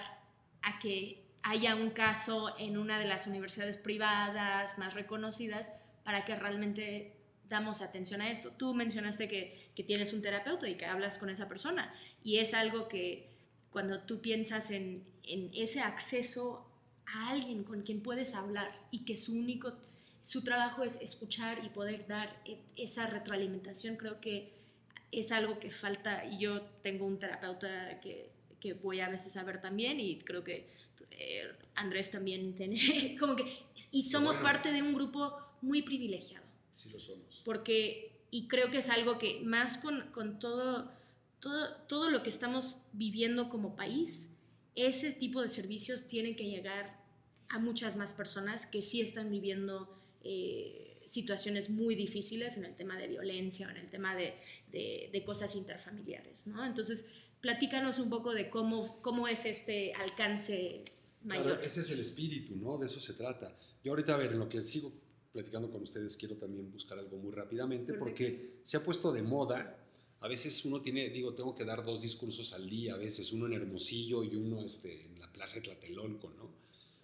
a 0.62 0.78
que 0.78 1.24
haya 1.42 1.76
un 1.76 1.90
caso 1.90 2.54
en 2.58 2.78
una 2.78 2.98
de 2.98 3.06
las 3.06 3.26
universidades 3.26 3.76
privadas 3.76 4.78
más 4.78 4.94
reconocidas 4.94 5.70
para 6.02 6.24
que 6.24 6.34
realmente 6.34 7.16
damos 7.48 7.82
atención 7.82 8.22
a 8.22 8.30
esto. 8.30 8.50
Tú 8.52 8.74
mencionaste 8.74 9.28
que, 9.28 9.70
que 9.74 9.82
tienes 9.82 10.12
un 10.12 10.22
terapeuta 10.22 10.68
y 10.68 10.76
que 10.76 10.86
hablas 10.86 11.18
con 11.18 11.28
esa 11.28 11.46
persona 11.48 11.94
y 12.22 12.38
es 12.38 12.54
algo 12.54 12.88
que 12.88 13.34
cuando 13.70 14.00
tú 14.00 14.20
piensas 14.20 14.70
en, 14.70 15.04
en 15.24 15.50
ese 15.52 15.80
acceso 15.80 16.70
a 17.06 17.30
alguien 17.30 17.64
con 17.64 17.82
quien 17.82 18.02
puedes 18.02 18.34
hablar 18.34 18.70
y 18.90 19.04
que 19.04 19.16
su 19.16 19.34
único, 19.34 19.74
su 20.20 20.42
trabajo 20.42 20.82
es 20.82 20.98
escuchar 21.02 21.62
y 21.64 21.68
poder 21.68 22.06
dar 22.06 22.40
e, 22.46 22.58
esa 22.76 23.06
retroalimentación, 23.06 23.96
creo 23.96 24.20
que 24.20 24.53
es 25.20 25.32
algo 25.32 25.58
que 25.58 25.70
falta 25.70 26.24
y 26.24 26.38
yo 26.38 26.62
tengo 26.82 27.06
un 27.06 27.18
terapeuta 27.18 28.00
que, 28.00 28.30
que 28.60 28.74
voy 28.74 29.00
a 29.00 29.08
veces 29.08 29.36
a 29.36 29.44
ver 29.44 29.60
también 29.60 30.00
y 30.00 30.18
creo 30.18 30.42
que 30.42 30.70
eh, 31.10 31.52
Andrés 31.74 32.10
también 32.10 32.54
tiene, 32.54 33.16
como 33.20 33.36
que, 33.36 33.44
y 33.90 34.02
somos 34.02 34.38
parte 34.38 34.72
de 34.72 34.82
un 34.82 34.94
grupo 34.94 35.36
muy 35.60 35.82
privilegiado. 35.82 36.44
Sí 36.72 36.90
lo 36.90 36.98
somos. 36.98 37.42
Porque, 37.44 38.26
y 38.30 38.48
creo 38.48 38.70
que 38.70 38.78
es 38.78 38.88
algo 38.88 39.18
que 39.18 39.40
más 39.44 39.78
con, 39.78 40.10
con 40.12 40.38
todo, 40.38 40.90
todo, 41.40 41.74
todo 41.88 42.10
lo 42.10 42.22
que 42.22 42.30
estamos 42.30 42.78
viviendo 42.92 43.48
como 43.48 43.76
país, 43.76 44.36
ese 44.74 45.12
tipo 45.12 45.40
de 45.40 45.48
servicios 45.48 46.08
tienen 46.08 46.34
que 46.34 46.46
llegar 46.46 47.04
a 47.48 47.58
muchas 47.58 47.96
más 47.96 48.12
personas 48.12 48.66
que 48.66 48.82
sí 48.82 49.00
están 49.00 49.30
viviendo 49.30 49.96
eh, 50.22 50.93
situaciones 51.14 51.70
muy 51.70 51.94
difíciles 51.94 52.56
en 52.56 52.64
el 52.64 52.76
tema 52.76 52.98
de 52.98 53.08
violencia, 53.08 53.70
en 53.70 53.76
el 53.76 53.88
tema 53.88 54.14
de, 54.14 54.34
de, 54.70 55.10
de, 55.12 55.24
cosas 55.24 55.54
interfamiliares, 55.54 56.46
¿no? 56.46 56.64
Entonces, 56.64 57.04
platícanos 57.40 57.98
un 57.98 58.10
poco 58.10 58.34
de 58.34 58.50
cómo, 58.50 59.00
cómo 59.00 59.28
es 59.28 59.44
este 59.44 59.94
alcance 59.94 60.84
mayor. 61.22 61.46
Claro, 61.46 61.60
ese 61.62 61.80
es 61.80 61.90
el 61.90 62.00
espíritu, 62.00 62.56
¿no? 62.56 62.78
De 62.78 62.86
eso 62.86 63.00
se 63.00 63.14
trata. 63.14 63.56
Yo 63.82 63.92
ahorita, 63.92 64.14
a 64.14 64.16
ver, 64.16 64.32
en 64.32 64.40
lo 64.40 64.48
que 64.48 64.60
sigo 64.60 64.92
platicando 65.32 65.70
con 65.70 65.82
ustedes, 65.82 66.16
quiero 66.16 66.36
también 66.36 66.70
buscar 66.70 66.98
algo 66.98 67.16
muy 67.16 67.32
rápidamente, 67.32 67.92
Perfecto. 67.92 68.04
porque 68.04 68.60
se 68.62 68.76
ha 68.76 68.82
puesto 68.82 69.12
de 69.12 69.22
moda 69.22 69.80
a 70.24 70.28
veces 70.28 70.64
uno 70.64 70.80
tiene, 70.80 71.10
digo, 71.10 71.34
tengo 71.34 71.54
que 71.54 71.66
dar 71.66 71.82
dos 71.82 72.00
discursos 72.00 72.54
al 72.54 72.66
día, 72.70 72.94
a 72.94 72.96
veces 72.96 73.30
uno 73.34 73.44
en 73.44 73.52
Hermosillo 73.52 74.24
y 74.24 74.34
uno 74.34 74.64
este, 74.64 75.04
en 75.04 75.20
la 75.20 75.30
Plaza 75.30 75.56
de 75.56 75.60
Tlatelolco, 75.60 76.30
¿no? 76.30 76.50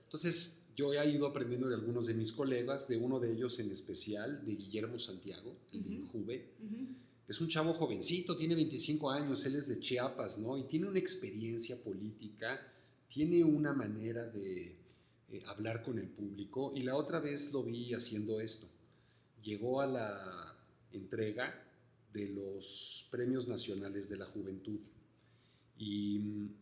Entonces, 0.05 0.60
yo 0.77 0.93
he 0.93 1.11
ido 1.11 1.27
aprendiendo 1.27 1.69
de 1.69 1.75
algunos 1.75 2.07
de 2.07 2.15
mis 2.15 2.33
colegas, 2.33 2.89
de 2.89 2.97
uno 2.97 3.19
de 3.21 3.33
ellos 3.33 3.59
en 3.59 3.71
especial, 3.71 4.45
de 4.45 4.55
Guillermo 4.55 4.99
Santiago, 4.99 5.57
el 5.73 5.81
uh 5.81 5.85
-huh. 5.85 6.25
de. 6.25 6.55
Uh 6.61 6.67
-huh. 6.67 6.95
Es 7.29 7.41
un 7.41 7.49
chavo 7.49 7.73
jovencito, 7.75 8.37
tiene 8.37 8.57
25 8.57 9.09
años, 9.11 9.45
él 9.47 9.55
es 9.55 9.69
de 9.69 9.79
Chiapas, 9.79 10.39
¿no? 10.39 10.59
Y 10.59 10.65
tiene 10.65 10.89
una 10.89 10.99
experiencia 10.99 11.81
política, 11.81 12.61
tiene 13.09 13.45
una 13.45 13.73
manera 13.73 14.27
de 14.27 14.77
eh, 15.31 15.43
hablar 15.47 15.85
con 15.85 15.99
el 15.99 16.09
público. 16.09 16.73
Y 16.75 16.83
la 16.83 16.97
otra 16.97 17.21
vez 17.21 17.53
lo 17.53 17.63
vi 17.63 17.95
haciendo 17.95 18.41
esto. 18.41 18.67
Llegó 19.43 19.81
a 19.81 19.87
la 19.87 20.57
entrega 20.93 21.55
de 22.13 22.29
los 22.31 23.07
premios 23.13 23.47
nacionales 23.47 24.09
de 24.09 24.17
la 24.17 24.27
juventud. 24.27 24.81
Y 25.79 26.19
mm, 26.19 26.55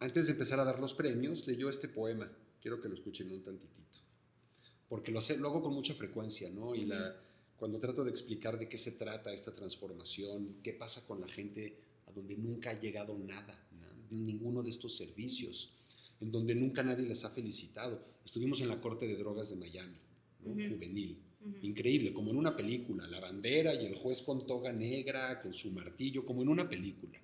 antes 0.00 0.26
de 0.26 0.32
empezar 0.32 0.60
a 0.60 0.64
dar 0.64 0.80
los 0.80 0.92
premios, 0.92 1.46
leyó 1.46 1.70
este 1.70 1.88
poema. 1.88 2.30
Quiero 2.64 2.80
que 2.80 2.88
lo 2.88 2.94
escuchen 2.94 3.30
un 3.30 3.42
tantitito. 3.42 3.98
Porque 4.88 5.12
lo, 5.12 5.20
sé, 5.20 5.36
lo 5.36 5.48
hago 5.48 5.60
con 5.60 5.74
mucha 5.74 5.92
frecuencia, 5.92 6.48
¿no? 6.48 6.74
Y 6.74 6.86
la, 6.86 7.14
cuando 7.58 7.78
trato 7.78 8.02
de 8.04 8.08
explicar 8.08 8.58
de 8.58 8.70
qué 8.70 8.78
se 8.78 8.92
trata 8.92 9.34
esta 9.34 9.52
transformación, 9.52 10.60
qué 10.62 10.72
pasa 10.72 11.06
con 11.06 11.20
la 11.20 11.28
gente 11.28 11.76
a 12.06 12.12
donde 12.12 12.34
nunca 12.38 12.70
ha 12.70 12.80
llegado 12.80 13.18
nada, 13.18 13.68
¿no? 13.72 14.16
ninguno 14.16 14.62
de 14.62 14.70
estos 14.70 14.96
servicios, 14.96 15.74
en 16.22 16.30
donde 16.30 16.54
nunca 16.54 16.82
nadie 16.82 17.04
les 17.04 17.22
ha 17.26 17.28
felicitado. 17.28 18.02
Estuvimos 18.24 18.62
en 18.62 18.68
la 18.68 18.80
Corte 18.80 19.06
de 19.06 19.16
Drogas 19.16 19.50
de 19.50 19.56
Miami, 19.56 19.98
¿no? 20.40 20.52
uh 20.52 20.56
-huh. 20.56 20.72
juvenil. 20.72 21.18
Uh 21.42 21.48
-huh. 21.48 21.64
Increíble, 21.64 22.14
como 22.14 22.30
en 22.30 22.38
una 22.38 22.56
película, 22.56 23.06
la 23.06 23.20
bandera 23.20 23.74
y 23.74 23.84
el 23.84 23.94
juez 23.94 24.22
con 24.22 24.46
toga 24.46 24.72
negra, 24.72 25.42
con 25.42 25.52
su 25.52 25.70
martillo, 25.70 26.24
como 26.24 26.40
en 26.40 26.48
una 26.48 26.66
película. 26.66 27.20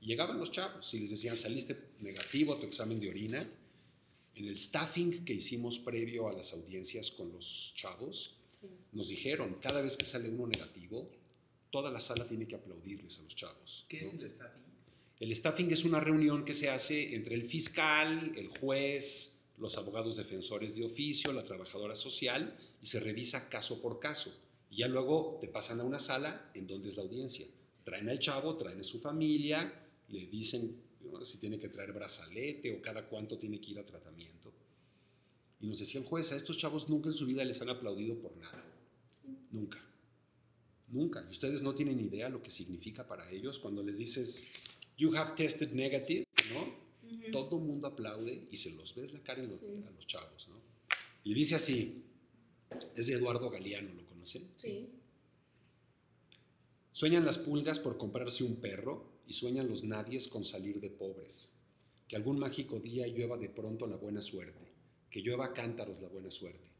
Y 0.00 0.06
llegaban 0.06 0.38
los 0.38 0.52
chavos 0.52 0.94
y 0.94 1.00
les 1.00 1.10
decían, 1.10 1.34
saliste 1.34 1.76
negativo 1.98 2.54
a 2.54 2.60
tu 2.60 2.66
examen 2.66 3.00
de 3.00 3.10
orina. 3.10 3.44
En 4.36 4.48
el 4.48 4.58
staffing 4.58 5.24
que 5.24 5.34
hicimos 5.34 5.78
previo 5.78 6.28
a 6.28 6.32
las 6.32 6.52
audiencias 6.52 7.10
con 7.10 7.32
los 7.32 7.72
chavos, 7.76 8.36
sí. 8.50 8.66
nos 8.92 9.08
dijeron, 9.08 9.58
cada 9.60 9.80
vez 9.80 9.96
que 9.96 10.04
sale 10.04 10.28
uno 10.28 10.46
negativo, 10.46 11.08
toda 11.70 11.90
la 11.90 12.00
sala 12.00 12.26
tiene 12.26 12.46
que 12.46 12.56
aplaudirles 12.56 13.18
a 13.18 13.22
los 13.22 13.34
chavos. 13.34 13.86
¿Qué 13.88 14.00
¿no? 14.00 14.08
es 14.08 14.14
el 14.14 14.30
staffing? 14.30 14.64
El 15.20 15.34
staffing 15.34 15.70
es 15.70 15.84
una 15.84 16.00
reunión 16.00 16.44
que 16.44 16.54
se 16.54 16.68
hace 16.68 17.14
entre 17.14 17.36
el 17.36 17.44
fiscal, 17.44 18.32
el 18.36 18.48
juez, 18.48 19.40
los 19.58 19.76
abogados 19.76 20.16
defensores 20.16 20.74
de 20.74 20.84
oficio, 20.84 21.32
la 21.32 21.44
trabajadora 21.44 21.94
social, 21.94 22.54
y 22.82 22.86
se 22.86 23.00
revisa 23.00 23.48
caso 23.48 23.80
por 23.80 24.00
caso. 24.00 24.36
Y 24.70 24.78
ya 24.78 24.88
luego 24.88 25.38
te 25.40 25.48
pasan 25.48 25.80
a 25.80 25.84
una 25.84 26.00
sala 26.00 26.50
en 26.54 26.66
donde 26.66 26.88
es 26.88 26.96
la 26.96 27.04
audiencia. 27.04 27.46
Traen 27.84 28.08
al 28.08 28.18
chavo, 28.18 28.56
traen 28.56 28.80
a 28.80 28.84
su 28.84 28.98
familia, 28.98 29.72
le 30.08 30.26
dicen 30.26 30.82
¿no? 31.12 31.24
si 31.24 31.38
tiene 31.38 31.58
que 31.58 31.68
traer 31.68 31.92
brazalete 31.92 32.72
o 32.72 32.82
cada 32.82 33.08
cuánto 33.08 33.38
tiene 33.38 33.60
que 33.60 33.72
ir 33.72 33.78
a 33.78 33.84
tratamiento. 33.84 34.52
Y 35.60 35.66
nos 35.66 35.78
decía 35.78 36.00
el 36.00 36.06
juez, 36.06 36.32
a 36.32 36.36
estos 36.36 36.58
chavos 36.58 36.88
nunca 36.88 37.08
en 37.08 37.14
su 37.14 37.26
vida 37.26 37.44
les 37.44 37.60
han 37.62 37.70
aplaudido 37.70 38.18
por 38.18 38.36
nada. 38.36 38.64
Nunca. 39.50 39.80
Nunca. 40.88 41.24
Y 41.26 41.30
ustedes 41.30 41.62
no 41.62 41.74
tienen 41.74 42.00
idea 42.00 42.28
lo 42.28 42.42
que 42.42 42.50
significa 42.50 43.06
para 43.06 43.30
ellos 43.30 43.58
cuando 43.58 43.82
les 43.82 43.98
dices, 43.98 44.44
you 44.98 45.14
have 45.16 45.34
tested 45.34 45.72
negative, 45.72 46.26
¿no? 46.52 46.60
Uh 46.62 47.16
-huh. 47.16 47.32
Todo 47.32 47.58
el 47.58 47.64
mundo 47.64 47.88
aplaude 47.88 48.46
y 48.50 48.56
se 48.56 48.70
los 48.72 48.94
ves 48.94 49.12
la 49.12 49.20
cara 49.20 49.42
en 49.42 49.48
los, 49.48 49.58
sí. 49.58 49.84
a 49.86 49.90
los 49.90 50.06
chavos, 50.06 50.48
¿no? 50.48 50.60
Y 51.24 51.32
dice 51.32 51.54
así, 51.54 52.04
es 52.96 53.06
de 53.06 53.14
Eduardo 53.14 53.48
Galeano, 53.48 53.94
¿lo 53.94 54.04
conocen? 54.06 54.50
Sí. 54.56 54.90
Sueñan 56.92 57.24
las 57.24 57.38
pulgas 57.38 57.78
por 57.78 57.96
comprarse 57.96 58.44
un 58.44 58.56
perro 58.56 59.13
y 59.26 59.32
sueñan 59.32 59.68
los 59.68 59.84
nadies 59.84 60.28
con 60.28 60.44
salir 60.44 60.80
de 60.80 60.90
pobres. 60.90 61.52
Que 62.08 62.16
algún 62.16 62.38
mágico 62.38 62.80
día 62.80 63.06
llueva 63.06 63.36
de 63.38 63.48
pronto 63.48 63.86
la 63.86 63.96
buena 63.96 64.22
suerte, 64.22 64.72
que 65.10 65.20
llueva 65.20 65.52
cántaros 65.52 66.00
la 66.00 66.08
buena 66.08 66.30
suerte. 66.30 66.70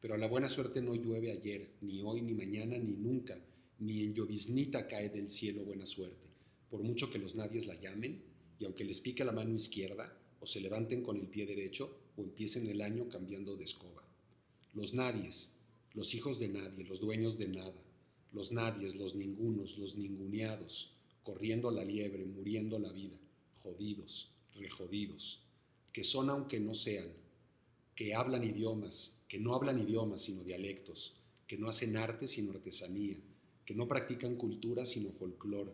Pero 0.00 0.16
la 0.16 0.28
buena 0.28 0.48
suerte 0.48 0.82
no 0.82 0.94
llueve 0.94 1.32
ayer, 1.32 1.76
ni 1.80 2.02
hoy, 2.02 2.22
ni 2.22 2.34
mañana, 2.34 2.76
ni 2.78 2.96
nunca, 2.96 3.38
ni 3.78 4.04
en 4.04 4.14
lloviznita 4.14 4.86
cae 4.86 5.08
del 5.08 5.28
cielo 5.28 5.64
buena 5.64 5.86
suerte 5.86 6.26
por 6.70 6.82
mucho 6.82 7.10
que 7.10 7.18
los 7.18 7.34
nadies 7.34 7.66
la 7.66 7.78
llamen, 7.80 8.22
y 8.58 8.64
aunque 8.64 8.84
les 8.84 9.00
pique 9.00 9.24
la 9.24 9.32
mano 9.32 9.54
izquierda, 9.54 10.18
o 10.40 10.46
se 10.46 10.60
levanten 10.60 11.02
con 11.02 11.16
el 11.16 11.28
pie 11.28 11.46
derecho, 11.46 11.96
o 12.16 12.22
empiecen 12.22 12.66
el 12.66 12.80
año 12.80 13.08
cambiando 13.08 13.56
de 13.56 13.64
escoba. 13.64 14.02
Los 14.74 14.94
nadies, 14.94 15.52
los 15.94 16.14
hijos 16.14 16.38
de 16.38 16.48
nadie, 16.48 16.84
los 16.84 17.00
dueños 17.00 17.38
de 17.38 17.48
nada, 17.48 17.82
los 18.32 18.52
nadies, 18.52 18.96
los 18.96 19.14
ningunos, 19.14 19.78
los 19.78 19.96
ninguneados, 19.96 20.95
corriendo 21.26 21.72
la 21.72 21.82
liebre, 21.82 22.24
muriendo 22.24 22.78
la 22.78 22.92
vida, 22.92 23.18
jodidos, 23.60 24.30
rejodidos, 24.54 25.42
que 25.92 26.04
son 26.04 26.30
aunque 26.30 26.60
no 26.60 26.72
sean, 26.72 27.08
que 27.96 28.14
hablan 28.14 28.44
idiomas, 28.44 29.18
que 29.26 29.40
no 29.40 29.56
hablan 29.56 29.80
idiomas 29.80 30.22
sino 30.22 30.44
dialectos, 30.44 31.16
que 31.48 31.58
no 31.58 31.68
hacen 31.68 31.96
arte 31.96 32.28
sino 32.28 32.52
artesanía, 32.52 33.16
que 33.64 33.74
no 33.74 33.88
practican 33.88 34.36
cultura 34.36 34.86
sino 34.86 35.10
folclore, 35.10 35.72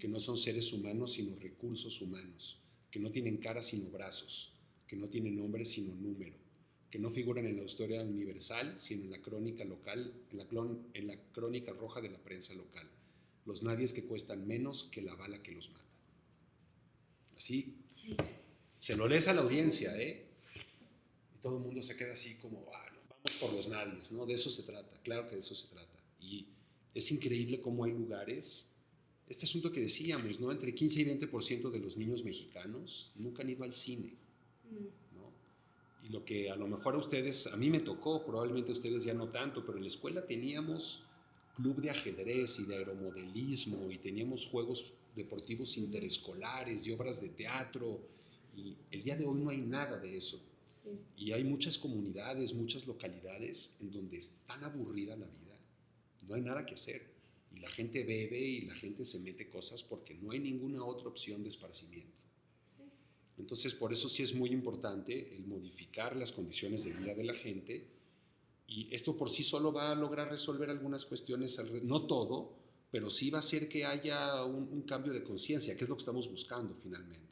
que 0.00 0.08
no 0.08 0.18
son 0.18 0.36
seres 0.36 0.72
humanos 0.72 1.12
sino 1.12 1.38
recursos 1.38 2.02
humanos, 2.02 2.60
que 2.90 2.98
no 2.98 3.12
tienen 3.12 3.36
cara 3.36 3.62
sino 3.62 3.88
brazos, 3.90 4.52
que 4.88 4.96
no 4.96 5.08
tienen 5.08 5.36
nombre 5.36 5.64
sino 5.64 5.94
número, 5.94 6.34
que 6.90 6.98
no 6.98 7.08
figuran 7.08 7.46
en 7.46 7.56
la 7.56 7.62
historia 7.62 8.02
universal 8.02 8.80
sino 8.80 9.04
en 9.04 9.12
la 9.12 9.22
crónica 9.22 9.64
local, 9.64 10.12
en 10.32 11.06
la 11.06 11.16
crónica 11.30 11.72
roja 11.72 12.00
de 12.00 12.10
la 12.10 12.18
prensa 12.18 12.52
local, 12.54 12.90
los 13.48 13.62
nadies 13.62 13.92
que 13.92 14.04
cuestan 14.04 14.46
menos 14.46 14.84
que 14.84 15.02
la 15.02 15.14
bala 15.14 15.42
que 15.42 15.52
los 15.52 15.70
mata. 15.70 15.84
Así, 17.36 17.78
sí. 17.86 18.14
se 18.76 18.94
lo 18.94 19.08
lees 19.08 19.26
a 19.26 19.32
la 19.32 19.40
audiencia, 19.40 19.98
¿eh? 19.98 20.26
Y 21.34 21.40
todo 21.40 21.56
el 21.56 21.64
mundo 21.64 21.82
se 21.82 21.96
queda 21.96 22.12
así 22.12 22.34
como, 22.34 22.70
ah, 22.74 22.90
no, 22.92 23.00
vamos 23.08 23.38
por 23.40 23.52
los 23.54 23.68
nadies, 23.68 24.12
¿no? 24.12 24.26
De 24.26 24.34
eso 24.34 24.50
se 24.50 24.64
trata, 24.64 25.00
claro 25.02 25.26
que 25.26 25.36
de 25.36 25.40
eso 25.40 25.54
se 25.54 25.68
trata. 25.68 25.98
Y 26.20 26.46
es 26.94 27.10
increíble 27.10 27.60
cómo 27.60 27.84
hay 27.84 27.92
lugares 27.92 28.68
este 29.28 29.44
asunto 29.44 29.70
que 29.70 29.80
decíamos, 29.80 30.40
¿no? 30.40 30.50
Entre 30.50 30.74
15 30.74 31.00
y 31.00 31.04
20% 31.04 31.70
de 31.70 31.78
los 31.78 31.96
niños 31.96 32.24
mexicanos 32.24 33.12
nunca 33.16 33.42
han 33.42 33.50
ido 33.50 33.64
al 33.64 33.72
cine, 33.72 34.14
¿no? 35.14 35.32
Y 36.02 36.08
lo 36.10 36.24
que 36.24 36.50
a 36.50 36.56
lo 36.56 36.66
mejor 36.66 36.94
a 36.94 36.98
ustedes, 36.98 37.46
a 37.46 37.56
mí 37.56 37.68
me 37.68 37.80
tocó, 37.80 38.24
probablemente 38.24 38.70
a 38.70 38.72
ustedes 38.72 39.04
ya 39.04 39.14
no 39.14 39.28
tanto, 39.28 39.64
pero 39.64 39.76
en 39.76 39.84
la 39.84 39.88
escuela 39.88 40.24
teníamos 40.24 41.07
club 41.58 41.80
de 41.82 41.90
ajedrez 41.90 42.60
y 42.60 42.66
de 42.66 42.76
aeromodelismo 42.76 43.90
y 43.90 43.98
teníamos 43.98 44.46
juegos 44.46 44.92
deportivos 45.16 45.76
interescolares 45.76 46.86
y 46.86 46.92
obras 46.92 47.20
de 47.20 47.30
teatro 47.30 48.00
y 48.56 48.76
el 48.92 49.02
día 49.02 49.16
de 49.16 49.26
hoy 49.26 49.40
no 49.40 49.50
hay 49.50 49.58
nada 49.58 49.98
de 49.98 50.16
eso. 50.16 50.40
Sí. 50.66 50.90
Y 51.16 51.32
hay 51.32 51.42
muchas 51.42 51.76
comunidades, 51.76 52.54
muchas 52.54 52.86
localidades 52.86 53.76
en 53.80 53.90
donde 53.90 54.18
es 54.18 54.38
tan 54.46 54.62
aburrida 54.62 55.16
la 55.16 55.26
vida, 55.26 55.58
no 56.28 56.36
hay 56.36 56.42
nada 56.42 56.64
que 56.64 56.74
hacer 56.74 57.10
y 57.52 57.58
la 57.58 57.70
gente 57.70 58.04
bebe 58.04 58.40
y 58.40 58.60
la 58.60 58.74
gente 58.74 59.04
se 59.04 59.18
mete 59.18 59.48
cosas 59.48 59.82
porque 59.82 60.14
no 60.14 60.30
hay 60.30 60.38
ninguna 60.38 60.84
otra 60.84 61.08
opción 61.08 61.42
de 61.42 61.48
esparcimiento. 61.48 62.22
Entonces, 63.36 63.74
por 63.74 63.92
eso 63.92 64.08
sí 64.08 64.22
es 64.22 64.34
muy 64.34 64.50
importante 64.50 65.34
el 65.34 65.44
modificar 65.46 66.14
las 66.14 66.30
condiciones 66.30 66.84
de 66.84 66.92
vida 66.92 67.14
de 67.14 67.24
la 67.24 67.34
gente 67.34 67.97
Y 68.68 68.94
esto 68.94 69.16
por 69.16 69.30
sí 69.30 69.42
solo 69.42 69.72
va 69.72 69.90
a 69.90 69.94
lograr 69.94 70.28
resolver 70.28 70.68
algunas 70.68 71.06
cuestiones, 71.06 71.58
no 71.82 72.06
todo, 72.06 72.54
pero 72.90 73.08
sí 73.08 73.30
va 73.30 73.38
a 73.38 73.40
hacer 73.40 73.66
que 73.66 73.86
haya 73.86 74.44
un, 74.44 74.82
cambio 74.82 75.14
de 75.14 75.24
conciencia, 75.24 75.74
que 75.74 75.84
es 75.84 75.88
lo 75.88 75.96
que 75.96 76.02
estamos 76.02 76.30
buscando 76.30 76.74
finalmente. 76.74 77.26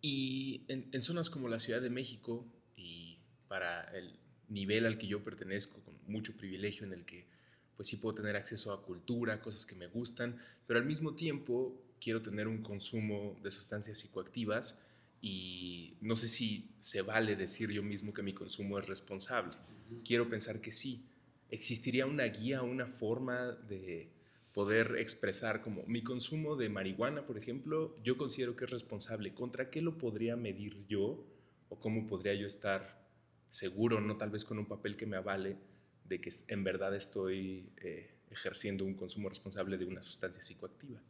Y 0.00 0.62
en, 0.68 1.02
zonas 1.02 1.28
como 1.28 1.48
la 1.48 1.58
Ciudad 1.58 1.80
de 1.80 1.90
México 1.90 2.46
y 2.76 3.18
para 3.48 3.82
el 3.96 4.16
nivel 4.48 4.86
al 4.86 4.96
que 4.96 5.08
yo 5.08 5.24
pertenezco, 5.24 5.80
con 5.80 5.98
mucho 6.06 6.36
privilegio 6.36 6.86
en 6.86 6.92
el 6.92 7.04
que 7.04 7.26
pues 7.74 7.88
sí 7.88 7.96
puedo 7.96 8.14
tener 8.14 8.36
acceso 8.36 8.72
a 8.72 8.82
cultura, 8.82 9.40
cosas 9.40 9.66
que 9.66 9.74
me 9.74 9.88
gustan, 9.88 10.38
pero 10.68 10.78
al 10.78 10.86
mismo 10.86 11.14
tiempo 11.16 11.74
quiero 12.00 12.22
tener 12.22 12.46
un 12.46 12.62
consumo 12.62 13.36
de 13.42 13.50
sustancias 13.50 13.98
psicoactivas 13.98 14.83
y 15.26 15.96
no 16.02 16.16
sé 16.16 16.28
si 16.28 16.68
se 16.80 17.00
vale 17.00 17.34
decir 17.34 17.70
yo 17.70 17.82
mismo 17.82 18.12
que 18.12 18.22
mi 18.22 18.34
consumo 18.34 18.78
es 18.78 18.86
responsable. 18.86 19.56
Quiero 20.04 20.28
pensar 20.28 20.60
que 20.60 20.70
sí. 20.70 21.02
¿Existiría 21.48 22.04
una 22.04 22.24
guía, 22.24 22.60
una 22.60 22.86
forma 22.86 23.52
de 23.52 24.10
poder 24.52 24.96
expresar 24.98 25.62
como 25.62 25.82
mi 25.86 26.02
consumo 26.02 26.56
de 26.56 26.68
marihuana, 26.68 27.24
por 27.24 27.38
ejemplo, 27.38 27.96
yo 28.02 28.18
considero 28.18 28.54
que 28.54 28.66
es 28.66 28.70
responsable. 28.70 29.32
¿Contra 29.32 29.70
qué 29.70 29.80
lo 29.80 29.96
podría 29.96 30.36
medir 30.36 30.86
yo? 30.86 31.26
¿O 31.70 31.80
cómo 31.80 32.06
podría 32.06 32.34
yo 32.34 32.46
estar 32.46 33.08
seguro, 33.48 34.02
no 34.02 34.18
tal 34.18 34.28
vez 34.28 34.44
con 34.44 34.58
un 34.58 34.66
papel 34.66 34.94
que 34.94 35.06
me 35.06 35.16
avale, 35.16 35.56
de 36.04 36.20
que 36.20 36.30
en 36.48 36.64
verdad 36.64 36.94
estoy 36.94 37.72
eh, 37.78 38.10
ejerciendo 38.30 38.84
un 38.84 38.92
consumo 38.92 39.30
responsable 39.30 39.78
de 39.78 39.86
una 39.86 40.02
sustancia 40.02 40.42
psicoactiva? 40.42 41.00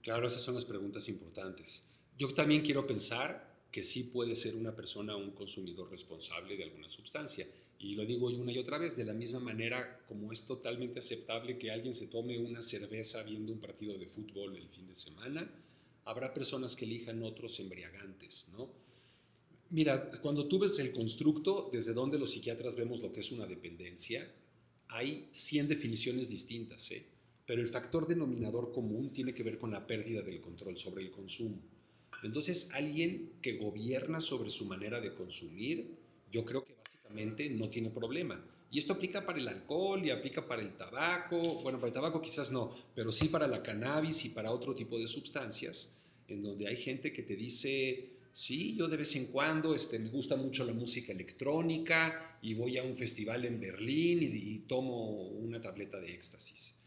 Claro, 0.00 0.28
esas 0.28 0.42
son 0.42 0.54
las 0.54 0.64
preguntas 0.64 1.08
importantes. 1.08 1.88
Yo 2.18 2.34
también 2.34 2.62
quiero 2.62 2.84
pensar 2.84 3.48
que 3.70 3.84
sí 3.84 4.02
puede 4.02 4.34
ser 4.34 4.56
una 4.56 4.74
persona 4.74 5.14
un 5.14 5.30
consumidor 5.30 5.88
responsable 5.88 6.56
de 6.56 6.64
alguna 6.64 6.88
sustancia. 6.88 7.46
Y 7.78 7.94
lo 7.94 8.04
digo 8.04 8.26
una 8.26 8.50
y 8.50 8.58
otra 8.58 8.76
vez, 8.76 8.96
de 8.96 9.04
la 9.04 9.12
misma 9.12 9.38
manera 9.38 10.04
como 10.08 10.32
es 10.32 10.44
totalmente 10.44 10.98
aceptable 10.98 11.58
que 11.58 11.70
alguien 11.70 11.94
se 11.94 12.08
tome 12.08 12.36
una 12.36 12.60
cerveza 12.60 13.22
viendo 13.22 13.52
un 13.52 13.60
partido 13.60 13.96
de 13.96 14.08
fútbol 14.08 14.56
el 14.56 14.68
fin 14.68 14.88
de 14.88 14.96
semana, 14.96 15.48
habrá 16.06 16.34
personas 16.34 16.74
que 16.74 16.86
elijan 16.86 17.22
otros 17.22 17.60
embriagantes, 17.60 18.48
¿no? 18.52 18.68
Mira, 19.70 20.10
cuando 20.20 20.48
tú 20.48 20.58
ves 20.58 20.76
el 20.80 20.92
constructo, 20.92 21.70
desde 21.72 21.92
donde 21.92 22.18
los 22.18 22.32
psiquiatras 22.32 22.74
vemos 22.74 23.00
lo 23.00 23.12
que 23.12 23.20
es 23.20 23.30
una 23.30 23.46
dependencia, 23.46 24.28
hay 24.88 25.28
100 25.30 25.68
definiciones 25.68 26.28
distintas, 26.28 26.90
¿eh? 26.90 27.06
pero 27.46 27.62
el 27.62 27.68
factor 27.68 28.08
denominador 28.08 28.72
común 28.72 29.12
tiene 29.12 29.32
que 29.34 29.44
ver 29.44 29.56
con 29.56 29.70
la 29.70 29.86
pérdida 29.86 30.22
del 30.22 30.40
control 30.40 30.76
sobre 30.76 31.04
el 31.04 31.12
consumo. 31.12 31.60
Entonces, 32.22 32.70
alguien 32.72 33.32
que 33.40 33.56
gobierna 33.56 34.20
sobre 34.20 34.50
su 34.50 34.64
manera 34.64 35.00
de 35.00 35.14
consumir, 35.14 35.96
yo 36.30 36.44
creo 36.44 36.64
que 36.64 36.74
básicamente 36.74 37.48
no 37.48 37.68
tiene 37.68 37.90
problema. 37.90 38.44
Y 38.70 38.78
esto 38.78 38.92
aplica 38.92 39.24
para 39.24 39.38
el 39.38 39.48
alcohol 39.48 40.04
y 40.04 40.10
aplica 40.10 40.46
para 40.46 40.62
el 40.62 40.76
tabaco, 40.76 41.62
bueno, 41.62 41.78
para 41.78 41.88
el 41.88 41.94
tabaco 41.94 42.20
quizás 42.20 42.52
no, 42.52 42.74
pero 42.94 43.12
sí 43.12 43.28
para 43.28 43.46
la 43.46 43.62
cannabis 43.62 44.24
y 44.26 44.30
para 44.30 44.52
otro 44.52 44.74
tipo 44.74 44.98
de 44.98 45.08
sustancias, 45.08 45.96
en 46.26 46.42
donde 46.42 46.68
hay 46.68 46.76
gente 46.76 47.12
que 47.12 47.22
te 47.22 47.34
dice, 47.34 48.10
sí, 48.30 48.76
yo 48.76 48.88
de 48.88 48.98
vez 48.98 49.16
en 49.16 49.26
cuando 49.28 49.74
este, 49.74 49.98
me 49.98 50.10
gusta 50.10 50.36
mucho 50.36 50.66
la 50.66 50.74
música 50.74 51.12
electrónica 51.12 52.38
y 52.42 52.52
voy 52.52 52.76
a 52.76 52.82
un 52.82 52.94
festival 52.94 53.46
en 53.46 53.58
Berlín 53.58 54.22
y, 54.22 54.26
y 54.26 54.58
tomo 54.60 55.28
una 55.28 55.62
tableta 55.62 55.98
de 55.98 56.12
éxtasis 56.12 56.77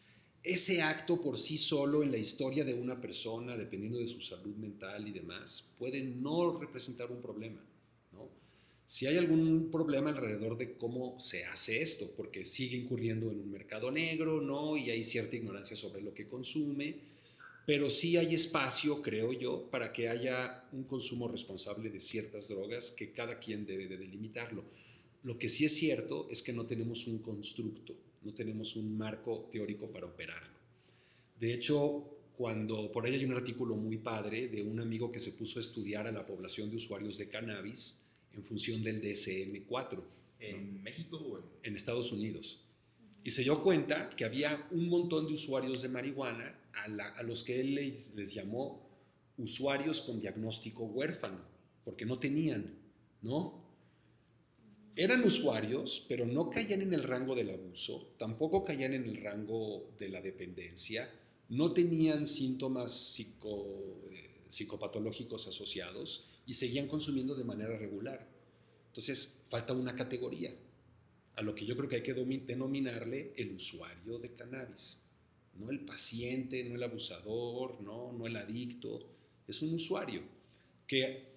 ese 0.43 0.81
acto 0.81 1.21
por 1.21 1.37
sí 1.37 1.57
solo 1.57 2.01
en 2.01 2.11
la 2.11 2.17
historia 2.17 2.65
de 2.65 2.73
una 2.73 2.99
persona, 2.99 3.55
dependiendo 3.55 3.99
de 3.99 4.07
su 4.07 4.21
salud 4.21 4.55
mental 4.55 5.07
y 5.07 5.11
demás, 5.11 5.69
puede 5.77 6.01
no 6.01 6.57
representar 6.57 7.11
un 7.11 7.21
problema. 7.21 7.63
¿no? 8.11 8.27
Si 8.85 9.05
hay 9.05 9.17
algún 9.17 9.69
problema 9.69 10.09
alrededor 10.09 10.57
de 10.57 10.75
cómo 10.77 11.19
se 11.19 11.45
hace 11.45 11.81
esto, 11.81 12.11
porque 12.17 12.43
sigue 12.43 12.75
incurriendo 12.75 13.29
en 13.29 13.39
un 13.39 13.51
mercado 13.51 13.91
negro, 13.91 14.41
¿no? 14.41 14.75
Y 14.75 14.89
hay 14.89 15.03
cierta 15.03 15.35
ignorancia 15.35 15.75
sobre 15.75 16.01
lo 16.01 16.13
que 16.13 16.27
consume, 16.27 16.95
pero 17.67 17.91
sí 17.91 18.17
hay 18.17 18.33
espacio, 18.33 19.01
creo 19.03 19.33
yo, 19.33 19.69
para 19.69 19.93
que 19.93 20.09
haya 20.09 20.67
un 20.71 20.85
consumo 20.85 21.27
responsable 21.27 21.91
de 21.91 21.99
ciertas 21.99 22.47
drogas 22.47 22.91
que 22.91 23.11
cada 23.11 23.37
quien 23.39 23.65
debe 23.67 23.87
de 23.87 23.97
delimitarlo. 23.97 24.63
Lo 25.21 25.37
que 25.37 25.49
sí 25.49 25.65
es 25.65 25.75
cierto 25.75 26.27
es 26.31 26.41
que 26.41 26.51
no 26.51 26.65
tenemos 26.65 27.05
un 27.05 27.19
constructo 27.19 27.95
no 28.21 28.33
tenemos 28.33 28.75
un 28.75 28.97
marco 28.97 29.49
teórico 29.51 29.89
para 29.89 30.05
operarlo. 30.05 30.59
De 31.39 31.53
hecho, 31.53 32.17
cuando 32.37 32.91
por 32.91 33.05
ahí 33.05 33.15
hay 33.15 33.25
un 33.25 33.33
artículo 33.33 33.75
muy 33.75 33.97
padre 33.97 34.47
de 34.47 34.63
un 34.63 34.79
amigo 34.79 35.11
que 35.11 35.19
se 35.19 35.33
puso 35.33 35.59
a 35.59 35.61
estudiar 35.61 36.07
a 36.07 36.11
la 36.11 36.25
población 36.25 36.69
de 36.69 36.77
usuarios 36.77 37.17
de 37.17 37.29
cannabis 37.29 38.03
en 38.33 38.43
función 38.43 38.81
del 38.81 39.01
DSM-4. 39.01 40.03
¿En 40.39 40.81
México 40.81 41.17
o 41.17 41.37
en... 41.37 41.43
en 41.63 41.75
Estados 41.75 42.11
Unidos? 42.11 42.65
Y 43.23 43.29
se 43.29 43.43
dio 43.43 43.61
cuenta 43.61 44.09
que 44.15 44.25
había 44.25 44.67
un 44.71 44.89
montón 44.89 45.27
de 45.27 45.33
usuarios 45.33 45.81
de 45.81 45.89
marihuana 45.89 46.59
a, 46.73 47.23
los 47.23 47.43
que 47.43 47.59
él 47.59 47.75
les, 47.75 48.15
les, 48.15 48.33
llamó 48.33 48.89
usuarios 49.37 50.01
con 50.01 50.19
diagnóstico 50.19 50.85
huérfano, 50.85 51.39
porque 51.83 52.05
no 52.05 52.17
tenían, 52.17 52.79
¿no? 53.21 53.60
Eran 54.95 55.23
usuarios, 55.23 56.05
pero 56.07 56.25
no 56.25 56.49
caían 56.49 56.81
en 56.81 56.93
el 56.93 57.03
rango 57.03 57.35
del 57.35 57.51
abuso, 57.51 58.13
tampoco 58.17 58.63
caían 58.63 58.93
en 58.93 59.05
el 59.05 59.17
rango 59.17 59.91
de 59.97 60.09
la 60.09 60.21
dependencia, 60.21 61.09
no 61.49 61.73
tenían 61.73 62.25
síntomas 62.25 63.19
eh, 63.19 64.45
psicopatológicos 64.49 65.47
asociados 65.47 66.25
y 66.45 66.53
seguían 66.53 66.87
consumiendo 66.87 67.35
de 67.35 67.43
manera 67.43 67.77
regular. 67.77 68.27
Entonces, 68.87 69.43
falta 69.49 69.73
una 69.73 69.95
categoría, 69.95 70.53
a 71.35 71.41
lo 71.41 71.55
que 71.55 71.65
yo 71.65 71.75
creo 71.75 71.89
que 71.89 71.97
hay 71.97 72.03
que 72.03 72.13
denominarle 72.13 73.33
el 73.37 73.53
usuario 73.53 74.19
de 74.19 74.33
cannabis. 74.33 74.99
No 75.55 75.69
el 75.69 75.81
paciente, 75.81 76.63
no 76.63 76.75
el 76.75 76.83
abusador, 76.83 77.81
no, 77.81 78.11
no 78.11 78.27
el 78.27 78.35
adicto, 78.35 79.07
es 79.47 79.61
un 79.61 79.73
usuario 79.73 80.21
que 80.87 81.31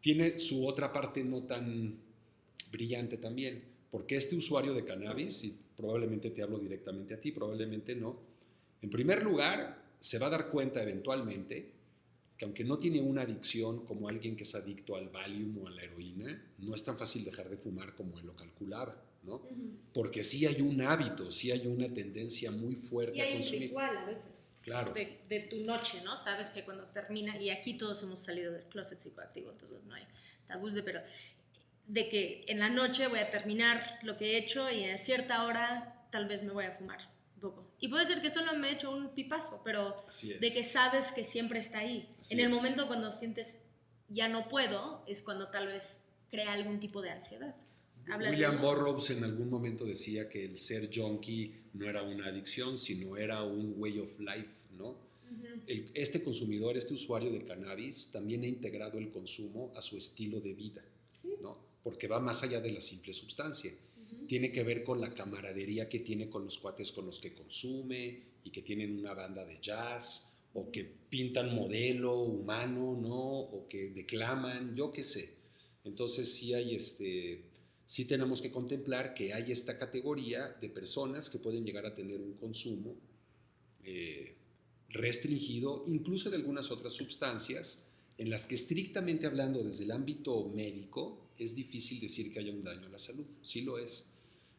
tiene 0.00 0.38
su 0.38 0.66
otra 0.66 0.92
parte 0.92 1.22
no 1.22 1.42
tan 1.44 2.11
brillante 2.72 3.18
también, 3.18 3.62
porque 3.90 4.16
este 4.16 4.34
usuario 4.34 4.74
de 4.74 4.84
cannabis, 4.84 5.44
y 5.44 5.56
probablemente 5.76 6.30
te 6.30 6.42
hablo 6.42 6.58
directamente 6.58 7.14
a 7.14 7.20
ti, 7.20 7.30
probablemente 7.30 7.94
no, 7.94 8.18
en 8.80 8.90
primer 8.90 9.22
lugar, 9.22 9.94
se 9.98 10.18
va 10.18 10.26
a 10.26 10.30
dar 10.30 10.48
cuenta 10.48 10.82
eventualmente 10.82 11.70
que 12.36 12.44
aunque 12.44 12.64
no 12.64 12.78
tiene 12.78 13.00
una 13.00 13.22
adicción 13.22 13.84
como 13.84 14.08
alguien 14.08 14.34
que 14.34 14.42
es 14.42 14.54
adicto 14.56 14.96
al 14.96 15.10
Valium 15.10 15.58
o 15.58 15.68
a 15.68 15.70
la 15.70 15.84
heroína, 15.84 16.52
no 16.58 16.74
es 16.74 16.82
tan 16.82 16.96
fácil 16.96 17.24
dejar 17.24 17.48
de 17.48 17.56
fumar 17.56 17.94
como 17.94 18.18
él 18.18 18.26
lo 18.26 18.34
calculaba, 18.34 19.00
¿no? 19.22 19.46
Porque 19.92 20.24
sí 20.24 20.44
hay 20.46 20.60
un 20.60 20.80
hábito, 20.80 21.30
sí 21.30 21.52
hay 21.52 21.66
una 21.68 21.92
tendencia 21.92 22.50
muy 22.50 22.74
fuerte 22.74 23.18
y 23.18 23.20
hay 23.20 23.32
a 23.34 23.36
consumir. 23.36 23.60
un 23.60 23.68
ritual 23.68 23.96
a 23.96 24.04
veces. 24.06 24.54
Claro. 24.62 24.92
De, 24.92 25.20
de, 25.28 25.40
tu 25.40 25.58
noche, 25.60 26.02
¿no? 26.04 26.16
Sabes 26.16 26.50
que 26.50 26.64
cuando 26.64 26.86
termina, 26.86 27.40
y 27.40 27.50
aquí 27.50 27.74
todos 27.74 28.02
hemos 28.02 28.20
salido 28.20 28.52
del 28.52 28.64
closet 28.64 28.98
psicoactivo, 28.98 29.50
entonces 29.50 29.78
no 29.84 29.94
hay 29.94 30.04
tabús 30.46 30.74
de, 30.74 30.82
pero 30.82 31.00
de 31.92 32.08
que 32.08 32.46
en 32.48 32.58
la 32.58 32.70
noche 32.70 33.06
voy 33.08 33.18
a 33.18 33.30
terminar 33.30 33.98
lo 34.02 34.16
que 34.16 34.32
he 34.32 34.38
hecho 34.38 34.70
y 34.70 34.84
a 34.84 34.96
cierta 34.96 35.44
hora 35.44 36.06
tal 36.10 36.26
vez 36.26 36.42
me 36.42 36.50
voy 36.50 36.64
a 36.64 36.70
fumar 36.70 37.00
un 37.34 37.42
poco. 37.42 37.70
Y 37.80 37.88
puede 37.88 38.06
ser 38.06 38.22
que 38.22 38.30
solo 38.30 38.54
me 38.54 38.70
he 38.70 38.72
hecho 38.72 38.90
un 38.90 39.14
pipazo, 39.14 39.60
pero 39.62 40.02
de 40.40 40.52
que 40.52 40.64
sabes 40.64 41.12
que 41.12 41.22
siempre 41.22 41.60
está 41.60 41.80
ahí. 41.80 42.08
en 42.30 42.40
el 42.40 42.48
momento 42.48 42.86
cuando 42.86 43.12
sientes 43.12 43.60
ya 44.08 44.26
no 44.26 44.48
puedo, 44.48 45.04
es 45.06 45.20
cuando 45.20 45.48
tal 45.48 45.66
vez 45.66 46.00
crea 46.30 46.54
algún 46.54 46.80
tipo 46.80 47.02
de 47.02 47.10
ansiedad. 47.10 47.54
William 48.18 48.58
Burroughs 48.58 49.10
en 49.10 49.24
algún 49.24 49.50
momento 49.50 49.84
decía 49.84 50.30
que 50.30 50.46
el 50.46 50.56
ser 50.56 50.88
junkie 50.92 51.54
no 51.74 51.86
era 51.86 52.02
una 52.02 52.26
adicción, 52.28 52.78
sino 52.78 53.18
era 53.18 53.42
un 53.42 53.74
way 53.76 53.98
of 53.98 54.18
life, 54.18 54.54
¿no? 54.70 54.96
este 55.94 56.22
consumidor, 56.22 56.76
este 56.76 56.94
usuario 56.94 57.30
de 57.30 57.44
cannabis, 57.44 58.10
también 58.12 58.42
ha 58.42 58.46
integrado 58.46 58.98
el 58.98 59.10
consumo 59.10 59.72
a 59.76 59.82
su 59.82 59.96
estilo 59.96 60.40
de 60.40 60.52
vida, 60.52 60.82
¿no? 61.40 61.71
Porque 61.82 62.08
va 62.08 62.20
más 62.20 62.42
allá 62.42 62.60
de 62.60 62.72
la 62.72 62.80
simple 62.80 63.12
sustancia. 63.12 63.72
Tiene 64.26 64.52
que 64.52 64.62
ver 64.62 64.84
con 64.84 65.00
la 65.00 65.12
camaradería 65.12 65.88
que 65.88 66.00
tiene 66.00 66.28
con 66.28 66.44
los 66.44 66.58
cuates 66.58 66.92
con 66.92 67.06
los 67.06 67.18
que 67.18 67.32
consume 67.32 68.22
y 68.44 68.50
que 68.50 68.62
tienen 68.62 68.98
una 68.98 69.14
banda 69.14 69.44
de 69.44 69.58
jazz 69.60 70.32
o 70.54 70.70
que 70.70 70.84
pintan 70.84 71.54
modelo 71.54 72.20
humano, 72.20 72.98
¿no? 73.00 73.38
O 73.40 73.66
que 73.68 73.90
declaman, 73.90 74.74
yo 74.74 74.92
qué 74.92 75.02
sé. 75.02 75.34
Entonces 75.84 76.32
sí 76.32 76.54
hay 76.54 76.74
este, 76.74 77.44
sí 77.86 78.04
tenemos 78.04 78.40
que 78.40 78.50
contemplar 78.50 79.14
que 79.14 79.32
hay 79.32 79.50
esta 79.50 79.78
categoría 79.78 80.48
de 80.60 80.68
personas 80.68 81.28
que 81.30 81.38
pueden 81.38 81.64
llegar 81.64 81.86
a 81.86 81.94
tener 81.94 82.20
un 82.20 82.34
consumo 82.34 82.94
eh, 83.82 84.36
restringido, 84.90 85.84
incluso 85.86 86.30
de 86.30 86.36
algunas 86.36 86.70
otras 86.70 86.92
sustancias, 86.92 87.88
en 88.18 88.30
las 88.30 88.46
que 88.46 88.54
estrictamente 88.54 89.26
hablando 89.26 89.64
desde 89.64 89.84
el 89.84 89.90
ámbito 89.90 90.48
médico, 90.54 91.21
es 91.42 91.54
difícil 91.54 92.00
decir 92.00 92.32
que 92.32 92.38
haya 92.38 92.52
un 92.52 92.62
daño 92.62 92.86
a 92.86 92.90
la 92.90 92.98
salud. 92.98 93.26
Sí 93.42 93.62
lo 93.62 93.78
es. 93.78 94.06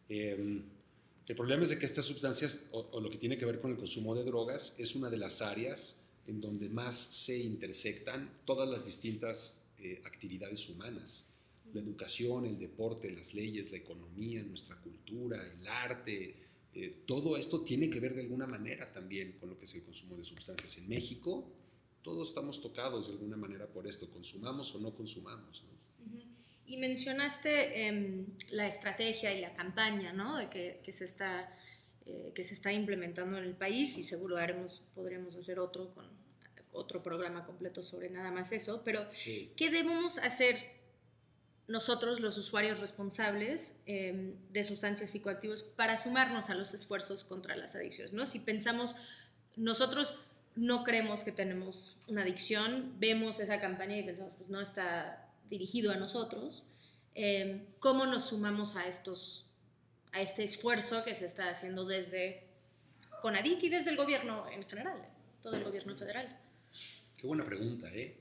Em, 0.09 0.63
el 1.27 1.35
problema 1.35 1.63
es 1.63 1.69
de 1.69 1.79
que 1.79 1.85
estas 1.85 2.05
sustancias, 2.05 2.65
o, 2.71 2.99
lo 2.99 3.09
que 3.09 3.17
tiene 3.17 3.37
que 3.37 3.45
ver 3.45 3.59
con 3.59 3.71
el 3.71 3.77
consumo 3.77 4.15
de 4.15 4.23
drogas, 4.23 4.75
es 4.77 4.95
una 4.95 5.09
de 5.09 5.17
las 5.17 5.41
áreas 5.41 6.01
en 6.27 6.41
donde 6.41 6.69
más 6.69 6.95
se 6.95 7.37
intersectan 7.37 8.31
todas 8.45 8.67
las 8.67 8.85
distintas 8.85 9.63
eh, 9.77 9.83
eh, 9.83 10.01
actividades 10.05 10.69
humanas. 10.69 11.33
La 11.73 11.81
educación, 11.81 12.45
el 12.45 12.57
deporte, 12.57 13.11
las 13.11 13.33
leyes, 13.33 13.71
la 13.71 13.77
economía, 13.77 14.41
nuestra 14.43 14.77
cultura, 14.77 15.45
el 15.45 15.67
arte, 15.67 16.35
eh, 16.73 17.03
todo 17.05 17.35
esto 17.35 17.61
tiene 17.61 17.89
que 17.89 17.99
ver 17.99 18.15
de 18.15 18.21
alguna 18.21 18.47
manera 18.47 18.91
también 18.91 19.33
con 19.33 19.49
lo 19.49 19.57
que 19.57 19.65
es 19.65 19.75
el 19.75 19.83
consumo 19.83 20.15
de 20.15 20.23
sustancias. 20.23 20.77
En 20.77 20.87
México, 20.87 21.51
todos 22.01 22.29
estamos 22.29 22.61
tocados 22.61 23.07
de 23.07 23.13
alguna 23.13 23.35
manera 23.35 23.67
por 23.67 23.85
esto, 23.85 24.09
consumamos 24.09 24.73
o 24.73 24.79
no 24.79 24.95
consumamos. 24.95 25.65
Y 26.73 26.77
mencionaste 26.77 27.85
em, 27.85 28.25
la 28.49 28.65
estrategia 28.65 29.31
y 29.31 29.39
la 29.39 29.53
campaña 29.53 30.11
¿no? 30.11 30.37
de 30.39 30.49
que, 30.49 30.81
que 30.83 30.91
se 30.91 31.03
está, 31.03 31.55
eh, 32.07 32.31
que 32.33 32.43
se 32.43 32.55
está 32.55 32.73
implementando 32.73 33.37
en 33.37 33.43
el 33.43 33.53
país 33.53 33.95
y 33.99 34.03
seguro 34.03 34.37
haremos, 34.37 34.81
podremos 34.95 35.35
hacer 35.35 35.59
otro 35.59 35.93
con 35.93 36.07
otro 36.71 37.03
programa 37.03 37.45
completo 37.45 37.83
sobre 37.83 38.09
nada 38.09 38.31
más 38.31 38.51
eso, 38.51 38.81
pero 38.83 39.07
¿qué 39.55 39.69
debemos 39.69 40.17
hacer 40.17 40.57
nosotros, 41.67 42.19
los 42.19 42.39
usuarios 42.39 42.79
responsables 42.79 43.75
em, 43.85 44.33
de 44.49 44.63
sustancias 44.63 45.11
psicoactivas, 45.11 45.61
para 45.61 45.95
sumarnos 45.95 46.49
a 46.49 46.55
los 46.55 46.73
esfuerzos 46.73 47.23
contra 47.23 47.55
las 47.55 47.75
adicciones? 47.75 48.13
¿no? 48.13 48.25
Si 48.25 48.39
pensamos, 48.39 48.95
nosotros 49.55 50.15
no 50.55 50.83
creemos 50.83 51.23
que 51.23 51.31
tenemos 51.31 51.99
una 52.07 52.23
adicción, 52.23 52.95
vemos 52.97 53.39
esa 53.39 53.61
campaña 53.61 53.95
y 53.97 54.01
pensamos, 54.01 54.33
pues 54.39 54.49
no 54.49 54.59
está 54.59 55.22
dirigido 55.53 55.91
a 55.91 55.97
nosotros, 55.97 56.65
em, 57.13 57.65
¿cómo 57.79 58.05
nos 58.07 58.29
sumamos 58.29 58.75
a, 58.75 58.87
estos, 58.87 59.45
a 60.11 60.21
este 60.21 60.43
esfuerzo 60.43 61.03
que 61.03 61.13
se 61.13 61.25
está 61.25 61.49
haciendo 61.49 61.85
desde 61.85 62.47
CONADIC 63.21 63.63
y 63.63 63.69
desde 63.69 63.91
el 63.91 63.97
gobierno 63.97 64.45
en 64.49 64.63
general, 64.63 64.99
todo 65.43 65.55
el 65.55 65.63
gobierno 65.63 65.95
federal? 65.95 66.27
Qué 67.17 67.27
buena 67.27 67.45
pregunta, 67.45 67.87
¿eh? 67.93 68.17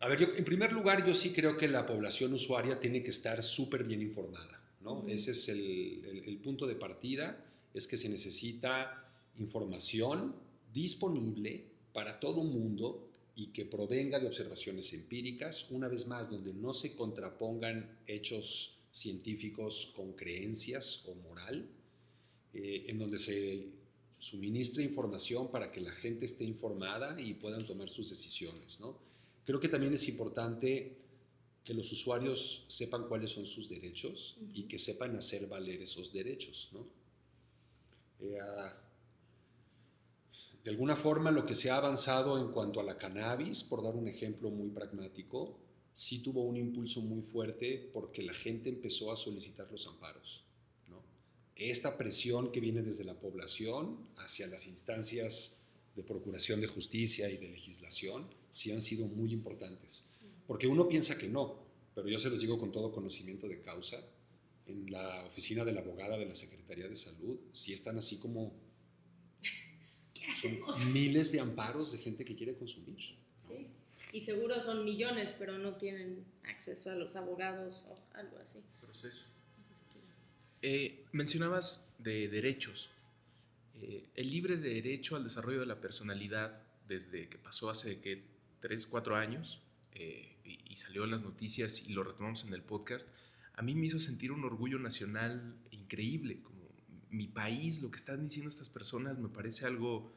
A 0.00 0.08
ver, 0.08 0.18
yo, 0.18 0.28
en 0.34 0.44
primer 0.44 0.72
lugar, 0.72 1.06
yo 1.06 1.14
sí 1.14 1.32
creo 1.32 1.56
que 1.56 1.68
la 1.68 1.86
población 1.86 2.32
usuaria 2.32 2.80
tiene 2.80 3.02
que 3.02 3.10
estar 3.10 3.42
súper 3.42 3.84
bien 3.84 4.00
informada, 4.00 4.62
¿no? 4.80 5.04
Ese 5.08 5.32
es 5.32 5.48
el, 5.48 6.24
el, 6.26 6.38
punto 6.38 6.66
de 6.66 6.76
partida, 6.76 7.44
es 7.72 7.86
que 7.86 7.96
se 7.96 8.08
necesita 8.08 9.10
información 9.36 10.34
disponible 10.72 11.66
para 11.92 12.18
todo 12.18 12.44
mundo 12.44 13.10
y 13.36 13.48
que 13.48 13.66
provenga 13.66 14.18
de 14.18 14.26
observaciones 14.26 14.94
empíricas, 14.94 15.70
una 15.70 15.88
vez 15.88 16.06
más, 16.06 16.30
donde 16.30 16.54
no 16.54 16.72
se 16.72 16.96
contrapongan 16.96 18.00
hechos 18.06 18.78
científicos 18.90 19.92
con 19.94 20.14
creencias 20.14 21.04
o 21.06 21.14
moral, 21.14 21.68
eh, 22.54 22.86
en 22.88 22.98
donde 22.98 23.18
se 23.18 23.68
suministre 24.18 24.82
información 24.82 25.50
para 25.50 25.70
que 25.70 25.82
la 25.82 25.92
gente 25.92 26.24
esté 26.24 26.44
informada 26.44 27.20
y 27.20 27.34
puedan 27.34 27.66
tomar 27.66 27.90
sus 27.90 28.08
decisiones. 28.08 28.80
¿no? 28.80 28.98
Creo 29.44 29.60
que 29.60 29.68
también 29.68 29.92
es 29.92 30.08
importante 30.08 30.96
que 31.62 31.74
los 31.74 31.92
usuarios 31.92 32.64
sepan 32.68 33.06
cuáles 33.06 33.32
son 33.32 33.44
sus 33.44 33.68
derechos 33.68 34.38
y 34.54 34.62
que 34.62 34.78
sepan 34.78 35.14
hacer 35.14 35.46
valer 35.46 35.82
esos 35.82 36.10
derechos. 36.10 36.70
¿no? 36.72 36.88
Eh, 38.20 38.38
de 40.66 40.70
alguna 40.70 40.96
forma, 40.96 41.30
lo 41.30 41.46
que 41.46 41.54
se 41.54 41.70
ha 41.70 41.78
avanzado 41.78 42.38
en 42.38 42.52
cuanto 42.52 42.80
a 42.80 42.84
la 42.84 42.98
cannabis, 42.98 43.62
por 43.62 43.82
dar 43.82 43.96
un 43.96 44.08
ejemplo 44.08 44.50
muy 44.50 44.68
pragmático, 44.68 45.58
sí 45.94 46.18
tuvo 46.18 46.42
un 46.42 46.58
impulso 46.58 47.00
muy 47.00 47.22
fuerte 47.22 47.90
porque 47.94 48.22
la 48.22 48.34
gente 48.34 48.68
empezó 48.68 49.10
a 49.10 49.16
solicitar 49.16 49.66
los 49.70 49.86
amparos 49.86 50.46
esta 51.56 51.96
presión 51.96 52.52
que 52.52 52.60
viene 52.60 52.82
desde 52.82 53.04
la 53.04 53.18
población 53.18 53.96
hacia 54.18 54.46
las 54.46 54.66
instancias 54.66 55.62
de 55.94 56.02
procuración 56.02 56.60
de 56.60 56.66
justicia 56.66 57.30
y 57.30 57.38
de 57.38 57.48
legislación 57.48 58.28
sí 58.50 58.72
han 58.72 58.82
sido 58.82 59.06
muy 59.06 59.32
importantes. 59.32 60.10
Porque 60.46 60.66
uno 60.66 60.86
piensa 60.86 61.16
que 61.16 61.28
no, 61.28 61.64
pero 61.94 62.08
yo 62.08 62.18
se 62.18 62.28
los 62.28 62.42
digo 62.42 62.58
con 62.58 62.72
todo 62.72 62.92
conocimiento 62.92 63.48
de 63.48 63.62
causa. 63.62 64.04
En 64.66 64.90
la 64.90 65.24
oficina 65.24 65.64
de 65.64 65.72
la 65.72 65.80
abogada 65.80 66.18
de 66.18 66.26
la 66.26 66.34
Secretaría 66.34 66.88
de 66.88 66.96
Salud 66.96 67.38
sí 67.52 67.72
están 67.72 67.96
así 67.96 68.18
como 68.18 68.52
miles 70.92 71.32
de 71.32 71.40
amparos 71.40 71.92
de 71.92 71.98
gente 71.98 72.24
que 72.24 72.34
quiere 72.34 72.54
consumir. 72.54 72.98
Sí. 72.98 73.68
Y 74.12 74.20
seguro 74.20 74.60
son 74.60 74.84
millones, 74.84 75.34
pero 75.38 75.58
no 75.58 75.74
tienen 75.74 76.24
acceso 76.44 76.90
a 76.90 76.94
los 76.94 77.16
abogados 77.16 77.84
o 77.88 77.98
algo 78.14 78.38
así. 78.38 78.64
Proceso. 78.80 79.26
Eh, 80.62 81.04
mencionabas 81.12 81.88
de 81.98 82.28
derechos. 82.28 82.90
Eh, 83.74 84.08
el 84.14 84.30
libre 84.30 84.56
derecho 84.56 85.16
al 85.16 85.24
desarrollo 85.24 85.60
de 85.60 85.66
la 85.66 85.80
personalidad, 85.80 86.62
desde 86.88 87.28
que 87.28 87.38
pasó 87.38 87.68
hace 87.68 88.00
que 88.00 88.24
3, 88.60 88.86
4 88.86 89.16
años 89.16 89.60
eh, 89.92 90.36
y, 90.44 90.76
salió 90.76 91.04
en 91.04 91.10
las 91.10 91.22
noticias 91.22 91.82
y 91.82 91.92
lo 91.92 92.04
retomamos 92.04 92.44
en 92.44 92.52
el 92.52 92.62
podcast, 92.62 93.08
a 93.54 93.62
mí 93.62 93.74
me 93.74 93.86
hizo 93.86 93.98
sentir 93.98 94.30
un 94.30 94.44
orgullo 94.44 94.78
nacional 94.78 95.56
increíble. 95.70 96.42
Mi 97.16 97.28
país, 97.28 97.80
lo 97.80 97.90
que 97.90 97.96
están 97.96 98.22
diciendo 98.22 98.50
estas 98.50 98.68
personas, 98.68 99.18
me 99.18 99.30
parece 99.30 99.64
algo 99.64 100.12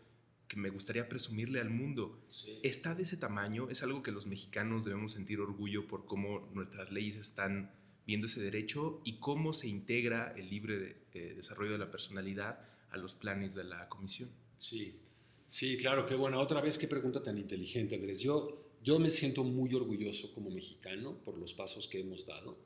que 0.50 0.58
me 0.58 0.70
gustaría 0.70 1.08
presumirle 1.08 1.62
al 1.62 1.70
mundo. 1.70 2.20
Está 2.62 2.94
de 2.94 3.04
ese 3.04 3.16
tamaño, 3.16 3.70
es 3.70 3.84
algo 3.84 4.04
que 4.04 4.12
los 4.12 4.26
mexicanos 4.26 4.84
debemos 4.84 5.14
sentir 5.14 5.40
orgullo 5.40 5.88
por 5.88 6.06
cómo 6.06 6.50
nuestras 6.54 6.92
leyes 6.92 7.16
están 7.16 7.72
viendo 8.06 8.26
ese 8.26 8.42
derecho 8.42 9.02
y 9.06 9.20
cómo 9.20 9.54
se 9.54 9.70
integra 9.70 10.34
el 10.36 10.50
libre 10.50 11.04
eh, 11.14 11.34
desarrollo 11.36 11.72
de 11.72 11.78
la 11.78 11.90
personalidad 11.90 12.68
a 12.90 12.98
los 12.98 13.14
planes 13.14 13.56
de 13.56 13.64
la 13.64 13.88
comisión. 13.88 14.30
Sí, 14.58 15.00
sí, 15.46 15.78
claro, 15.78 16.06
qué 16.06 16.16
buena. 16.16 16.40
Otra 16.40 16.60
vez, 16.60 16.78
qué 16.78 16.88
pregunta 16.88 17.24
tan 17.24 17.38
inteligente, 17.38 17.96
Andrés. 17.96 18.20
Yo, 18.20 18.74
yo 18.84 19.00
me 19.00 19.10
siento 19.10 19.46
muy 19.46 19.74
orgulloso 19.74 20.34
como 20.34 20.50
mexicano 20.50 21.16
por 21.24 21.38
los 21.38 21.54
pasos 21.54 21.88
que 21.88 22.02
hemos 22.02 22.26
dado. 22.26 22.58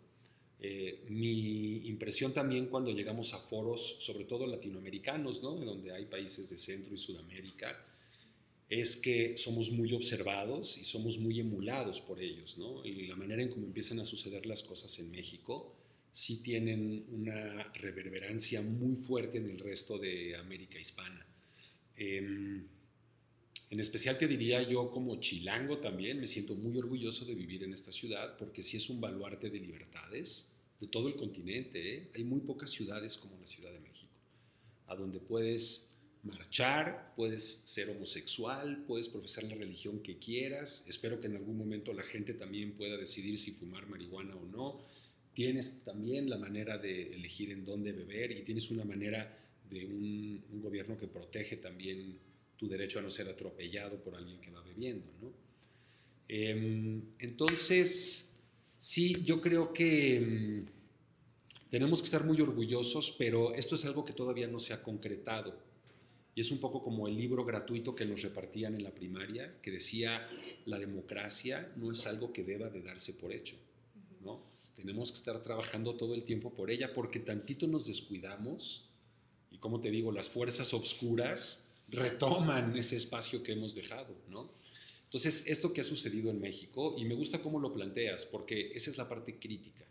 Eh, 0.66 1.04
mi 1.10 1.86
impresión 1.90 2.34
también 2.34 2.68
cuando 2.68 2.92
llegamos 2.92 3.34
a 3.34 3.38
foros, 3.38 3.98
sobre 4.00 4.24
todo 4.24 4.48
latinoamericanos, 4.48 5.44
¿no? 5.44 5.52
donde 5.56 5.92
hay 5.92 6.06
países 6.06 6.50
de 6.50 6.58
Centro 6.58 6.94
y 6.94 6.98
Sudamérica, 6.98 7.86
es 8.70 8.96
que 8.96 9.36
somos 9.36 9.72
muy 9.72 9.92
observados 9.94 10.78
y 10.78 10.86
somos 10.86 11.20
muy 11.20 11.42
emulados 11.42 12.00
por 12.00 12.22
ellos, 12.22 12.58
¿no? 12.58 12.84
Y 12.86 13.08
la 13.08 13.16
manera 13.18 13.44
en 13.44 13.50
cómo 13.50 13.68
empiezan 13.68 14.00
a 14.00 14.06
suceder 14.06 14.46
las 14.46 14.64
cosas 14.64 14.98
en 15.00 15.12
México 15.12 15.76
sí 16.10 16.42
tienen 16.42 17.06
una 17.12 17.72
reverberancia 17.74 18.62
muy 18.62 18.96
fuerte 18.96 19.40
en 19.40 19.50
el 19.50 19.60
resto 19.60 20.00
de 20.00 20.38
América 20.38 20.80
hispana. 20.80 21.26
Em, 21.98 22.66
en 23.70 23.80
especial 23.80 24.18
te 24.18 24.28
diría 24.28 24.64
yo 24.64 24.90
como 24.90 25.20
chilango 25.20 25.80
también, 25.80 26.20
me 26.20 26.28
siento 26.28 26.56
muy 26.56 26.78
orgulloso 26.78 27.26
de 27.26 27.36
vivir 27.36 27.64
en 27.64 27.74
esta 27.74 27.92
ciudad 27.92 28.38
porque 28.38 28.64
sí 28.64 28.78
es 28.78 28.90
un 28.90 29.02
baluarte 29.02 29.50
de 29.50 29.60
libertades 29.60 30.53
de 30.84 30.90
todo 30.90 31.08
el 31.08 31.16
continente. 31.16 31.96
¿eh? 31.96 32.10
Hay 32.16 32.26
muy 32.26 32.42
pocas 32.42 32.70
ciudades 32.70 33.18
como 33.18 33.38
la 33.40 33.48
Ciudad 33.48 33.72
de 33.72 33.80
México, 33.80 34.14
a 34.88 34.96
donde 34.96 35.20
puedes 35.20 35.90
marchar, 36.24 37.14
puedes 37.16 37.44
ser 37.66 37.90
homosexual, 37.90 38.84
puedes 38.86 39.08
profesar 39.08 39.46
la 39.46 39.56
religión 39.56 40.00
que 40.00 40.18
quieras. 40.18 40.86
Espero 40.88 41.20
que 41.20 41.28
en 41.28 41.38
algún 41.38 41.58
momento 41.58 41.94
la 41.94 42.04
gente 42.04 42.34
también 42.34 42.74
pueda 42.74 42.98
decidir 42.98 43.38
si 43.38 43.52
fumar 43.52 43.88
marihuana 43.88 44.36
o 44.36 44.46
no. 44.46 44.86
Tienes 45.34 45.84
también 45.84 46.30
la 46.30 46.38
manera 46.38 46.78
de 46.78 47.14
elegir 47.14 47.52
en 47.52 47.66
dónde 47.66 47.92
beber 47.92 48.32
y 48.32 48.44
tienes 48.44 48.70
una 48.70 48.84
manera 48.84 49.38
de 49.70 49.86
un, 49.86 50.62
gobierno 50.62 50.98
que 50.98 51.08
protege 51.08 51.58
también 51.58 52.18
tu 52.58 52.68
derecho 52.68 53.00
a 53.00 53.02
no 53.02 53.10
ser 53.10 53.28
atropellado 53.28 54.02
por 54.02 54.16
alguien 54.16 54.40
que 54.40 54.52
va 54.52 54.62
bebiendo. 54.62 55.12
¿no? 55.22 55.34
Em, 56.28 57.02
entonces, 57.20 58.36
sí, 58.78 59.24
yo 59.26 59.42
creo 59.42 59.74
que 59.74 60.16
em, 60.16 60.66
tenemos 61.74 62.02
que 62.02 62.06
estar 62.06 62.24
muy 62.24 62.40
orgullosos, 62.40 63.16
pero 63.18 63.56
esto 63.56 63.74
es 63.74 63.84
algo 63.86 64.06
que 64.06 64.14
todavía 64.14 64.46
no 64.46 64.60
se 64.60 64.74
ha 64.74 64.84
concretado 64.84 65.58
y 66.36 66.42
es 66.42 66.52
un 66.52 66.60
poco 66.60 66.84
como 66.84 67.08
el 67.08 67.18
libro 67.18 67.46
gratuito 67.46 67.96
que 67.96 68.06
nos 68.06 68.22
repartían 68.22 68.76
en 68.76 68.84
la 68.84 68.94
primaria, 68.94 69.60
que 69.60 69.72
decía, 69.72 70.30
la 70.68 70.78
democracia 70.78 71.74
no 71.76 71.92
es 71.92 72.06
algo 72.06 72.32
que 72.32 72.44
deba 72.44 72.70
de 72.70 72.84
darse 72.84 73.14
por 73.14 73.34
hecho, 73.34 73.56
¿no? 74.22 74.44
Tenemos 74.76 75.12
que 75.12 75.18
estar 75.18 75.42
trabajando 75.42 75.96
todo 75.96 76.14
el 76.14 76.24
tiempo 76.26 76.54
por 76.54 76.70
ella 76.70 76.94
porque 76.94 77.20
tantito 77.20 77.66
nos 77.66 77.88
descuidamos 77.88 78.92
y 79.50 79.58
como 79.58 79.82
te 79.82 79.90
digo, 79.90 80.12
las 80.12 80.30
fuerzas 80.30 80.76
obscuras 80.76 81.72
retoman 81.88 82.78
ese 82.78 82.98
espacio 82.98 83.42
que 83.42 83.54
hemos 83.54 83.74
dejado, 83.74 84.16
¿no? 84.30 84.52
Entonces, 85.06 85.46
esto 85.48 85.74
que 85.74 85.82
ha 85.82 85.84
sucedido 85.84 86.30
en 86.30 86.40
México, 86.40 86.94
y 87.00 87.06
me 87.06 87.16
gusta 87.16 87.42
cómo 87.42 87.60
lo 87.60 87.74
planteas, 87.74 88.26
porque 88.26 88.72
esa 88.76 88.92
es 88.92 88.98
la 88.98 89.08
parte 89.08 89.40
crítica. 89.40 89.86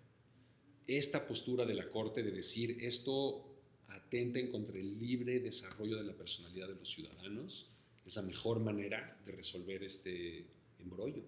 Esta 0.86 1.26
postura 1.26 1.64
de 1.64 1.74
la 1.74 1.88
Corte 1.90 2.22
de 2.22 2.32
decir 2.32 2.78
esto 2.80 3.52
atenten 3.88 4.50
contra 4.50 4.78
el 4.78 4.98
libre 4.98 5.40
desarrollo 5.40 5.96
de 5.96 6.04
la 6.04 6.14
personalidad 6.14 6.68
de 6.68 6.74
los 6.74 6.90
ciudadanos, 6.90 7.68
es 8.04 8.16
la 8.16 8.22
mejor 8.22 8.60
manera 8.60 9.18
de 9.24 9.32
resolver 9.32 9.82
este 9.84 10.46
embrollo, 10.80 11.22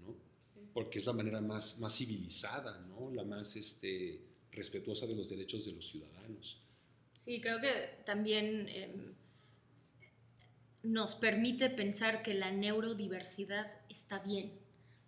¿no? 0.00 0.14
Porque 0.74 0.98
es 0.98 1.06
la 1.06 1.12
manera 1.12 1.40
más, 1.40 1.78
más 1.78 1.96
civilizada, 1.96 2.78
¿no? 2.80 3.10
La 3.10 3.24
más 3.24 3.56
este, 3.56 4.20
respetuosa 4.52 5.06
de 5.06 5.14
los 5.14 5.30
derechos 5.30 5.64
de 5.64 5.72
los 5.72 5.88
ciudadanos. 5.88 6.60
Sí, 7.16 7.40
creo 7.40 7.60
que 7.60 8.02
también 8.04 8.68
em, 8.68 9.14
nos 10.82 11.14
permite 11.14 11.70
pensar 11.70 12.22
que 12.22 12.34
la 12.34 12.52
neurodiversidad 12.52 13.72
está 13.88 14.18
bien, 14.18 14.52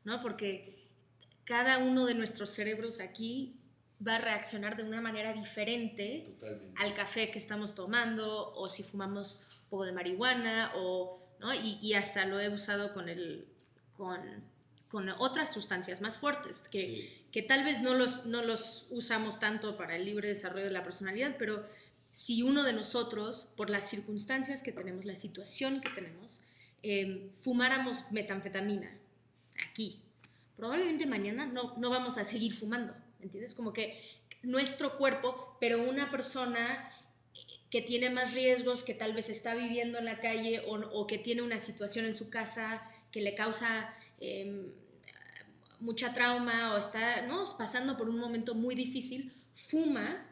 ¿no? 0.04 0.20
Porque 0.22 0.86
cada 1.44 1.78
uno 1.78 2.06
de 2.06 2.14
nuestros 2.14 2.50
cerebros 2.50 3.00
aquí 3.00 3.59
va 4.06 4.16
a 4.16 4.18
reaccionar 4.18 4.76
de 4.76 4.82
una 4.82 5.00
manera 5.00 5.32
diferente 5.32 6.26
Totalmente. 6.40 6.82
al 6.82 6.94
café 6.94 7.30
que 7.30 7.38
estamos 7.38 7.74
tomando 7.74 8.52
o 8.54 8.68
si 8.68 8.82
fumamos 8.82 9.42
un 9.64 9.68
poco 9.70 9.84
de 9.84 9.92
marihuana 9.92 10.72
o, 10.76 11.22
¿no? 11.38 11.52
y, 11.54 11.78
y 11.82 11.94
hasta 11.94 12.24
lo 12.26 12.40
he 12.40 12.48
usado 12.48 12.94
con, 12.94 13.08
el, 13.08 13.46
con, 13.96 14.20
con 14.88 15.08
otras 15.10 15.52
sustancias 15.52 16.00
más 16.00 16.16
fuertes 16.16 16.68
que, 16.70 16.78
Sí. 16.80 17.26
que 17.30 17.42
tal 17.42 17.62
vez 17.64 17.80
no 17.82 17.94
los, 17.94 18.24
no 18.26 18.42
los 18.42 18.86
usamos 18.90 19.38
tanto 19.38 19.76
para 19.76 19.96
el 19.96 20.04
libre 20.04 20.28
desarrollo 20.28 20.64
de 20.66 20.72
la 20.72 20.82
personalidad, 20.82 21.36
pero 21.38 21.64
si 22.10 22.42
uno 22.42 22.64
de 22.64 22.72
nosotros, 22.72 23.48
por 23.56 23.70
las 23.70 23.88
circunstancias 23.88 24.62
que 24.62 24.72
tenemos, 24.72 25.04
la 25.04 25.14
situación 25.14 25.80
que 25.80 25.90
tenemos, 25.90 26.40
eh, 26.82 27.30
fumáramos 27.42 28.04
metanfetamina 28.10 28.90
aquí, 29.68 30.02
probablemente 30.56 31.06
mañana 31.06 31.46
no, 31.46 31.76
no 31.76 31.90
vamos 31.90 32.18
a 32.18 32.24
seguir 32.24 32.52
fumando, 32.52 32.94
¿entiendes? 33.22 33.54
Como 33.54 33.72
que 33.72 34.00
nuestro 34.42 34.96
cuerpo, 34.96 35.56
pero 35.60 35.82
una 35.82 36.10
persona 36.10 36.90
que 37.70 37.82
tiene 37.82 38.10
más 38.10 38.34
riesgos, 38.34 38.82
que 38.82 38.94
tal 38.94 39.14
vez 39.14 39.28
está 39.28 39.54
viviendo 39.54 39.98
en 39.98 40.04
la 40.04 40.20
calle 40.20 40.60
o, 40.66 40.74
o 40.74 41.06
que 41.06 41.18
tiene 41.18 41.42
una 41.42 41.58
situación 41.58 42.04
en 42.04 42.14
su 42.14 42.30
casa 42.30 42.82
que 43.12 43.20
le 43.20 43.34
causa 43.34 43.94
eh, 44.20 44.72
mucha 45.80 46.12
trauma 46.12 46.74
o 46.74 46.78
está 46.78 47.22
¿no? 47.22 47.44
pasando 47.56 47.96
por 47.96 48.08
un 48.08 48.18
momento 48.18 48.54
muy 48.54 48.74
difícil, 48.74 49.32
fuma 49.54 50.26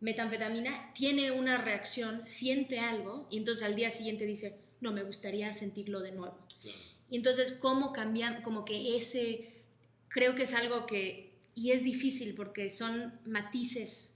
metanfetamina, 0.00 0.92
tiene 0.94 1.30
una 1.30 1.58
reacción, 1.58 2.26
siente 2.26 2.80
algo 2.80 3.26
y 3.30 3.38
entonces 3.38 3.64
al 3.64 3.74
día 3.74 3.90
siguiente 3.90 4.24
dice, 4.26 4.58
no, 4.80 4.92
me 4.92 5.02
gustaría 5.02 5.52
sentirlo 5.52 6.00
de 6.00 6.12
nuevo. 6.12 6.38
Claro. 6.62 6.78
Y 7.10 7.16
entonces, 7.16 7.52
¿cómo 7.52 7.92
cambiar? 7.92 8.40
Como 8.42 8.64
que 8.64 8.96
ese, 8.96 9.62
creo 10.08 10.34
que 10.34 10.44
es 10.44 10.54
algo 10.54 10.86
que, 10.86 11.29
y 11.60 11.72
es 11.72 11.84
difícil 11.84 12.34
porque 12.34 12.70
son 12.70 13.12
matices 13.26 14.14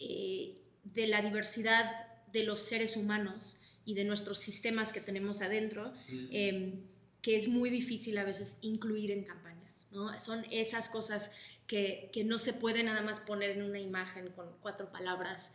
eh, 0.00 0.56
de 0.82 1.08
la 1.08 1.20
diversidad 1.20 1.92
de 2.32 2.42
los 2.42 2.60
seres 2.60 2.96
humanos 2.96 3.58
y 3.84 3.92
de 3.92 4.04
nuestros 4.04 4.38
sistemas 4.38 4.90
que 4.90 5.02
tenemos 5.02 5.42
adentro, 5.42 5.92
eh, 6.08 6.80
que 7.20 7.36
es 7.36 7.48
muy 7.48 7.68
difícil 7.68 8.16
a 8.16 8.24
veces 8.24 8.56
incluir 8.62 9.10
en 9.10 9.24
campañas. 9.24 9.84
¿no? 9.90 10.18
Son 10.18 10.46
esas 10.50 10.88
cosas 10.88 11.32
que, 11.66 12.08
que 12.14 12.24
no 12.24 12.38
se 12.38 12.54
puede 12.54 12.82
nada 12.82 13.02
más 13.02 13.20
poner 13.20 13.50
en 13.50 13.62
una 13.62 13.78
imagen 13.78 14.30
con 14.30 14.46
cuatro 14.62 14.90
palabras 14.90 15.52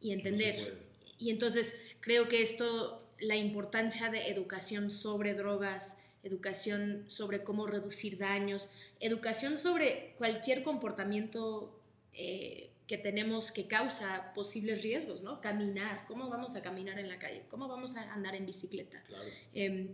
y 0.00 0.10
entender. 0.10 0.76
y 1.20 1.30
entonces 1.30 1.76
creo 2.00 2.26
que 2.26 2.42
esto, 2.42 3.14
la 3.20 3.36
importancia 3.36 4.08
de 4.08 4.28
educación 4.28 4.90
sobre 4.90 5.34
drogas, 5.34 5.98
educación 6.24 7.04
sobre 7.08 7.44
cómo 7.44 7.66
reducir 7.66 8.18
daños, 8.18 8.70
educación 9.00 9.58
sobre 9.58 10.14
cualquier 10.18 10.62
comportamiento 10.62 11.80
eh, 12.12 12.70
que 12.86 12.98
tenemos 12.98 13.52
que 13.52 13.66
causa 13.66 14.32
posibles 14.34 14.82
riesgos, 14.82 15.22
¿no? 15.22 15.40
Caminar, 15.40 16.04
cómo 16.06 16.28
vamos 16.28 16.54
a 16.54 16.62
caminar 16.62 16.98
en 16.98 17.08
la 17.08 17.18
calle, 17.18 17.44
cómo 17.48 17.68
vamos 17.68 17.96
a 17.96 18.12
andar 18.12 18.34
en 18.34 18.46
bicicleta. 18.46 19.02
Claro. 19.04 19.24
Eh, 19.54 19.90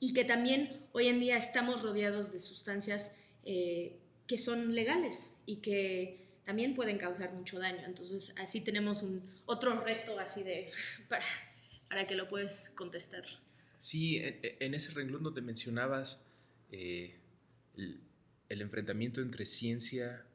y 0.00 0.12
que 0.12 0.24
también 0.24 0.86
hoy 0.92 1.08
en 1.08 1.20
día 1.20 1.36
estamos 1.36 1.82
rodeados 1.82 2.32
de 2.32 2.38
sustancias 2.38 3.12
eh, 3.44 3.98
que 4.26 4.38
son 4.38 4.74
legales 4.74 5.34
y 5.46 5.56
que 5.56 6.28
también 6.44 6.74
pueden 6.74 6.98
causar 6.98 7.32
mucho 7.32 7.58
daño. 7.58 7.84
Entonces, 7.84 8.32
así 8.36 8.60
tenemos 8.60 9.02
un 9.02 9.22
otro 9.46 9.80
reto 9.80 10.18
así 10.18 10.42
de 10.42 10.70
para, 11.08 11.24
para 11.88 12.06
que 12.06 12.14
lo 12.14 12.28
puedes 12.28 12.70
contestar. 12.70 13.24
Sí, 13.78 14.18
en, 14.18 14.40
en 14.42 14.74
ese 14.74 14.92
renglón 14.92 15.22
donde 15.22 15.40
mencionabas 15.40 16.26
eh, 16.70 17.20
el, 17.76 18.02
enfrentamiento 18.48 19.20
entre 19.22 19.46
ciencia 19.46 20.26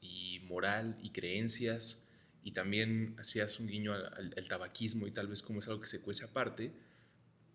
y 0.00 0.40
moral 0.46 0.98
y 1.02 1.10
creencias, 1.10 2.04
y 2.44 2.52
también 2.52 3.16
hacías 3.20 3.60
un 3.60 3.68
guiño 3.68 3.94
al, 3.94 4.06
al- 4.06 4.34
al 4.36 4.48
tabaquismo 4.48 5.06
y 5.06 5.12
tal 5.12 5.28
vez 5.28 5.42
como 5.42 5.60
es 5.60 5.68
algo 5.68 5.80
que 5.80 5.88
se 5.88 6.00
cuece 6.00 6.24
aparte, 6.24 6.72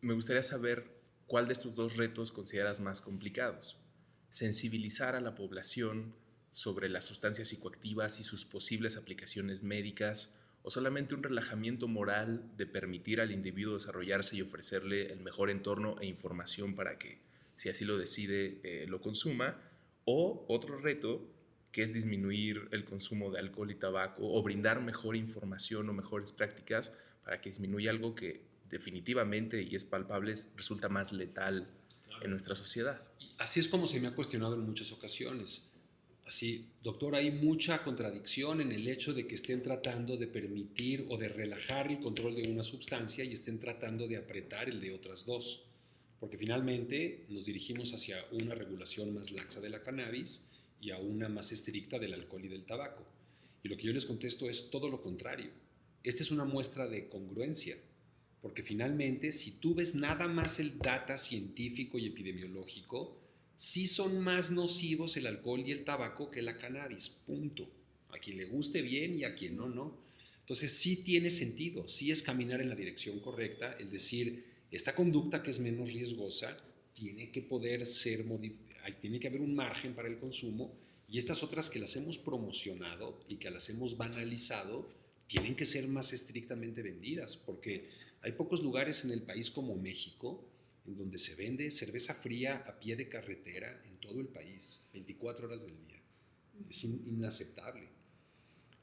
me 0.02 0.14
gustaría 0.14 0.44
saber 0.44 1.02
cuál 1.28 1.48
de 1.48 1.54
estos 1.54 1.76
dos 1.76 1.98
retos 1.98 2.32
consideras 2.32 2.80
más 2.82 3.02
complicados. 3.02 3.80
Sensibilizar 4.30 5.16
a 5.16 5.22
la 5.22 5.36
población 5.36 6.16
sobre 6.52 6.90
las 6.90 7.06
sustancias 7.06 7.50
psicoactivas 7.50 8.20
y 8.20 8.24
sus 8.24 8.46
posibles 8.46 8.98
aplicaciones 8.98 9.64
médicas, 9.64 10.36
o 10.68 10.70
solamente 10.70 11.16
un 11.16 11.24
relajamiento 11.24 11.88
moral 11.88 12.52
de 12.58 12.66
permitir 12.66 13.22
al 13.22 13.32
individuo 13.32 13.76
desarrollarse 13.76 14.36
y 14.36 14.42
ofrecerle 14.42 15.14
el 15.14 15.22
mejor 15.22 15.50
entorno 15.50 15.96
e 16.02 16.08
información 16.08 16.76
para 16.76 16.98
que, 16.98 17.22
si 17.56 17.70
así 17.70 17.86
lo 17.86 17.98
decide, 17.98 18.60
eh, 18.64 18.86
lo 18.86 19.00
consuma, 19.00 19.62
o 20.04 20.44
otro 20.50 20.78
reto 20.78 21.26
que 21.72 21.84
es 21.84 21.94
disminuir 21.94 22.68
el 22.72 22.84
consumo 22.84 23.32
de 23.32 23.40
alcohol 23.40 23.72
y 23.72 23.76
tabaco 23.76 24.30
o 24.30 24.44
brindar 24.44 24.82
mejor 24.82 25.16
información 25.16 25.88
o 25.88 25.94
mejores 25.94 26.34
prácticas 26.34 26.92
para 27.24 27.40
que 27.40 27.50
disminuya 27.50 27.92
algo 27.92 28.14
que 28.14 28.44
definitivamente 28.70 29.62
y 29.62 29.74
es 29.74 29.86
palpable 29.86 30.34
resulta 30.58 30.90
más 30.90 31.14
letal 31.14 31.70
en 32.22 32.30
nuestra 32.30 32.56
sociedad. 32.56 33.08
Y 33.22 33.34
así 33.38 33.62
es 33.62 33.70
como 33.70 33.88
se 33.88 34.02
me 34.02 34.08
ha 34.08 34.16
cuestionado 34.16 34.56
en 34.56 34.66
muchas 34.66 34.92
ocasiones. 34.92 35.72
Así, 36.28 36.66
doctor, 36.84 37.16
hay 37.16 37.32
mucha 37.32 37.82
contradicción 37.84 38.60
en 38.60 38.74
el 38.74 38.86
hecho 38.90 39.14
de 39.14 39.26
que 39.26 39.36
estén 39.36 39.62
tratando 39.62 40.18
de 40.18 40.28
permitir 40.28 41.06
o 41.08 41.18
de 41.18 41.30
relajar 41.30 41.90
el 41.90 42.00
control 42.00 42.36
de 42.36 42.52
una 42.52 42.64
sustancia 42.64 43.24
y 43.24 43.32
estén 43.32 43.60
tratando 43.60 44.10
de 44.10 44.18
apretar 44.18 44.68
el 44.68 44.82
de 44.82 44.92
otras 44.92 45.26
dos. 45.26 45.70
Porque 46.20 46.38
finalmente 46.38 47.26
nos 47.30 47.46
dirigimos 47.46 47.94
hacia 47.94 48.26
una 48.34 48.56
regulación 48.56 49.14
más 49.14 49.32
laxa 49.32 49.62
de 49.62 49.70
la 49.70 49.82
cannabis 49.82 50.50
y 50.82 50.92
a 50.92 50.98
una 50.98 51.30
más 51.30 51.54
estricta 51.54 51.98
del 51.98 52.14
alcohol 52.14 52.44
y 52.44 52.50
del 52.50 52.66
tabaco. 52.66 53.06
Y 53.64 53.70
lo 53.70 53.78
que 53.78 53.84
yo 53.84 53.94
les 53.94 54.06
contesto 54.06 54.50
es 54.50 54.70
todo 54.70 54.90
lo 54.90 55.02
contrario. 55.02 55.52
Esta 56.04 56.24
es 56.24 56.32
una 56.32 56.44
muestra 56.44 56.88
de 56.88 57.08
congruencia. 57.08 57.78
Porque 58.42 58.64
finalmente, 58.64 59.32
si 59.32 59.52
tú 59.52 59.76
ves 59.76 59.96
nada 59.96 60.28
más 60.28 60.60
el 60.60 60.78
data 60.78 61.18
científico 61.18 61.98
y 61.98 62.08
epidemiológico, 62.08 63.18
sí 63.58 63.88
son 63.88 64.20
más 64.22 64.52
nocivos 64.52 65.18
el 65.18 65.28
alcohol 65.28 65.64
y 65.66 65.72
el 65.72 65.84
tabaco 65.84 66.32
que 66.32 66.42
la 66.42 66.58
cannabis, 66.58 67.10
punto. 67.10 67.70
A 68.12 68.20
quien 68.20 68.38
le 68.38 68.46
guste 68.46 68.82
bien 68.82 69.16
y 69.16 69.26
a 69.26 69.36
quien 69.36 69.58
no, 69.58 69.68
no. 69.68 70.00
Entonces 70.40 70.72
sí 70.72 70.98
tiene 70.98 71.30
sentido, 71.30 71.90
sí 71.90 72.10
es 72.10 72.22
caminar 72.22 72.62
en 72.62 72.70
la 72.70 72.76
dirección 72.76 73.20
correcta, 73.20 73.76
el 73.80 73.90
decir, 73.90 74.46
esta 74.72 74.96
conducta 74.96 75.44
que 75.44 75.52
es 75.52 75.60
menos 75.60 75.92
riesgosa 75.92 76.58
tiene 76.94 77.32
que 77.32 77.42
poder 77.42 77.86
ser 77.86 78.24
tiene 79.02 79.20
que 79.20 79.28
haber 79.28 79.42
un 79.42 79.54
margen 79.54 79.94
para 79.94 80.08
el 80.08 80.20
consumo 80.20 80.74
y 81.10 81.18
estas 81.18 81.44
otras 81.44 81.70
que 81.70 81.80
las 81.80 81.96
hemos 81.96 82.18
promocionado 82.18 83.20
y 83.28 83.36
que 83.36 83.50
las 83.50 83.70
hemos 83.70 83.98
banalizado, 83.98 84.90
tienen 85.28 85.56
que 85.56 85.66
ser 85.66 85.88
más 85.88 86.14
estrictamente 86.14 86.82
vendidas, 86.82 87.36
porque 87.36 87.90
hay 88.22 88.32
pocos 88.32 88.62
lugares 88.62 89.04
en 89.04 89.12
el 89.12 89.22
país 89.22 89.52
como 89.52 89.76
México 89.76 90.46
en 90.88 90.98
donde 90.98 91.18
se 91.18 91.36
vende 91.36 91.70
cerveza 91.72 92.14
fría 92.16 92.64
a 92.66 92.80
pie 92.80 92.96
de 92.96 93.10
carretera 93.10 93.82
en 93.86 93.98
todo 94.00 94.20
el 94.22 94.28
país, 94.28 94.86
24 94.94 95.48
horas 95.48 95.66
del 95.68 95.78
día. 95.86 96.02
Es 96.70 96.84
in- 96.84 97.04
inaceptable. 97.08 97.90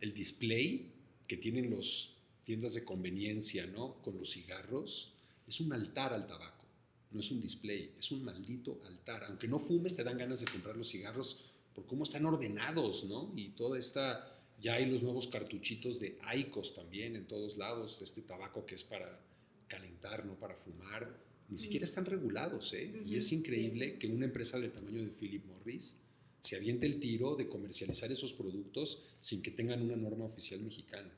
El 0.01 0.13
display 0.13 0.93
que 1.27 1.37
tienen 1.39 1.75
las 1.75 2.17
tiendas 2.45 2.75
de 2.75 2.85
conveniencia, 2.85 3.67
¿no? 3.67 4.03
Con 4.03 4.19
los 4.19 4.31
cigarros, 4.33 5.15
es 5.49 5.61
un 5.61 5.73
altar 5.73 6.13
al 6.13 6.27
tabaco. 6.27 6.65
No 7.11 7.21
es 7.21 7.31
un 7.31 7.41
display, 7.41 7.95
es 7.99 8.11
un 8.13 8.25
maldito 8.25 8.81
altar. 8.85 9.25
Aunque 9.25 9.49
no 9.49 9.59
fumes, 9.59 9.95
te 9.95 10.05
dan 10.05 10.19
ganas 10.19 10.41
de 10.41 10.47
comprar 10.47 10.77
los 10.77 10.91
cigarros 10.91 11.45
por 11.75 11.87
cómo 11.87 12.05
están 12.05 12.27
ordenados, 12.27 13.05
¿no? 13.05 13.33
Y 13.35 13.51
toda 13.51 13.79
esta, 13.79 14.39
ya 14.61 14.75
hay 14.75 14.87
los 14.87 15.03
nuevos 15.03 15.29
cartuchitos 15.29 16.01
de 16.01 16.19
Aicos 16.23 16.75
también 16.75 17.17
en 17.17 17.27
todos 17.27 17.57
lados, 17.57 18.03
este 18.03 18.21
tabaco 18.23 18.67
que 18.67 18.75
es 18.75 18.85
para 18.85 19.21
calentar, 19.69 20.27
no 20.27 20.39
para 20.39 20.55
fumar. 20.55 21.19
Ni 21.49 21.59
siquiera 21.59 21.85
están 21.85 22.07
regulados, 22.07 22.73
¿eh? 22.73 23.03
Y 23.07 23.17
es 23.17 23.31
increíble 23.33 23.99
que 23.99 24.07
una 24.07 24.25
empresa 24.25 24.59
del 24.59 24.73
tamaño 24.73 25.03
de 25.03 25.11
Philip 25.11 25.45
Morris 25.47 25.99
se 26.41 26.57
aviente 26.57 26.87
el 26.87 27.01
tiro 27.01 27.37
de 27.37 27.49
comercializar 27.49 28.11
esos 28.13 28.33
productos 28.33 29.03
sin 29.21 29.43
que 29.43 29.51
tengan 29.51 29.83
una 29.83 29.97
norma 29.97 30.25
oficial 30.25 30.61
mexicana. 30.61 31.11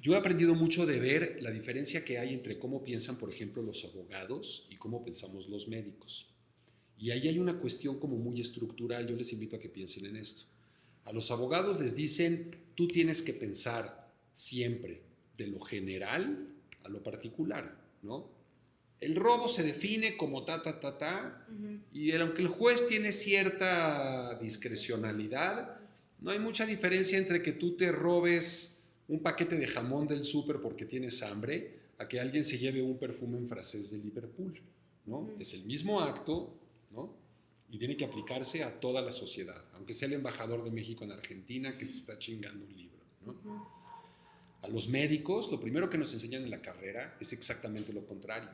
Yo 0.00 0.14
he 0.14 0.16
aprendido 0.16 0.54
mucho 0.54 0.84
de 0.84 0.98
ver 0.98 1.38
la 1.42 1.52
diferencia 1.52 2.04
que 2.04 2.18
hay 2.18 2.34
entre 2.34 2.58
cómo 2.58 2.82
piensan, 2.82 3.18
por 3.18 3.30
ejemplo, 3.30 3.62
los 3.62 3.84
abogados 3.84 4.66
y 4.68 4.76
cómo 4.76 5.04
pensamos 5.04 5.48
los 5.48 5.68
médicos. 5.68 6.26
Y 6.98 7.10
ahí 7.12 7.28
hay 7.28 7.38
una 7.38 7.58
cuestión 7.58 7.98
como 7.98 8.16
muy 8.16 8.40
estructural, 8.40 9.06
yo 9.06 9.16
les 9.16 9.32
invito 9.32 9.56
a 9.56 9.60
que 9.60 9.68
piensen 9.68 10.06
en 10.06 10.16
esto. 10.16 10.44
A 11.04 11.12
los 11.12 11.30
abogados 11.30 11.80
les 11.80 11.96
dicen, 11.96 12.64
tú 12.74 12.88
tienes 12.88 13.22
que 13.22 13.32
pensar 13.32 14.12
siempre 14.32 15.02
de 15.36 15.46
lo 15.46 15.60
general 15.60 16.48
a 16.84 16.88
lo 16.88 17.02
particular, 17.02 17.80
¿no? 18.02 18.41
El 19.02 19.16
robo 19.16 19.48
se 19.48 19.62
define 19.64 20.16
como 20.16 20.44
ta, 20.44 20.62
ta, 20.62 20.78
ta, 20.80 20.96
ta, 20.96 21.46
y 21.90 22.12
el- 22.12 22.22
aunque 22.22 22.42
el 22.42 22.48
juez 22.48 22.86
tiene 22.86 23.10
cierta 23.12 24.38
discrecionalidad, 24.40 25.76
no 26.20 26.30
hay 26.30 26.38
mucha 26.38 26.66
diferencia 26.66 27.18
entre 27.18 27.42
que 27.42 27.52
tú 27.52 27.76
te 27.76 27.90
robes 27.92 28.80
un 29.08 29.20
paquete 29.20 29.56
de 29.56 29.66
jamón 29.66 30.06
del 30.06 30.22
súper 30.24 30.60
porque 30.60 30.84
tienes 30.84 31.22
hambre 31.22 31.80
a 31.98 32.06
que 32.06 32.20
alguien 32.20 32.44
se 32.44 32.58
lleve 32.58 32.80
un 32.82 32.96
perfume 32.98 33.38
en 33.38 33.48
francés 33.48 33.90
de 33.90 33.98
Liverpool, 33.98 34.60
¿no? 35.06 35.30
Es 35.38 35.52
el 35.54 35.64
mismo 35.64 36.00
acto, 36.00 36.54
¿no? 36.90 37.20
y 37.70 37.78
tiene 37.78 37.96
que 37.96 38.04
aplicarse 38.04 38.62
a 38.62 38.78
toda 38.80 39.00
la 39.00 39.12
sociedad, 39.12 39.64
aunque 39.72 39.94
sea 39.94 40.06
el 40.06 40.12
embajador 40.14 40.62
de 40.62 40.70
México 40.70 41.04
en 41.04 41.12
Argentina 41.12 41.78
que 41.78 41.86
se 41.86 41.96
está 41.96 42.18
chingando 42.18 42.66
un 42.66 42.76
libro. 42.76 42.98
A 44.60 44.68
los 44.68 44.88
médicos, 44.88 45.50
lo 45.50 45.58
primero 45.58 45.88
que 45.88 45.96
nos 45.96 46.12
enseñan 46.12 46.42
en 46.44 46.50
la 46.50 46.60
carrera 46.60 47.16
es 47.18 47.32
exactamente 47.32 47.92
lo 47.94 48.06
contrario, 48.06 48.50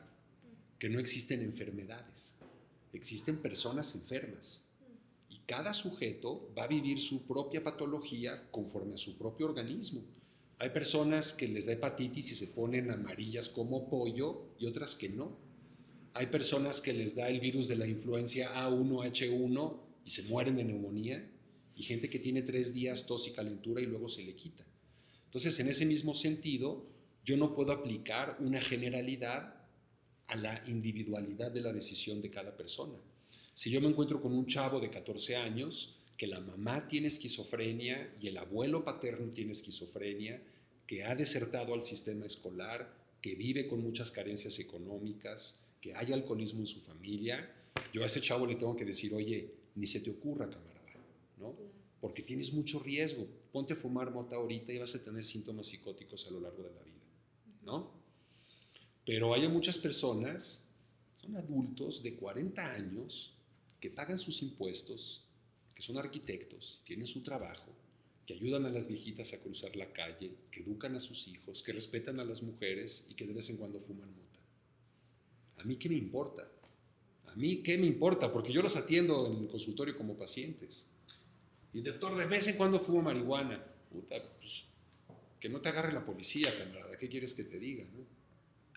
que 0.79 0.89
no 0.89 0.99
existen 0.99 1.41
enfermedades, 1.41 2.39
existen 2.93 3.37
personas 3.37 3.93
enfermas 3.95 4.69
y 5.29 5.39
cada 5.45 5.73
sujeto 5.73 6.51
va 6.57 6.63
a 6.63 6.67
vivir 6.67 6.99
su 6.99 7.27
propia 7.27 7.63
patología 7.63 8.49
conforme 8.49 8.95
a 8.95 8.97
su 8.97 9.17
propio 9.17 9.45
organismo. 9.45 10.01
Hay 10.57 10.69
personas 10.69 11.33
que 11.33 11.47
les 11.47 11.65
da 11.65 11.73
hepatitis 11.73 12.31
y 12.31 12.35
se 12.35 12.47
ponen 12.47 12.91
amarillas 12.91 13.49
como 13.49 13.89
pollo 13.89 14.55
y 14.57 14.65
otras 14.65 14.95
que 14.95 15.09
no. 15.09 15.37
Hay 16.13 16.27
personas 16.27 16.81
que 16.81 16.93
les 16.93 17.15
da 17.15 17.29
el 17.29 17.39
virus 17.39 17.67
de 17.67 17.75
la 17.75 17.85
influencia 17.85 18.49
A1H1 18.55 19.79
y 20.05 20.09
se 20.09 20.23
mueren 20.23 20.55
de 20.55 20.63
neumonía 20.63 21.29
y 21.75 21.83
gente 21.83 22.09
que 22.09 22.19
tiene 22.19 22.41
tres 22.41 22.73
días 22.73 23.05
tos 23.05 23.27
y 23.27 23.31
calentura 23.31 23.81
y 23.81 23.85
luego 23.85 24.09
se 24.09 24.23
le 24.23 24.35
quita. 24.35 24.65
Entonces, 25.25 25.59
en 25.59 25.67
ese 25.67 25.85
mismo 25.85 26.13
sentido, 26.13 26.87
yo 27.23 27.37
no 27.37 27.53
puedo 27.53 27.71
aplicar 27.71 28.37
una 28.39 28.59
generalidad 28.59 29.58
a 30.29 30.35
la 30.35 30.63
individualidad 30.67 31.51
de 31.51 31.61
la 31.61 31.73
decisión 31.73 32.21
de 32.21 32.29
cada 32.29 32.55
persona. 32.55 32.97
Si 33.53 33.69
yo 33.69 33.81
me 33.81 33.87
encuentro 33.87 34.21
con 34.21 34.31
un 34.31 34.45
chavo 34.45 34.79
de 34.79 34.89
14 34.89 35.35
años, 35.35 35.97
que 36.17 36.27
la 36.27 36.39
mamá 36.39 36.87
tiene 36.87 37.07
esquizofrenia 37.07 38.15
y 38.21 38.27
el 38.27 38.37
abuelo 38.37 38.83
paterno 38.83 39.31
tiene 39.33 39.51
esquizofrenia, 39.51 40.41
que 40.85 41.03
ha 41.03 41.15
desertado 41.15 41.73
al 41.73 41.83
sistema 41.83 42.25
escolar, 42.25 42.93
que 43.21 43.35
vive 43.35 43.67
con 43.67 43.81
muchas 43.81 44.11
carencias 44.11 44.59
económicas, 44.59 45.65
que 45.81 45.95
hay 45.95 46.13
alcoholismo 46.13 46.61
en 46.61 46.67
su 46.67 46.79
familia, 46.79 47.53
yo 47.91 48.03
a 48.03 48.05
ese 48.05 48.21
chavo 48.21 48.45
le 48.45 48.55
tengo 48.55 48.75
que 48.75 48.85
decir, 48.85 49.13
oye, 49.13 49.51
ni 49.75 49.85
se 49.85 49.99
te 49.99 50.11
ocurra, 50.11 50.49
camarada, 50.49 50.93
¿no? 51.37 51.55
Porque 52.01 52.21
tienes 52.21 52.53
mucho 52.53 52.79
riesgo. 52.79 53.27
Ponte 53.51 53.73
a 53.73 53.75
fumar 53.75 54.11
mota 54.11 54.35
ahorita 54.35 54.71
y 54.71 54.77
vas 54.77 54.95
a 54.95 55.03
tener 55.03 55.25
síntomas 55.25 55.67
psicóticos 55.67 56.27
a 56.27 56.31
lo 56.31 56.39
largo 56.39 56.63
de 56.63 56.71
la 56.71 56.81
vida, 56.83 57.03
¿no? 57.63 57.98
Pero 59.05 59.33
hay 59.33 59.47
muchas 59.47 59.77
personas, 59.77 60.63
son 61.21 61.35
adultos 61.37 62.03
de 62.03 62.15
40 62.15 62.73
años, 62.73 63.35
que 63.79 63.89
pagan 63.89 64.17
sus 64.17 64.41
impuestos, 64.41 65.25
que 65.73 65.81
son 65.81 65.97
arquitectos, 65.97 66.81
tienen 66.83 67.07
su 67.07 67.23
trabajo, 67.23 67.71
que 68.25 68.33
ayudan 68.33 68.65
a 68.65 68.69
las 68.69 68.87
viejitas 68.87 69.33
a 69.33 69.41
cruzar 69.41 69.75
la 69.75 69.91
calle, 69.91 70.35
que 70.51 70.61
educan 70.61 70.95
a 70.95 70.99
sus 70.99 71.27
hijos, 71.27 71.63
que 71.63 71.73
respetan 71.73 72.19
a 72.19 72.25
las 72.25 72.43
mujeres 72.43 73.07
y 73.09 73.15
que 73.15 73.25
de 73.25 73.33
vez 73.33 73.49
en 73.49 73.57
cuando 73.57 73.79
fuman 73.79 74.09
mota. 74.09 74.39
¿A 75.57 75.63
mí 75.63 75.77
qué 75.77 75.89
me 75.89 75.95
importa? 75.95 76.49
¿A 77.27 77.35
mí 77.35 77.57
qué 77.57 77.77
me 77.77 77.85
importa? 77.85 78.31
Porque 78.31 78.51
yo 78.51 78.61
los 78.61 78.75
atiendo 78.75 79.27
en 79.27 79.43
el 79.43 79.47
consultorio 79.47 79.95
como 79.95 80.17
pacientes. 80.17 80.87
Y 81.73 81.81
doctor, 81.81 82.17
de 82.17 82.25
vez 82.25 82.47
en 82.47 82.57
cuando 82.57 82.79
fumo 82.79 83.01
marihuana. 83.01 83.63
Puta, 83.91 84.15
pues, 84.37 84.65
que 85.39 85.49
no 85.49 85.61
te 85.61 85.69
agarre 85.69 85.93
la 85.93 86.05
policía, 86.05 86.55
camarada. 86.57 86.97
¿Qué 86.97 87.09
quieres 87.09 87.33
que 87.33 87.43
te 87.43 87.59
diga? 87.59 87.83
No? 87.85 88.05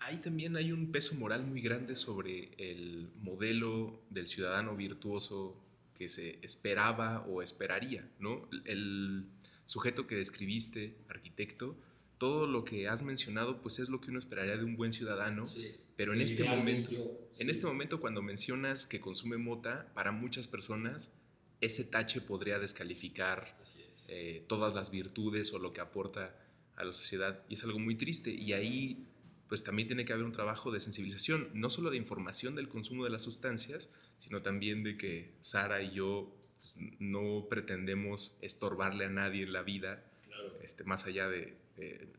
Ahí 0.05 0.17
también 0.17 0.57
hay 0.57 0.71
un 0.71 0.91
peso 0.91 1.15
moral 1.15 1.45
muy 1.45 1.61
grande 1.61 1.95
sobre 1.95 2.51
el 2.57 3.09
modelo 3.21 4.01
del 4.09 4.27
ciudadano 4.27 4.75
virtuoso 4.75 5.55
que 5.95 6.09
se 6.09 6.39
esperaba 6.41 7.21
o 7.27 7.41
esperaría, 7.41 8.09
¿no? 8.19 8.49
El 8.65 9.25
sujeto 9.65 10.05
que 10.05 10.15
describiste, 10.15 10.97
arquitecto, 11.07 11.77
todo 12.17 12.47
lo 12.47 12.65
que 12.65 12.87
has 12.87 13.01
mencionado, 13.01 13.61
pues 13.61 13.79
es 13.79 13.89
lo 13.89 14.01
que 14.01 14.09
uno 14.09 14.19
esperaría 14.19 14.57
de 14.57 14.65
un 14.65 14.75
buen 14.75 14.91
ciudadano, 14.91 15.45
pero 15.95 16.13
en 16.13 16.21
este 16.21 16.43
momento, 16.43 16.91
en 17.39 17.49
este 17.49 17.65
momento 17.65 17.99
cuando 17.99 18.21
mencionas 18.21 18.85
que 18.85 18.99
consume 18.99 19.37
mota, 19.37 19.91
para 19.93 20.11
muchas 20.11 20.47
personas 20.47 21.17
ese 21.61 21.85
tache 21.85 22.19
podría 22.19 22.59
descalificar 22.59 23.57
eh, 24.09 24.43
todas 24.47 24.73
las 24.73 24.91
virtudes 24.91 25.53
o 25.53 25.59
lo 25.59 25.71
que 25.71 25.79
aporta 25.79 26.35
a 26.75 26.83
la 26.83 26.91
sociedad 26.91 27.41
y 27.47 27.53
es 27.53 27.63
algo 27.63 27.79
muy 27.79 27.95
triste 27.95 28.31
y 28.31 28.51
ahí 28.51 29.07
pues 29.53 29.63
también 29.63 29.87
tiene 29.87 30.03
que 30.03 30.13
haber 30.13 30.25
un 30.25 30.31
trabajo 30.31 30.71
de 30.71 30.79
sensibilización, 30.79 31.47
no 31.53 31.69
solo 31.69 31.91
de 31.91 31.97
información 31.97 32.55
del 32.55 32.67
consumo 32.69 33.03
de 33.03 33.11
las 33.11 33.21
sustancias, 33.21 33.91
sino 34.17 34.41
también 34.41 34.81
de 34.81 34.97
que 34.97 35.35
Sara 35.41 35.83
y 35.83 35.91
yo 35.91 36.35
pues, 36.57 36.73
no 36.97 37.45
pretendemos 37.51 38.35
estorbarle 38.41 39.05
a 39.05 39.09
nadie 39.09 39.43
en 39.43 39.53
la 39.53 39.61
vida, 39.61 40.03
este, 40.63 40.83
más 40.85 41.05
allá 41.05 41.29
de 41.29 41.55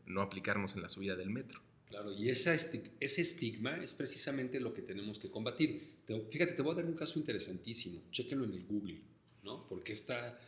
no 0.06 0.22
aplicarnos 0.22 0.76
en 0.76 0.82
la 0.82 0.88
subida 0.88 1.16
del 1.16 1.30
metro. 1.30 1.60
Claro, 1.88 2.12
y 2.16 2.30
esa 2.30 2.54
ese 2.54 3.20
estigma 3.20 3.78
es 3.78 3.94
precisamente 3.94 4.60
lo 4.60 4.72
que 4.72 4.82
tenemos 4.82 5.18
que 5.18 5.28
combatir. 5.28 5.82
fíjate, 6.30 6.52
te 6.52 6.62
voy 6.62 6.74
a 6.74 6.76
dar 6.76 6.86
un 6.86 6.94
caso 6.94 7.18
interesantísimo, 7.18 8.00
chéquenlo 8.12 8.44
en 8.44 8.52
el 8.52 8.64
Google. 8.64 9.00
¿no? 9.42 9.66
Porque 9.66 9.92
está, 9.92 10.38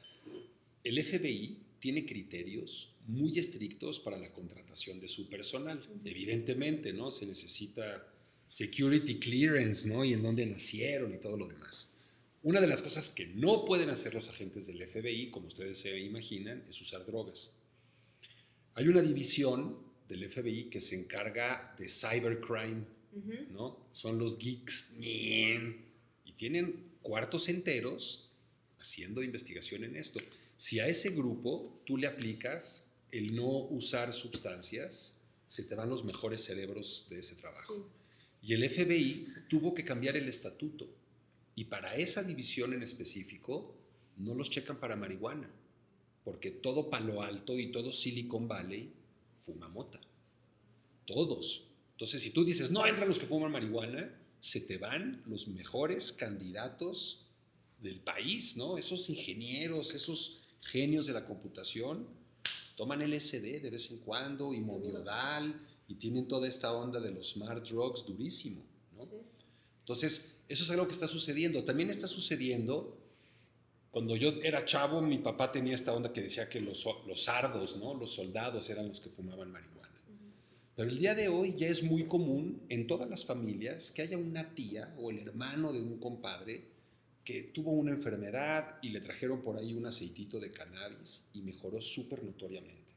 el 0.85 1.03
FBI 1.03 1.59
tiene 1.81 2.07
criterios 2.07 2.95
muy 3.07 3.39
estrictos 3.39 4.01
para 4.01 4.19
la 4.19 4.33
contratación 4.33 5.01
de 5.01 5.09
su 5.09 5.29
personal. 5.29 5.83
Evidentemente, 6.05 6.93
¿no? 6.93 7.11
Se 7.11 7.27
necesita 7.27 8.13
security 8.47 9.19
clearance, 9.19 9.89
¿no? 9.89 10.05
Y 10.05 10.13
en 10.13 10.23
dónde 10.23 10.47
nacieron 10.47 11.15
y 11.15 11.19
todo 11.19 11.37
lo 11.37 11.47
demás. 11.49 11.91
Una 12.43 12.61
de 12.61 12.69
las 12.69 12.83
cosas 12.83 13.11
que 13.11 13.27
no 13.27 13.65
pueden 13.65 13.91
hacer 13.91 14.15
los 14.15 14.29
agentes 14.29 14.69
del 14.69 14.87
FBI, 14.87 15.31
como 15.31 15.49
ustedes 15.49 15.79
se 15.79 15.99
imaginan, 15.99 16.65
es 16.69 16.81
usar 16.81 17.05
drogas. 17.05 17.55
Hay 18.75 18.87
una 18.87 19.03
división 19.03 19.79
del 20.09 20.31
FBI 20.31 20.71
que 20.71 20.81
se 20.81 20.95
encarga 20.95 21.75
de 21.77 21.89
cybercrime, 21.89 22.85
¿no? 23.51 23.89
Son 23.91 24.19
los 24.19 24.39
geeks 24.39 24.97
y 25.01 26.33
tienen 26.37 26.93
cuartos 27.03 27.49
enteros 27.49 28.31
haciendo 28.79 29.23
investigación 29.23 29.83
en 29.83 29.97
esto. 29.97 30.21
Si 30.55 30.79
a 30.79 30.87
ese 30.87 31.11
grupo 31.11 31.83
tú 31.85 31.97
le 31.97 32.07
aplicas 32.07 32.86
el 33.11 33.35
no 33.35 33.49
usar 33.49 34.13
sustancias, 34.13 35.21
se 35.47 35.65
te 35.65 35.75
van 35.75 35.91
los 35.91 36.05
mejores 36.05 36.45
cerebros 36.45 37.07
de 37.09 37.21
ese 37.21 37.37
trabajo. 37.37 37.89
Y 38.43 38.53
el 38.55 38.69
FBI 38.69 39.33
tuvo 39.49 39.75
que 39.75 39.85
cambiar 39.85 40.17
el 40.17 40.29
estatuto. 40.29 40.89
Y 41.55 41.65
para 41.65 41.97
esa 41.97 42.23
división 42.23 42.73
en 42.73 42.83
específico, 42.83 43.77
no 44.17 44.35
los 44.35 44.51
checan 44.51 44.79
para 44.79 44.97
marihuana, 44.97 45.51
porque 46.25 46.51
todo 46.51 46.91
Palo 46.91 47.23
Alto 47.23 47.59
y 47.59 47.71
todo 47.71 47.93
Silicon 47.93 48.49
Valley 48.49 48.93
fuma 49.41 49.69
mota. 49.69 50.01
Todos. 51.05 51.69
Entonces, 51.93 52.21
si 52.21 52.31
tú 52.31 52.45
dices, 52.45 52.71
no 52.71 52.87
entran 52.87 53.09
los 53.09 53.19
que 53.19 53.27
fuman 53.27 53.53
marihuana, 53.53 54.13
se 54.41 54.61
te 54.61 54.79
van 54.79 55.23
los 55.27 55.49
mejores 55.49 56.13
candidatos 56.13 57.27
del 57.81 58.01
país, 58.01 58.57
¿no? 58.57 58.79
Esos 58.79 59.09
ingenieros, 59.09 59.95
esos 59.95 60.47
genios 60.63 61.07
de 61.07 61.13
la 61.13 61.25
computación, 61.25 62.07
toman 62.77 63.01
LSD 63.01 63.63
de 63.63 63.71
vez 63.71 63.91
en 63.91 63.99
cuando 64.01 64.55
y 64.55 64.61
modiodal 64.61 65.61
y 65.89 65.95
tienen 65.95 66.29
toda 66.29 66.47
esta 66.47 66.73
onda 66.73 67.01
de 67.01 67.11
los 67.11 67.31
smart 67.31 67.67
drugs 67.67 68.05
durísimo, 68.07 68.63
¿no? 68.97 69.09
Entonces, 69.81 70.37
eso 70.49 70.65
es 70.65 70.71
algo 70.71 70.87
que 70.87 70.93
está 70.93 71.09
sucediendo. 71.09 71.65
También 71.65 71.91
está 71.91 72.07
sucediendo, 72.07 72.99
cuando 73.91 74.17
yo 74.17 74.31
era 74.43 74.65
chavo, 74.65 75.01
mi 75.01 75.19
papá 75.19 75.51
tenía 75.51 75.75
esta 75.75 75.95
onda 75.95 76.13
que 76.13 76.23
decía 76.23 76.49
que 76.49 76.61
los, 76.61 76.87
los 77.07 77.25
sardos, 77.25 77.77
¿no? 77.77 77.95
Los 77.95 78.11
soldados 78.11 78.69
eran 78.69 78.89
los 78.89 79.01
que 79.01 79.11
fumaban 79.11 79.51
marihuana. 79.51 79.77
Pero 80.75 80.91
el 80.91 80.99
día 80.99 81.15
de 81.15 81.29
hoy 81.29 81.55
ya 81.57 81.69
es 81.69 81.83
muy 81.83 82.05
común 82.05 82.63
en 82.69 82.87
todas 82.87 83.09
las 83.09 83.25
familias 83.25 83.91
que 83.93 84.03
haya 84.03 84.19
una 84.19 84.55
tía 84.55 84.95
o 84.99 85.11
el 85.11 85.21
hermano 85.21 85.73
de 85.73 85.81
un 85.81 85.99
compadre 85.99 86.76
que 87.27 87.43
tuvo 87.43 87.73
una 87.73 87.91
enfermedad 87.91 88.79
y 88.83 88.91
le 88.91 89.01
trajeron 89.01 89.43
por 89.43 89.59
ahí 89.59 89.75
un 89.75 89.85
aceitito 89.85 90.39
de 90.39 90.53
cannabis 90.53 91.25
y 91.35 91.43
mejoró 91.43 91.81
súper 91.81 92.23
notoriamente. 92.23 92.93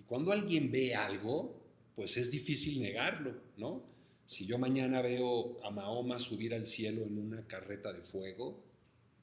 Y 0.00 0.02
cuando 0.02 0.32
alguien 0.32 0.72
ve 0.72 0.96
algo, 0.96 1.62
pues 1.94 2.16
es 2.16 2.32
difícil 2.32 2.82
negarlo, 2.82 3.40
¿no? 3.56 3.84
Si 4.24 4.46
yo 4.46 4.58
mañana 4.58 5.00
veo 5.00 5.64
a 5.64 5.70
Mahoma 5.70 6.18
subir 6.18 6.54
al 6.54 6.66
cielo 6.66 7.04
en 7.04 7.18
una 7.18 7.46
carreta 7.46 7.92
de 7.92 8.02
fuego, 8.02 8.64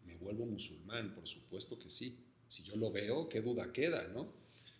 me 0.05 0.15
vuelvo 0.15 0.45
musulmán, 0.45 1.13
por 1.13 1.27
supuesto 1.27 1.77
que 1.77 1.89
sí. 1.89 2.17
Si 2.47 2.63
yo 2.63 2.77
lo 2.77 2.91
veo, 2.91 3.27
qué 3.27 3.41
duda 3.41 3.73
queda, 3.73 4.07
¿no? 4.07 4.33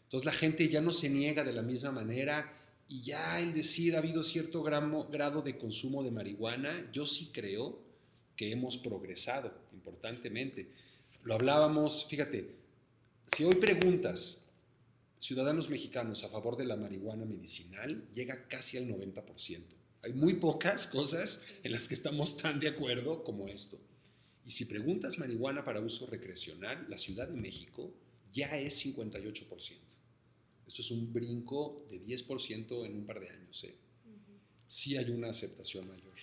Entonces 0.04 0.26
la 0.26 0.32
gente 0.32 0.70
ya 0.70 0.80
no 0.80 0.94
se 0.94 1.10
niega 1.10 1.44
de 1.44 1.52
la 1.52 1.64
misma 1.64 1.92
manera 1.92 2.50
y 2.88 3.04
ya 3.04 3.42
el 3.42 3.54
decir 3.54 3.96
ha 3.96 4.00
habido 4.00 4.24
cierto 4.24 4.64
grado 4.64 5.42
de 5.42 5.58
consumo 5.58 6.02
de 6.02 6.12
marihuana, 6.12 6.90
yo 6.94 7.06
sí 7.06 7.30
creo 7.34 7.83
que 8.36 8.52
hemos 8.52 8.78
progresado 8.78 9.54
importantemente. 9.74 10.72
Lo 11.24 11.36
hablábamos, 11.36 12.06
fíjate, 12.08 12.56
si 13.26 13.44
hoy 13.44 13.56
preguntas 13.56 14.48
ciudadanos 15.20 15.70
mexicanos 15.70 16.24
a 16.24 16.30
favor 16.30 16.58
de 16.58 16.66
la 16.66 16.76
marihuana 16.76 17.26
medicinal, 17.26 18.10
llega 18.14 18.48
casi 18.48 18.78
al 18.78 18.88
90%. 18.88 19.62
Hay 20.04 20.14
muy 20.14 20.34
pocas 20.34 20.88
cosas 20.88 21.46
en 21.64 21.72
las 21.72 21.88
que 21.88 21.94
estamos 21.94 22.36
tan 22.38 22.60
de 22.60 22.68
acuerdo 22.68 23.24
como 23.24 23.48
esto. 23.48 23.80
Y 24.46 24.52
si 24.52 24.66
preguntas 24.66 25.18
marihuana 25.18 25.64
para 25.64 25.80
uso 25.80 26.08
recreacional, 26.08 26.86
la 26.90 26.98
Ciudad 26.98 27.30
de 27.30 27.40
México 27.40 27.94
ya 28.34 28.58
es 28.58 28.86
58%. 28.86 29.48
Esto 30.68 30.82
es 30.82 30.92
un 30.92 31.14
brinco 31.14 31.86
de 31.90 32.02
10% 32.04 32.86
en 32.86 32.96
un 32.96 33.06
par 33.06 33.22
de 33.22 33.30
años. 33.30 33.64
¿eh? 33.64 33.76
Sí 34.68 34.98
hay 34.98 35.10
una 35.10 35.30
aceptación 35.30 35.88
mayor. 35.88 36.14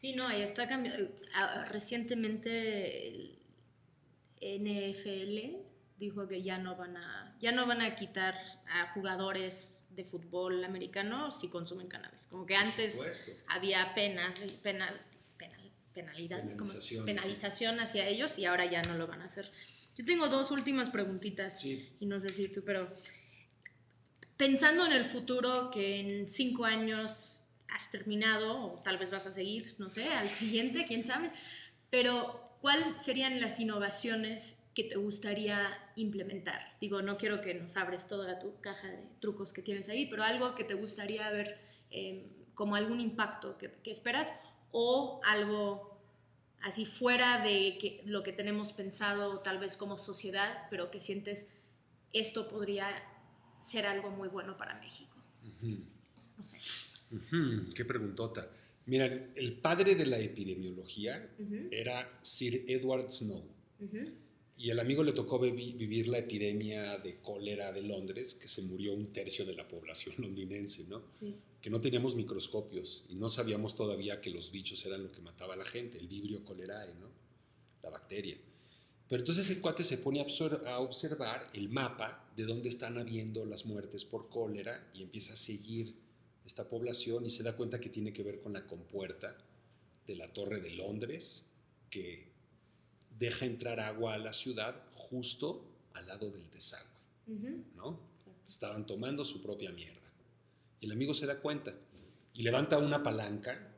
Sí, 0.00 0.14
no, 0.14 0.32
y 0.34 0.40
está 0.40 0.66
cambiando. 0.66 1.14
Ah, 1.34 1.66
Recientemente 1.70 3.06
el 3.08 3.38
NFL 4.40 5.60
dijo 5.98 6.26
que 6.26 6.42
ya 6.42 6.56
no 6.56 6.74
van 6.76 6.96
a 6.96 7.36
ya 7.38 7.52
no 7.52 7.66
van 7.66 7.82
a 7.82 7.94
quitar 7.94 8.34
a 8.66 8.92
jugadores 8.94 9.84
de 9.90 10.04
fútbol 10.04 10.64
americano 10.64 11.30
si 11.30 11.48
consumen 11.48 11.86
cannabis. 11.88 12.26
Como 12.28 12.46
que 12.46 12.54
antes 12.56 12.94
supuesto. 12.94 13.32
había 13.48 13.94
penas, 13.94 14.32
penal, 14.62 14.98
penal- 15.38 15.70
penalidades, 15.92 16.56
como 16.56 16.72
Penalización, 17.04 17.78
hacia 17.80 18.06
ellos 18.08 18.38
y 18.38 18.46
ahora 18.46 18.64
ya 18.70 18.80
no 18.82 18.96
lo 18.96 19.06
van 19.06 19.20
a 19.20 19.26
hacer. 19.26 19.50
Yo 19.96 20.04
tengo 20.06 20.28
dos 20.28 20.50
últimas 20.50 20.88
preguntitas 20.88 21.60
Sí. 21.60 21.90
y 22.00 22.06
no 22.06 22.18
sé 22.20 22.30
si 22.30 22.48
tú, 22.48 22.62
pero 22.64 22.90
pensando 24.38 24.86
en 24.86 24.92
el 24.92 25.04
futuro, 25.04 25.70
que 25.70 26.00
en 26.00 26.28
cinco 26.28 26.64
años 26.64 27.39
has 27.72 27.90
terminado, 27.90 28.72
o 28.72 28.82
tal 28.82 28.98
vez 28.98 29.10
vas 29.10 29.26
a 29.26 29.32
seguir, 29.32 29.74
no 29.78 29.88
sé, 29.88 30.08
al 30.08 30.28
siguiente, 30.28 30.84
quién 30.86 31.04
sabe, 31.04 31.28
pero 31.90 32.56
¿cuáles 32.60 33.02
serían 33.02 33.40
las 33.40 33.60
innovaciones 33.60 34.58
que 34.74 34.84
te 34.84 34.96
gustaría 34.96 35.68
implementar? 35.96 36.76
Digo, 36.80 37.02
no 37.02 37.16
quiero 37.16 37.40
que 37.40 37.54
nos 37.54 37.76
abres 37.76 38.06
toda 38.06 38.38
tu 38.38 38.60
caja 38.60 38.88
de 38.88 39.02
trucos 39.20 39.52
que 39.52 39.62
tienes 39.62 39.88
ahí, 39.88 40.06
pero 40.06 40.22
algo 40.22 40.54
que 40.54 40.64
te 40.64 40.74
gustaría 40.74 41.30
ver 41.30 41.60
eh, 41.90 42.30
como 42.54 42.76
algún 42.76 43.00
impacto 43.00 43.58
que, 43.58 43.72
que 43.82 43.90
esperas 43.90 44.32
o 44.72 45.20
algo 45.24 45.90
así 46.62 46.84
fuera 46.84 47.38
de 47.38 47.78
que, 47.78 48.02
lo 48.04 48.22
que 48.22 48.32
tenemos 48.32 48.72
pensado 48.72 49.40
tal 49.40 49.58
vez 49.58 49.76
como 49.76 49.98
sociedad, 49.98 50.66
pero 50.70 50.90
que 50.90 51.00
sientes 51.00 51.48
esto 52.12 52.48
podría 52.48 52.86
ser 53.62 53.86
algo 53.86 54.10
muy 54.10 54.28
bueno 54.28 54.56
para 54.56 54.74
México. 54.74 55.16
No 56.36 56.44
sé. 56.44 56.56
Ujú, 57.10 57.72
qué 57.74 57.84
preguntota. 57.84 58.50
Mira, 58.86 59.06
el 59.34 59.60
padre 59.60 59.94
de 59.94 60.06
la 60.06 60.18
epidemiología 60.18 61.34
era 61.70 62.18
Sir 62.22 62.64
Edward 62.68 63.10
Snow. 63.10 63.44
Y 64.56 64.70
al 64.70 64.78
amigo 64.80 65.02
le 65.02 65.12
tocó 65.12 65.40
vivi- 65.40 65.74
vivir 65.76 66.08
la 66.08 66.18
epidemia 66.18 66.98
de 66.98 67.18
cólera 67.20 67.72
de 67.72 67.82
Londres, 67.82 68.34
que 68.34 68.46
se 68.46 68.60
murió 68.62 68.92
un 68.92 69.06
tercio 69.12 69.46
de 69.46 69.54
la 69.54 69.66
población 69.66 70.14
londinense, 70.18 70.84
¿no? 70.88 71.02
sí. 71.12 71.34
Que 71.62 71.68
no 71.70 71.80
teníamos 71.80 72.14
microscopios 72.16 73.04
y 73.10 73.16
no 73.16 73.28
sabíamos 73.28 73.76
todavía 73.76 74.20
que 74.22 74.30
los 74.30 74.50
bichos 74.50 74.84
eran 74.86 75.02
lo 75.02 75.12
que 75.12 75.20
mataba 75.20 75.54
a 75.54 75.56
la 75.58 75.64
gente, 75.66 75.98
el 75.98 76.08
vibrio 76.08 76.42
cholerae, 76.42 76.94
¿no? 76.94 77.10
La 77.82 77.90
bacteria. 77.90 78.36
Pero 79.08 79.20
entonces 79.20 79.50
el 79.50 79.60
cuate 79.60 79.82
se 79.84 79.98
pone 79.98 80.20
a 80.20 80.78
observar 80.78 81.50
el 81.52 81.68
mapa 81.68 82.32
de 82.36 82.44
dónde 82.44 82.68
están 82.70 82.96
habiendo 82.96 83.44
las 83.44 83.66
muertes 83.66 84.04
por 84.06 84.28
cólera 84.30 84.90
y 84.94 85.02
empieza 85.02 85.34
a 85.34 85.36
seguir 85.36 85.94
esta 86.50 86.66
población 86.66 87.24
y 87.24 87.30
se 87.30 87.44
da 87.44 87.56
cuenta 87.56 87.78
que 87.78 87.90
tiene 87.90 88.12
que 88.12 88.24
ver 88.24 88.40
con 88.40 88.52
la 88.52 88.66
compuerta 88.66 89.36
de 90.04 90.16
la 90.16 90.32
Torre 90.32 90.60
de 90.60 90.70
Londres, 90.70 91.46
que 91.88 92.26
deja 93.20 93.46
entrar 93.46 93.78
agua 93.78 94.14
a 94.14 94.18
la 94.18 94.32
ciudad 94.32 94.82
justo 94.92 95.64
al 95.94 96.08
lado 96.08 96.28
del 96.28 96.50
desagüe, 96.50 97.62
¿no? 97.76 98.00
Estaban 98.44 98.84
tomando 98.84 99.24
su 99.24 99.40
propia 99.40 99.70
mierda. 99.70 100.10
Y 100.80 100.86
el 100.86 100.92
amigo 100.92 101.14
se 101.14 101.26
da 101.26 101.40
cuenta 101.40 101.72
y 102.34 102.42
levanta 102.42 102.78
una 102.78 103.00
palanca 103.00 103.72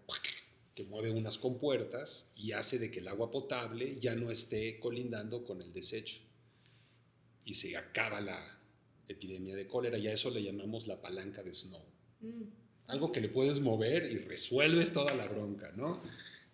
que 0.75 0.85
mueve 0.85 1.11
unas 1.11 1.37
compuertas 1.37 2.31
y 2.35 2.53
hace 2.53 2.79
de 2.79 2.91
que 2.91 3.01
el 3.01 3.09
agua 3.09 3.31
potable 3.31 4.01
ya 4.01 4.16
no 4.16 4.31
esté 4.31 4.81
colindando 4.81 5.45
con 5.45 5.61
el 5.61 5.75
desecho. 5.75 6.23
Y 7.45 7.53
se 7.53 7.77
acaba 7.77 8.23
la 8.23 8.59
epidemia 9.09 9.55
de 9.57 9.66
cólera 9.66 9.99
y 9.99 10.09
a 10.09 10.12
eso 10.14 10.31
le 10.31 10.43
llamamos 10.43 10.87
la 10.87 11.03
palanca 11.03 11.43
de 11.43 11.53
Snow. 11.53 11.85
mm, 12.20 12.61
Algo 12.93 13.11
que 13.11 13.20
le 13.20 13.28
puedes 13.28 13.61
mover 13.61 14.11
y 14.12 14.18
resuelves 14.18 14.93
toda 14.93 15.14
la 15.14 15.26
bronca, 15.26 15.72
¿no? 15.76 16.03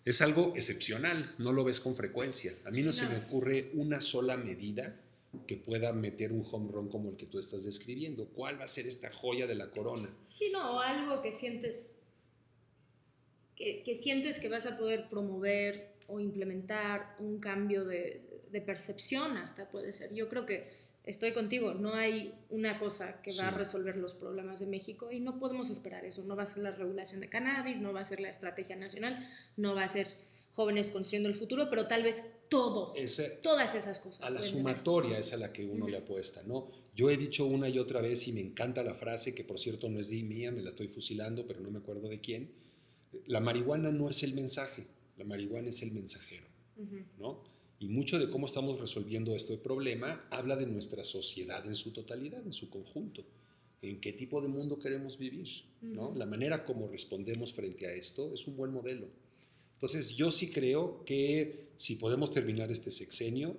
Es 0.04 0.22
algo 0.22 0.52
excepcional, 0.56 1.34
no 1.38 1.52
lo 1.52 1.64
ves 1.64 1.80
con 1.80 1.94
frecuencia. 1.94 2.52
A 2.64 2.70
mí 2.70 2.82
no 2.82 2.92
se 2.92 3.06
me 3.06 3.14
No. 3.18 3.26
ocurre 3.26 3.70
una 3.74 4.00
sola 4.00 4.36
medida 4.36 5.00
que 5.46 5.56
pueda 5.56 5.92
meter 5.92 6.32
un 6.32 6.42
home 6.50 6.72
run 6.72 6.88
como 6.88 7.10
el 7.10 7.16
que 7.16 7.26
tú 7.26 7.38
estás 7.38 7.64
describiendo. 7.64 8.28
¿Cuál 8.28 8.58
va 8.58 8.64
a 8.64 8.68
ser 8.68 8.86
esta 8.86 9.10
joya 9.10 9.46
de 9.46 9.54
la 9.54 9.70
corona? 9.70 10.08
Sí, 10.30 10.50
no, 10.50 10.76
o 10.76 10.80
algo 10.80 11.20
que 11.20 11.32
sientes 11.32 11.96
que, 13.54 13.82
que 13.82 13.94
sientes 13.94 14.38
que 14.38 14.48
vas 14.48 14.66
a 14.66 14.78
poder 14.78 15.08
promover 15.10 15.92
o 16.06 16.20
implementar 16.20 17.16
un 17.18 17.38
cambio 17.40 17.84
de, 17.84 18.22
de 18.50 18.60
percepción 18.62 19.36
hasta 19.36 19.68
puede 19.68 19.92
ser. 19.92 20.14
Yo 20.14 20.28
creo 20.28 20.46
que 20.46 20.70
estoy 21.08 21.32
contigo, 21.32 21.74
no 21.74 21.94
hay 21.94 22.34
una 22.50 22.78
cosa 22.78 23.20
que 23.22 23.34
va 23.34 23.48
a 23.48 23.50
resolver 23.50 23.96
los 23.96 24.14
problemas 24.14 24.60
de 24.60 24.66
México 24.66 25.10
y 25.10 25.20
no 25.20 25.38
podemos 25.38 25.70
esperar 25.70 26.04
eso. 26.04 26.22
No 26.22 26.36
va 26.36 26.42
a 26.42 26.46
ser 26.46 26.58
la 26.58 26.70
regulación 26.70 27.20
de 27.20 27.28
cannabis, 27.28 27.80
no 27.80 27.92
va 27.92 28.00
a 28.00 28.04
ser 28.04 28.20
la 28.20 28.28
estrategia 28.28 28.76
nacional, 28.76 29.26
no 29.56 29.74
va 29.74 29.84
a 29.84 29.88
ser 29.88 30.06
jóvenes 30.52 30.90
construyendo 30.90 31.28
el 31.28 31.34
futuro, 31.34 31.68
pero 31.70 31.86
tal 31.86 32.02
vez 32.02 32.24
todo, 32.48 32.92
Ese, 32.94 33.30
todas 33.42 33.74
esas 33.74 34.00
cosas. 34.00 34.22
a 34.26 34.30
la 34.30 34.40
tener. 34.40 34.54
sumatoria 34.54 35.18
es 35.18 35.32
a 35.32 35.38
la 35.38 35.52
que 35.52 35.64
uno 35.64 35.88
le 35.88 35.96
apuesta, 35.98 36.42
¿no? 36.44 36.68
Yo 36.94 37.10
he 37.10 37.16
dicho 37.16 37.46
una 37.46 37.68
y 37.68 37.78
otra 37.78 38.00
vez 38.00 38.28
y 38.28 38.32
me 38.32 38.40
encanta 38.40 38.82
la 38.82 38.94
frase, 38.94 39.34
que 39.34 39.44
por 39.44 39.58
cierto 39.58 39.88
no 39.88 39.98
es 40.00 40.10
de 40.10 40.22
mía, 40.22 40.52
me 40.52 40.62
la 40.62 40.68
estoy 40.70 40.88
fusilando, 40.88 41.46
pero 41.46 41.60
no 41.60 41.70
me 41.70 41.78
acuerdo 41.78 42.08
de 42.08 42.20
quién. 42.20 42.52
La 43.26 43.40
marihuana 43.40 43.90
no 43.92 44.08
es 44.08 44.22
el 44.22 44.34
mensaje, 44.34 44.86
la 45.16 45.24
marihuana 45.24 45.68
es 45.70 45.82
el 45.82 45.92
mensajero. 45.92 46.46
¿no? 47.18 47.42
Y 47.80 47.88
mucho 47.88 48.18
de 48.18 48.28
cómo 48.28 48.46
estamos 48.46 48.80
resolviendo 48.80 49.34
este 49.34 49.56
problema 49.56 50.26
habla 50.30 50.56
de 50.56 50.66
nuestra 50.66 51.04
sociedad 51.04 51.64
en 51.66 51.74
su 51.74 51.92
totalidad, 51.92 52.44
en 52.44 52.52
su 52.52 52.70
conjunto. 52.70 53.24
¿En 53.80 54.00
qué 54.00 54.12
tipo 54.12 54.40
de 54.40 54.48
mundo 54.48 54.78
queremos 54.80 55.18
vivir? 55.18 55.48
¿no? 55.82 56.12
La 56.16 56.26
manera 56.26 56.64
como 56.64 56.88
respondemos 56.88 57.52
frente 57.52 57.86
a 57.86 57.92
esto 57.92 58.34
es 58.34 58.48
un 58.48 58.56
buen 58.56 58.72
modelo. 58.72 59.06
Entonces, 59.74 60.16
yo 60.16 60.32
sí 60.32 60.50
creo 60.50 61.04
que 61.04 61.68
si 61.76 61.94
podemos 61.94 62.32
terminar 62.32 62.72
este 62.72 62.90
sexenio 62.90 63.56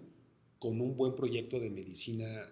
con 0.60 0.82
un 0.82 0.98
buen 0.98 1.16
proyecto 1.16 1.58
de 1.62 1.70
medicina 1.70 2.52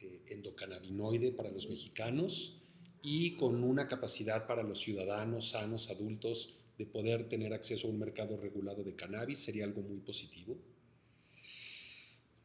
eh, 0.00 0.22
endocannabinoide 0.28 1.32
para 1.32 1.50
los 1.50 1.68
mexicanos 1.68 2.62
y 3.02 3.32
con 3.32 3.62
una 3.62 3.86
capacidad 3.86 4.46
para 4.46 4.62
los 4.62 4.80
ciudadanos 4.80 5.50
sanos, 5.50 5.90
adultos, 5.90 6.54
de 6.78 6.86
poder 6.86 7.28
tener 7.28 7.52
acceso 7.52 7.86
a 7.86 7.90
un 7.90 7.98
mercado 7.98 8.38
regulado 8.38 8.82
de 8.82 8.96
cannabis, 8.96 9.40
sería 9.40 9.64
algo 9.64 9.82
muy 9.82 9.98
positivo. 9.98 10.56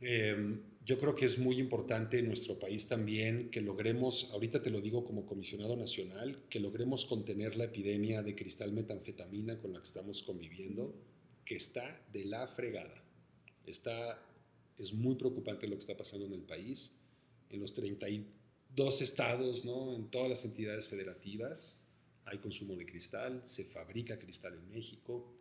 Eh, 0.01 0.61
yo 0.89 0.97
creo 0.97 1.13
que 1.13 1.25
es 1.25 1.37
muy 1.37 1.59
importante 1.59 2.17
en 2.17 2.25
nuestro 2.25 2.57
país 2.57 2.87
también 2.87 3.51
que 3.51 3.61
logremos, 3.61 4.31
ahorita 4.33 4.61
te 4.63 4.71
lo 4.71 4.81
digo 4.81 5.05
como 5.05 5.27
comisionado 5.27 5.75
nacional, 5.75 6.45
que 6.49 6.59
logremos 6.59 7.05
contener 7.05 7.55
la 7.57 7.65
epidemia 7.65 8.23
de 8.23 8.35
cristal 8.35 8.71
metanfetamina 8.71 9.59
con 9.59 9.73
la 9.73 9.79
que 9.79 9.85
estamos 9.85 10.23
conviviendo, 10.23 10.95
que 11.45 11.55
está 11.55 12.03
de 12.11 12.25
la 12.25 12.47
fregada. 12.47 13.03
Está, 13.67 14.19
es 14.77 14.93
muy 14.93 15.13
preocupante 15.13 15.67
lo 15.67 15.75
que 15.75 15.81
está 15.81 15.95
pasando 15.95 16.25
en 16.25 16.33
el 16.33 16.41
país. 16.41 16.99
En 17.51 17.59
los 17.59 17.73
32 17.73 19.01
estados, 19.01 19.65
¿no? 19.65 19.93
en 19.93 20.09
todas 20.09 20.29
las 20.29 20.43
entidades 20.43 20.87
federativas, 20.87 21.83
hay 22.25 22.39
consumo 22.39 22.75
de 22.75 22.85
cristal, 22.85 23.45
se 23.45 23.63
fabrica 23.63 24.17
cristal 24.17 24.55
en 24.55 24.69
México. 24.69 25.38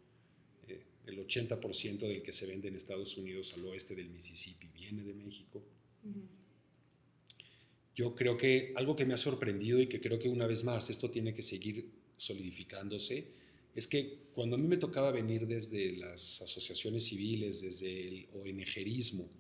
El 1.09 1.19
80% 1.27 2.01
del 2.01 2.23
que 2.23 2.33
se 2.33 2.47
vende 2.47 2.69
en 2.69 2.77
Estados 2.77 3.17
Unidos 3.17 3.55
al 3.55 3.65
oeste 3.65 3.95
del 3.95 4.11
Mississippi 4.11 4.69
viene 4.69 5.03
de 5.03 5.15
México. 5.15 5.65
Yo 7.95 8.15
creo 8.15 8.37
que 8.37 8.73
algo 8.77 8.95
que 8.95 9.07
me 9.07 9.15
ha 9.15 9.17
sorprendido 9.17 9.81
y 9.81 9.89
que 9.89 10.01
creo 10.01 10.19
que 10.19 10.29
una 10.29 10.47
vez 10.47 10.65
más 10.65 10.91
esto 10.91 11.11
tiene 11.11 11.33
que 11.33 11.43
seguir 11.43 11.91
solidificándose 12.17 13.33
es 13.75 13.87
que 13.87 14.29
cuando 14.35 14.57
a 14.57 14.59
mí 14.59 14.69
me 14.69 14.77
tocaba 14.77 15.11
venir 15.11 15.47
desde 15.47 15.93
las 15.93 16.43
asociaciones 16.43 17.05
civiles, 17.05 17.63
desde 17.63 18.09
el 18.09 18.29
ONGerismo 18.35 19.31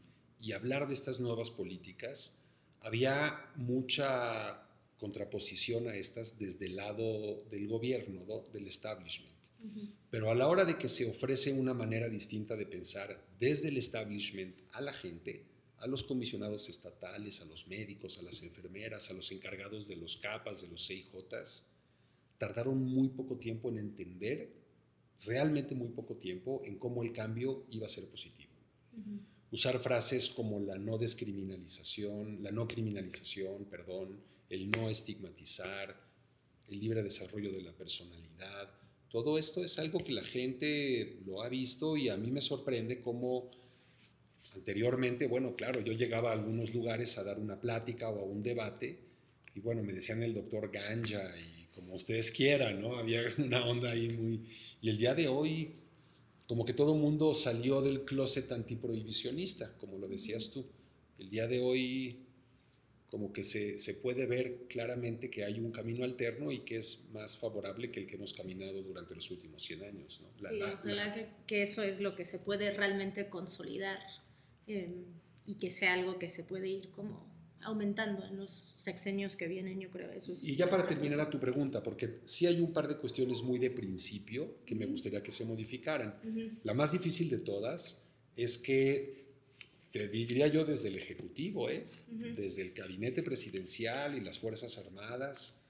y 0.40 0.52
hablar 0.52 0.88
de 0.88 0.94
estas 0.94 1.20
nuevas 1.20 1.50
políticas, 1.50 2.40
había 2.80 3.50
mucha 3.56 4.67
contraposición 4.98 5.88
a 5.88 5.96
estas 5.96 6.38
desde 6.38 6.66
el 6.66 6.76
lado 6.76 7.44
del 7.50 7.68
gobierno, 7.68 8.24
¿no? 8.26 8.40
del 8.52 8.66
establishment. 8.66 9.38
Pero 10.10 10.30
a 10.30 10.34
la 10.34 10.48
hora 10.48 10.64
de 10.64 10.76
que 10.76 10.88
se 10.88 11.06
ofrece 11.06 11.52
una 11.52 11.74
manera 11.74 12.08
distinta 12.08 12.56
de 12.56 12.66
pensar 12.66 13.20
desde 13.38 13.68
el 13.68 13.76
establishment 13.76 14.56
a 14.72 14.80
la 14.80 14.92
gente, 14.92 15.44
a 15.78 15.86
los 15.86 16.04
comisionados 16.04 16.68
estatales, 16.68 17.40
a 17.40 17.44
los 17.44 17.66
médicos, 17.68 18.18
a 18.18 18.22
las 18.22 18.42
enfermeras, 18.42 19.10
a 19.10 19.14
los 19.14 19.30
encargados 19.32 19.86
de 19.88 19.96
los 19.96 20.16
CAPAS, 20.16 20.62
de 20.62 20.68
los 20.68 20.86
CIJs, 20.86 21.66
tardaron 22.36 22.80
muy 22.82 23.08
poco 23.08 23.36
tiempo 23.36 23.68
en 23.68 23.78
entender, 23.78 24.50
realmente 25.24 25.74
muy 25.74 25.88
poco 25.88 26.16
tiempo, 26.16 26.62
en 26.64 26.78
cómo 26.78 27.02
el 27.02 27.12
cambio 27.12 27.64
iba 27.70 27.86
a 27.86 27.90
ser 27.90 28.06
positivo. 28.08 28.52
Usar 29.50 29.78
frases 29.78 30.28
como 30.28 30.60
la 30.60 30.78
no 30.78 30.98
descriminalización, 30.98 32.42
la 32.42 32.50
no 32.50 32.66
criminalización, 32.66 33.64
perdón, 33.64 34.20
el 34.50 34.70
no 34.70 34.88
estigmatizar, 34.88 35.96
el 36.68 36.80
libre 36.80 37.02
desarrollo 37.02 37.52
de 37.52 37.62
la 37.62 37.72
personalidad, 37.72 38.70
todo 39.10 39.38
esto 39.38 39.64
es 39.64 39.78
algo 39.78 40.00
que 40.04 40.12
la 40.12 40.22
gente 40.22 41.20
lo 41.24 41.42
ha 41.42 41.48
visto 41.48 41.96
y 41.96 42.10
a 42.10 42.16
mí 42.16 42.30
me 42.30 42.42
sorprende 42.42 43.00
cómo 43.00 43.50
anteriormente, 44.54 45.26
bueno, 45.26 45.54
claro, 45.56 45.80
yo 45.80 45.92
llegaba 45.92 46.30
a 46.30 46.34
algunos 46.34 46.74
lugares 46.74 47.16
a 47.16 47.24
dar 47.24 47.38
una 47.38 47.58
plática 47.58 48.10
o 48.10 48.20
a 48.20 48.24
un 48.24 48.42
debate 48.42 48.98
y 49.54 49.60
bueno, 49.60 49.82
me 49.82 49.92
decían 49.92 50.22
el 50.22 50.34
doctor 50.34 50.70
Ganja 50.70 51.34
y 51.38 51.64
como 51.74 51.94
ustedes 51.94 52.30
quieran, 52.30 52.82
¿no? 52.82 52.98
Había 52.98 53.22
una 53.38 53.66
onda 53.66 53.90
ahí 53.92 54.10
muy 54.10 54.46
Y 54.82 54.90
el 54.90 54.98
día 54.98 55.14
de 55.14 55.28
hoy, 55.28 55.72
como 56.46 56.64
que 56.64 56.74
todo 56.74 56.94
el 56.94 57.00
mundo 57.00 57.32
salió 57.34 57.80
del 57.80 58.04
closet 58.04 58.52
antiprohibicionista, 58.52 59.76
como 59.78 59.98
lo 59.98 60.06
decías 60.06 60.50
tú. 60.50 60.66
El 61.18 61.30
día 61.30 61.46
de 61.48 61.60
hoy, 61.60 62.26
como 63.10 63.32
que 63.32 63.42
se, 63.42 63.78
se, 63.78 63.94
puede 63.94 64.26
ver 64.26 64.66
claramente 64.68 65.30
que 65.30 65.44
hay 65.44 65.58
un 65.60 65.70
camino 65.70 66.04
alterno 66.04 66.52
y 66.52 66.60
que 66.60 66.76
es 66.76 67.08
más 67.12 67.38
favorable 67.38 67.90
que 67.90 68.00
el 68.00 68.06
que 68.06 68.16
hemos 68.16 68.34
caminado 68.34 68.82
durante 68.82 69.14
los 69.14 69.30
últimos 69.30 69.62
100 69.62 69.84
años. 69.84 70.20
¿no? 70.22 70.42
La, 70.42 70.52
y 70.52 70.62
ojalá 70.62 71.12
que, 71.14 71.28
que, 71.46 71.62
eso 71.62 71.82
es 71.82 72.00
lo 72.00 72.14
que 72.14 72.24
se 72.24 72.38
puede 72.38 72.70
realmente 72.70 73.28
consolidar 73.28 73.98
eh, 74.66 75.04
y 75.46 75.54
que 75.54 75.70
sea 75.70 75.94
algo 75.94 76.18
que 76.18 76.28
se 76.28 76.44
puede 76.44 76.68
ir 76.68 76.90
como 76.90 77.26
aumentando 77.62 78.24
en 78.24 78.36
los 78.36 78.50
sexenios 78.76 79.36
que 79.36 79.48
vienen, 79.48 79.80
yo 79.80 79.90
creo. 79.90 80.10
Eso 80.12 80.32
es 80.32 80.44
y 80.44 80.56
ya 80.56 80.68
para 80.68 80.86
terminar 80.86 81.20
a 81.20 81.30
tu 81.30 81.40
pregunta, 81.40 81.82
porque 81.82 82.20
sí 82.24 82.46
hay 82.46 82.60
un 82.60 82.72
par 82.72 82.88
de 82.88 82.96
cuestiones 82.96 83.42
muy 83.42 83.58
de 83.58 83.70
principio 83.70 84.58
que 84.64 84.74
me 84.74 84.86
gustaría 84.86 85.22
que 85.22 85.30
se 85.30 85.44
modificaran. 85.44 86.20
Uh 86.22 86.28
-huh. 86.28 86.58
La 86.64 86.74
más 86.74 86.92
difícil 86.92 87.28
de 87.30 87.40
todas 87.40 88.02
es 88.36 88.58
que, 88.58 89.27
te 89.90 90.08
diría 90.08 90.46
yo 90.48 90.64
desde 90.64 90.88
el 90.88 90.96
Ejecutivo, 90.96 91.70
¿eh? 91.70 91.86
uh 92.10 92.14
-huh. 92.14 92.34
desde 92.34 92.62
el 92.62 92.72
Gabinete 92.72 93.22
Presidencial 93.22 94.16
y 94.16 94.20
las 94.20 94.38
Fuerzas 94.38 94.78
Armadas, 94.78 95.62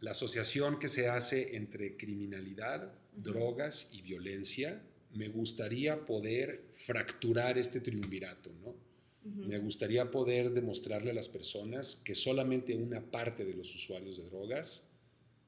la 0.00 0.12
asociación 0.12 0.78
que 0.78 0.88
se 0.88 1.08
hace 1.08 1.56
entre 1.56 1.96
criminalidad, 1.96 2.84
uh 2.84 2.88
-huh. 2.88 3.22
drogas 3.22 3.90
y 3.92 4.02
violencia, 4.02 4.82
me 5.12 5.28
gustaría 5.28 6.04
poder 6.04 6.66
fracturar 6.72 7.58
este 7.58 7.80
triunvirato, 7.80 8.52
¿no? 8.62 8.74
Me 9.22 9.58
gustaría 9.58 10.10
poder 10.10 10.50
demostrarle 10.50 11.10
a 11.10 11.14
las 11.14 11.28
personas 11.28 11.96
que 11.96 12.14
solamente 12.14 12.74
una 12.74 13.10
parte 13.10 13.44
de 13.44 13.52
los 13.52 13.74
usuarios 13.74 14.16
de 14.16 14.24
drogas 14.30 14.88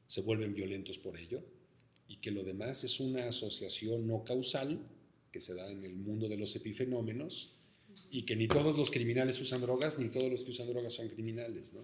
se 0.06 0.20
vuelven 0.20 0.54
violentos 0.54 0.98
por 0.98 1.16
ello 1.18 1.42
y 2.06 2.16
que 2.16 2.30
lo 2.30 2.44
demás 2.44 2.84
es 2.84 3.00
una 3.00 3.28
asociación 3.28 4.06
no 4.06 4.24
causal 4.24 4.86
que 5.32 5.40
se 5.40 5.54
da 5.54 5.70
en 5.70 5.84
el 5.84 5.96
mundo 5.96 6.28
de 6.28 6.36
los 6.36 6.54
epifenómenos 6.54 7.56
y 8.10 8.24
que 8.24 8.36
ni 8.36 8.46
todos 8.46 8.76
los 8.76 8.90
criminales 8.90 9.40
usan 9.40 9.62
drogas 9.62 9.98
ni 9.98 10.08
todos 10.08 10.30
los 10.30 10.44
que 10.44 10.50
usan 10.50 10.68
drogas 10.68 10.92
son 10.92 11.08
criminales. 11.08 11.72
¿no? 11.72 11.80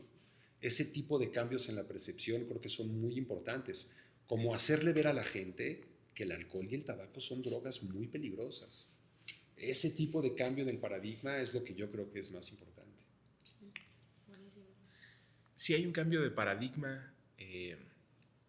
Ese 0.61 0.85
tipo 0.85 1.19
de 1.19 1.31
cambios 1.31 1.69
en 1.69 1.77
la 1.77 1.89
percepción 1.89 2.45
creo 2.45 2.61
que 2.61 2.69
son 2.69 3.01
muy 3.01 3.17
importantes, 3.17 3.91
como 4.27 4.55
hacerle 4.55 4.93
ver 4.93 5.07
a 5.07 5.13
la 5.13 5.25
gente 5.25 5.85
que 6.15 6.25
el 6.25 6.33
alcohol 6.33 6.69
y 6.71 6.75
el 6.75 6.85
tabaco 6.85 7.21
son 7.21 7.43
drogas 7.43 7.83
muy 7.83 8.07
peligrosas 8.07 8.91
ese 9.61 9.91
tipo 9.91 10.23
de 10.23 10.35
cambio 10.35 10.63
en 10.65 10.71
el 10.71 10.79
paradigma 10.79 11.39
es 11.39 11.55
lo 11.55 11.65
que 11.65 11.75
yo 11.75 11.91
creo 11.91 12.11
que 12.11 12.21
es 12.21 12.31
más 12.31 12.51
importante. 12.51 13.05
Sí 15.55 15.75
hay 15.75 15.85
un 15.85 15.93
cambio 15.93 16.23
de 16.23 16.31
paradigma 16.31 17.13
eh, 17.37 17.77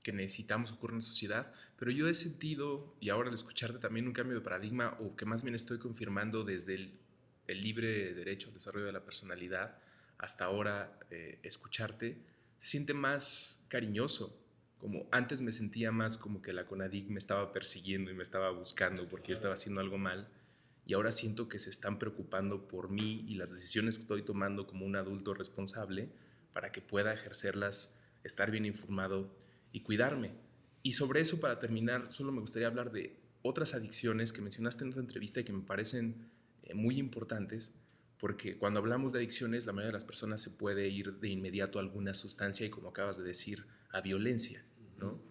que 0.10 0.16
necesitamos 0.16 0.72
ocurrir 0.72 0.94
en 0.94 1.00
la 1.00 1.04
sociedad, 1.04 1.54
pero 1.78 1.92
yo 1.92 2.10
he 2.10 2.16
sentido, 2.16 2.96
y 3.00 3.10
ahora 3.10 3.30
al 3.30 3.36
escucharte 3.36 3.78
también, 3.78 4.08
un 4.08 4.14
cambio 4.14 4.36
de 4.36 4.42
paradigma, 4.42 4.98
o 5.00 5.16
que 5.16 5.26
más 5.26 5.44
bien 5.44 5.54
estoy 5.54 5.78
confirmando 5.78 6.44
desde 6.44 6.74
el, 6.74 7.00
el 7.46 7.62
libre 7.62 8.16
derecho 8.16 8.48
al 8.48 8.56
desarrollo 8.56 8.88
de 8.88 8.92
la 8.92 9.06
personalidad 9.06 9.78
hasta 10.18 10.46
ahora 10.46 11.00
eh, 11.12 11.38
escucharte, 11.44 12.18
se 12.60 12.68
siente 12.68 12.96
más 12.96 13.64
cariñoso, 13.68 14.36
como 14.80 15.08
antes 15.12 15.42
me 15.42 15.52
sentía 15.52 15.92
más 15.92 16.18
como 16.18 16.42
que 16.42 16.54
la 16.54 16.66
CONADIC 16.66 17.10
me 17.10 17.20
estaba 17.20 17.54
persiguiendo 17.54 18.10
y 18.10 18.16
me 18.16 18.24
estaba 18.24 18.50
buscando 18.50 19.08
porque 19.08 19.28
yo 19.28 19.34
estaba 19.36 19.54
haciendo 19.54 19.80
algo 19.80 20.00
mal 20.00 20.28
y 20.88 20.96
ahora 20.96 21.12
siento 21.12 21.50
que 21.50 21.60
se 21.60 21.70
están 21.70 22.00
preocupando 22.00 22.68
por 22.68 22.90
mí 22.90 23.26
y 23.28 23.36
las 23.36 23.52
decisiones 23.52 23.98
que 23.98 24.02
estoy 24.04 24.24
tomando 24.24 24.66
como 24.66 24.88
un 24.88 24.96
adulto 24.96 25.36
responsable 25.36 26.10
para 26.52 26.72
que 26.72 26.82
pueda 26.82 27.14
ejercerlas, 27.14 27.94
estar 28.24 28.50
bien 28.50 28.66
informado 28.66 29.30
y 29.72 29.82
cuidarme. 29.82 30.32
Y 30.84 30.94
sobre 30.94 31.22
eso, 31.22 31.40
para 31.40 31.60
terminar, 31.60 32.12
solo 32.12 32.32
me 32.32 32.42
gustaría 32.42 32.68
hablar 32.68 32.92
de 32.92 33.20
otras 33.42 33.74
adicciones 33.74 34.34
que 34.34 34.42
mencionaste 34.42 34.84
en 34.84 34.92
otra 34.92 35.02
entrevista 35.02 35.40
y 35.40 35.44
que 35.44 35.54
me 35.54 35.64
parecen 35.64 36.30
eh, 36.64 36.74
muy 36.74 36.98
importantes, 36.98 37.74
porque 38.18 38.58
cuando 38.58 38.80
hablamos 38.80 39.14
de 39.14 39.20
adicciones, 39.20 39.66
la 39.66 39.72
mayoría 39.72 39.90
de 39.90 39.94
las 39.94 40.06
personas 40.06 40.42
se 40.42 40.50
puede 40.50 40.88
ir 40.90 41.20
de 41.20 41.30
inmediato 41.30 41.80
a 41.80 41.82
alguna 41.82 42.14
sustancia 42.14 42.66
y, 42.66 42.70
como 42.70 42.90
acabas 42.90 43.18
de 43.18 43.24
decir, 43.24 43.66
a 43.92 44.02
violencia, 44.02 44.64
¿no? 44.98 45.22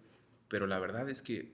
Pero 0.49 0.67
la 0.67 0.79
verdad 0.79 1.09
es 1.11 1.21
que 1.21 1.53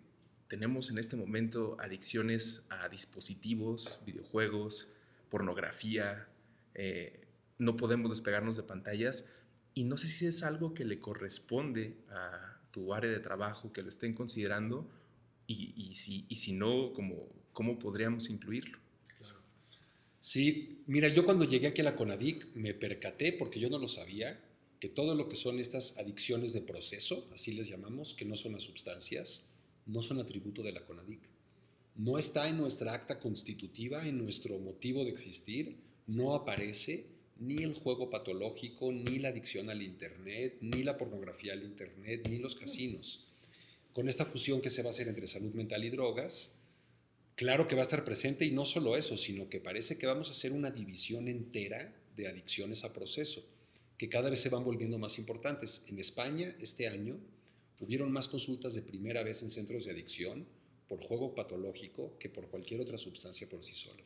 tenemos 0.49 0.91
en 0.91 0.99
este 0.99 1.17
momento 1.17 1.77
adicciones 1.81 2.67
a 2.71 2.89
dispositivos, 2.89 4.01
videojuegos, 4.07 4.91
pornografía, 5.29 6.29
eh, 6.75 7.27
no 7.59 7.77
podemos 7.77 8.11
despegarnos 8.11 8.57
de 8.57 8.63
pantallas 8.63 9.25
y 9.75 9.85
no 9.85 9.97
sé 9.97 10.07
si 10.09 10.27
es 10.27 10.43
algo 10.43 10.75
que 10.75 10.85
le 10.85 11.01
corresponde 11.01 11.97
a 12.11 12.54
tu 12.75 12.93
área 12.93 13.09
de 13.09 13.21
trabajo, 13.21 13.73
que 13.73 13.83
lo 13.83 13.89
estén 13.89 14.15
considerando 14.15 14.91
y, 15.47 15.73
y, 15.77 15.95
si, 15.95 16.27
y 16.29 16.35
si 16.35 16.53
no, 16.53 16.93
¿cómo, 16.93 17.29
¿cómo 17.53 17.79
podríamos 17.79 18.31
incluirlo? 18.31 18.81
Claro. 19.17 19.39
Sí, 20.19 20.83
mira, 20.87 21.07
yo 21.07 21.25
cuando 21.25 21.45
llegué 21.45 21.69
aquí 21.69 21.83
a 21.83 21.85
la 21.85 21.95
CONADIC 21.95 22.57
me 22.57 22.75
percaté, 22.75 23.33
porque 23.33 23.61
yo 23.61 23.71
no 23.71 23.79
lo 23.79 23.87
sabía, 23.87 24.43
que 24.81 24.89
todo 24.89 25.15
lo 25.15 25.29
que 25.29 25.37
son 25.37 25.61
estas 25.61 25.97
adicciones 25.99 26.53
de 26.53 26.63
proceso, 26.63 27.29
así 27.33 27.55
les 27.55 27.69
llamamos, 27.69 28.13
que 28.13 28.25
no 28.25 28.35
son 28.35 28.53
las 28.53 28.65
sustancias, 28.65 29.53
no 29.87 30.03
son 30.03 30.19
atributo 30.19 30.65
de 30.65 30.73
la 30.73 30.85
CONADIC. 30.85 31.21
No 31.95 32.19
está 32.19 32.49
en 32.49 32.59
nuestra 32.59 32.93
acta 32.93 33.21
constitutiva, 33.21 34.09
en 34.09 34.19
nuestro 34.19 34.59
motivo 34.59 35.05
de 35.05 35.11
existir, 35.11 35.79
no 36.09 36.35
aparece 36.35 37.07
ni 37.47 37.63
el 37.63 37.75
juego 37.75 38.11
patológico, 38.11 38.91
ni 38.93 39.19
la 39.19 39.29
adicción 39.29 39.71
al 39.71 39.83
Internet, 39.83 40.59
ni 40.61 40.83
la 40.83 40.97
pornografía 40.97 41.53
al 41.53 41.63
Internet, 41.63 42.27
ni 42.29 42.39
los 42.39 42.55
casinos. 42.55 43.29
Con 43.93 44.09
esta 44.09 44.25
fusión 44.25 44.61
que 44.61 44.71
se 44.71 44.83
va 44.83 44.89
a 44.89 44.93
hacer 44.93 45.09
entre 45.09 45.27
salud 45.27 45.53
mental 45.55 45.85
y 45.85 45.91
drogas, 45.91 46.59
claro 47.37 47.69
que 47.69 47.75
va 47.75 47.83
a 47.83 47.85
estar 47.85 48.05
presente 48.05 48.45
y 48.45 48.51
no 48.51 48.65
solo 48.65 48.97
eso, 48.97 49.17
sino 49.17 49.49
que 49.49 49.61
parece 49.61 49.99
que 49.99 50.07
vamos 50.07 50.29
a 50.29 50.33
hacer 50.33 50.53
una 50.53 50.71
división 50.71 51.29
entera 51.29 51.95
de 52.17 52.29
adicciones 52.29 52.85
a 52.85 52.93
proceso, 52.93 53.45
que 53.99 54.09
cada 54.09 54.31
vez 54.31 54.41
se 54.41 54.49
van 54.49 54.65
volviendo 54.65 54.99
más 54.99 55.19
importantes. 55.19 55.85
En 55.89 55.99
España, 55.99 56.57
este 56.61 56.89
año, 56.89 57.19
hubieron 57.81 58.11
más 58.11 58.29
consultas 58.29 58.75
de 58.75 58.83
primera 58.83 59.23
vez 59.23 59.43
en 59.43 59.51
centros 59.51 59.85
de 59.85 59.93
adicción 59.93 60.47
por 60.89 61.01
juego 61.01 61.35
patológico 61.35 62.17
que 62.19 62.29
por 62.29 62.49
cualquier 62.49 62.81
otra 62.81 62.99
sustancia 62.99 63.49
por 63.49 63.63
sí 63.63 63.75
sola. 63.75 64.03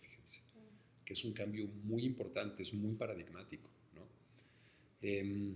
Que 1.09 1.15
es 1.15 1.25
un 1.25 1.33
cambio 1.33 1.67
muy 1.85 2.05
importante, 2.05 2.63
es 2.63 2.75
muy 2.75 2.93
paradigmático. 2.93 3.71
¿no? 3.95 4.03
Eh, 5.01 5.55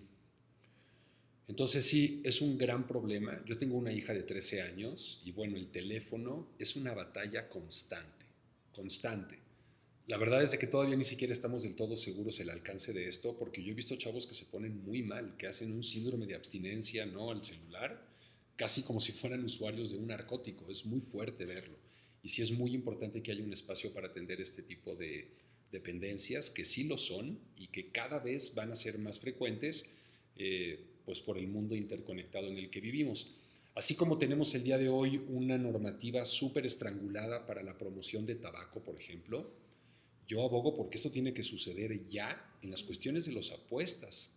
entonces 1.46 1.84
sí, 1.84 2.22
es 2.24 2.40
un 2.40 2.56
gran 2.56 2.86
problema. 2.86 3.44
Yo 3.44 3.58
tengo 3.58 3.76
una 3.76 3.92
hija 3.92 4.14
de 4.14 4.22
13 4.22 4.62
años 4.62 5.20
y 5.26 5.32
bueno, 5.32 5.58
el 5.58 5.68
teléfono 5.68 6.48
es 6.58 6.76
una 6.76 6.94
batalla 6.94 7.50
constante, 7.50 8.24
constante. 8.72 9.38
La 10.06 10.16
verdad 10.16 10.42
es 10.42 10.52
de 10.52 10.58
que 10.58 10.66
todavía 10.66 10.96
ni 10.96 11.04
siquiera 11.04 11.34
estamos 11.34 11.62
del 11.62 11.74
todo 11.74 11.94
seguros 11.94 12.40
el 12.40 12.48
alcance 12.48 12.94
de 12.94 13.06
esto, 13.06 13.36
porque 13.36 13.62
yo 13.62 13.72
he 13.72 13.74
visto 13.74 13.96
chavos 13.96 14.26
que 14.26 14.32
se 14.34 14.46
ponen 14.46 14.82
muy 14.82 15.02
mal, 15.02 15.36
que 15.36 15.46
hacen 15.46 15.72
un 15.72 15.82
síndrome 15.82 16.24
de 16.24 16.36
abstinencia 16.36 17.04
¿no? 17.04 17.30
al 17.30 17.44
celular, 17.44 18.02
casi 18.56 18.82
como 18.84 18.98
si 18.98 19.12
fueran 19.12 19.44
usuarios 19.44 19.90
de 19.90 19.98
un 19.98 20.06
narcótico. 20.06 20.70
Es 20.70 20.86
muy 20.86 21.02
fuerte 21.02 21.44
verlo. 21.44 21.81
Y 22.22 22.28
sí 22.28 22.42
es 22.42 22.52
muy 22.52 22.74
importante 22.74 23.22
que 23.22 23.32
haya 23.32 23.42
un 23.42 23.52
espacio 23.52 23.92
para 23.92 24.08
atender 24.08 24.40
este 24.40 24.62
tipo 24.62 24.94
de 24.94 25.28
dependencias, 25.72 26.50
que 26.50 26.64
sí 26.64 26.84
lo 26.84 26.98
son 26.98 27.38
y 27.56 27.68
que 27.68 27.90
cada 27.90 28.20
vez 28.20 28.54
van 28.54 28.70
a 28.70 28.76
ser 28.76 28.98
más 28.98 29.18
frecuentes, 29.18 29.90
eh, 30.36 30.84
pues 31.04 31.20
por 31.20 31.38
el 31.38 31.48
mundo 31.48 31.74
interconectado 31.74 32.48
en 32.48 32.58
el 32.58 32.70
que 32.70 32.80
vivimos. 32.80 33.34
Así 33.74 33.94
como 33.94 34.18
tenemos 34.18 34.54
el 34.54 34.64
día 34.64 34.78
de 34.78 34.88
hoy 34.88 35.24
una 35.28 35.56
normativa 35.56 36.24
súper 36.26 36.66
estrangulada 36.66 37.46
para 37.46 37.62
la 37.62 37.76
promoción 37.76 38.26
de 38.26 38.34
tabaco, 38.34 38.84
por 38.84 38.96
ejemplo, 38.96 39.50
yo 40.28 40.44
abogo 40.44 40.74
porque 40.74 40.96
esto 40.96 41.10
tiene 41.10 41.32
que 41.32 41.42
suceder 41.42 42.06
ya 42.08 42.54
en 42.62 42.70
las 42.70 42.82
cuestiones 42.82 43.24
de 43.24 43.32
las 43.32 43.50
apuestas. 43.50 44.34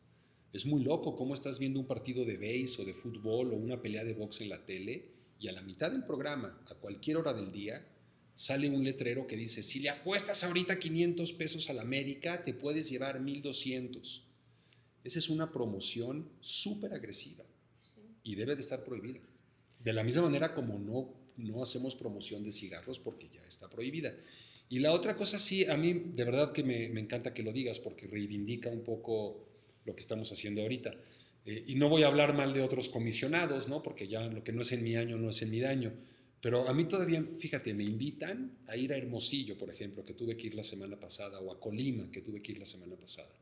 Es 0.53 0.65
muy 0.65 0.83
loco 0.83 1.15
cómo 1.15 1.33
estás 1.33 1.59
viendo 1.59 1.79
un 1.79 1.85
partido 1.85 2.25
de 2.25 2.37
béis 2.37 2.79
o 2.79 2.85
de 2.85 2.93
fútbol 2.93 3.51
o 3.51 3.57
una 3.57 3.81
pelea 3.81 4.03
de 4.05 4.13
box 4.13 4.41
en 4.41 4.49
la 4.49 4.65
tele 4.65 5.14
y 5.39 5.47
a 5.47 5.51
la 5.51 5.61
mitad 5.61 5.91
del 5.91 6.03
programa, 6.03 6.61
a 6.69 6.75
cualquier 6.75 7.17
hora 7.17 7.33
del 7.33 7.51
día, 7.51 7.85
sale 8.33 8.69
un 8.69 8.83
letrero 8.83 9.27
que 9.27 9.37
dice, 9.37 9.63
si 9.63 9.79
le 9.79 9.89
apuestas 9.89 10.43
ahorita 10.43 10.77
500 10.77 11.33
pesos 11.33 11.69
a 11.69 11.73
la 11.73 11.81
América, 11.81 12.43
te 12.43 12.53
puedes 12.53 12.89
llevar 12.89 13.19
1200. 13.19 14.23
Esa 15.03 15.19
es 15.19 15.29
una 15.29 15.51
promoción 15.51 16.29
súper 16.41 16.93
agresiva 16.93 17.45
y 18.23 18.35
debe 18.35 18.55
de 18.55 18.61
estar 18.61 18.83
prohibida. 18.83 19.21
De 19.83 19.93
la 19.93 20.03
misma 20.03 20.23
manera 20.23 20.53
como 20.53 20.79
no, 20.79 21.13
no 21.37 21.61
hacemos 21.61 21.95
promoción 21.95 22.43
de 22.43 22.51
cigarros 22.51 22.99
porque 22.99 23.29
ya 23.29 23.45
está 23.45 23.69
prohibida. 23.69 24.13
Y 24.67 24.79
la 24.79 24.93
otra 24.93 25.15
cosa, 25.15 25.39
sí, 25.39 25.65
a 25.65 25.77
mí 25.77 25.93
de 25.93 26.23
verdad 26.23 26.51
que 26.51 26.63
me, 26.63 26.89
me 26.89 26.99
encanta 26.99 27.33
que 27.33 27.43
lo 27.43 27.53
digas 27.53 27.79
porque 27.79 28.07
reivindica 28.07 28.69
un 28.69 28.83
poco 28.83 29.47
lo 29.85 29.95
que 29.95 30.01
estamos 30.01 30.31
haciendo 30.31 30.61
ahorita. 30.61 30.93
Eh, 31.45 31.63
y 31.67 31.75
no 31.75 31.89
voy 31.89 32.03
a 32.03 32.07
hablar 32.07 32.33
mal 32.33 32.53
de 32.53 32.61
otros 32.61 32.89
comisionados, 32.89 33.69
¿no? 33.69 33.83
Porque 33.83 34.07
ya 34.07 34.21
lo 34.27 34.43
que 34.43 34.51
no 34.51 34.63
es 34.63 34.71
en 34.71 34.83
mi 34.83 34.95
año 34.95 35.17
no 35.17 35.29
es 35.29 35.41
en 35.41 35.51
mi 35.51 35.59
daño. 35.59 35.93
Pero 36.41 36.67
a 36.67 36.73
mí 36.73 36.85
todavía, 36.85 37.23
fíjate, 37.39 37.73
me 37.73 37.83
invitan 37.83 38.57
a 38.67 38.75
ir 38.75 38.93
a 38.93 38.97
Hermosillo, 38.97 39.57
por 39.57 39.69
ejemplo, 39.69 40.03
que 40.03 40.13
tuve 40.13 40.35
que 40.37 40.47
ir 40.47 40.55
la 40.55 40.63
semana 40.63 40.99
pasada, 40.99 41.39
o 41.39 41.51
a 41.51 41.59
Colima, 41.59 42.11
que 42.11 42.21
tuve 42.21 42.41
que 42.41 42.51
ir 42.51 42.59
la 42.59 42.65
semana 42.65 42.95
pasada. 42.95 43.33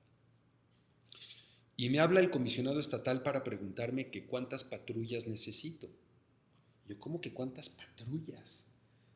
Y 1.76 1.90
me 1.90 2.00
habla 2.00 2.20
el 2.20 2.30
comisionado 2.30 2.80
estatal 2.80 3.24
para 3.24 3.44
preguntarme 3.44 4.10
que 4.10 4.26
cuántas 4.26 4.64
patrullas 4.64 5.28
necesito. 5.28 5.90
Yo, 6.88 7.00
¿cómo 7.00 7.20
que 7.20 7.34
cuántas 7.34 7.70
patrullas? 7.70 8.68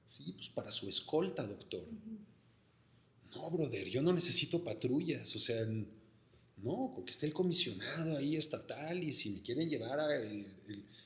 Sí, 0.05 0.33
pues 0.33 0.49
para 0.49 0.71
su 0.71 0.89
escolta, 0.89 1.45
doctor. 1.45 1.85
No, 3.35 3.51
brother, 3.51 3.88
yo 3.89 4.01
no 4.01 4.13
necesito 4.13 4.63
patrullas, 4.63 5.35
o 5.35 5.39
sea, 5.39 5.65
no, 6.58 6.91
con 6.93 7.05
que 7.05 7.12
esté 7.12 7.26
el 7.26 7.34
comisionado 7.34 8.18
ahí 8.18 8.36
estatal 8.36 9.03
y 9.03 9.14
si 9.14 9.30
me 9.30 9.41
quieren 9.41 9.70
llevar 9.70 9.99
a 9.99 10.16
el, 10.16 10.45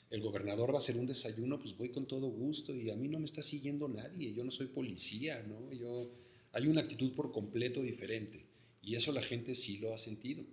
el, 0.10 0.22
gobernador 0.22 0.72
va 0.72 0.76
a 0.76 0.78
hacer 0.78 0.98
un 0.98 1.08
desayuno, 1.08 1.60
pues 1.60 1.78
voy 1.78 1.90
con 1.90 2.06
todo 2.06 2.28
gusto 2.28 2.74
y 2.76 2.90
a 2.90 2.96
mí 2.96 3.08
no 3.08 3.20
me 3.20 3.26
está 3.26 3.42
siguiendo 3.42 3.88
nadie, 3.88 4.34
yo 4.34 4.44
no 4.44 4.52
soy 4.52 4.68
policía, 4.68 5.44
¿no? 5.48 5.72
Yo, 5.74 6.10
hay 6.54 6.68
una 6.68 6.82
actitud 6.82 7.14
por 7.14 7.32
completo 7.32 7.82
diferente 7.82 8.46
y 8.82 8.96
eso 8.96 9.12
la 9.12 9.22
gente 9.22 9.56
sí 9.56 9.78
lo 9.78 9.94
ha 9.94 9.98
sentido, 9.98 10.44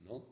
¿no? 0.00 0.24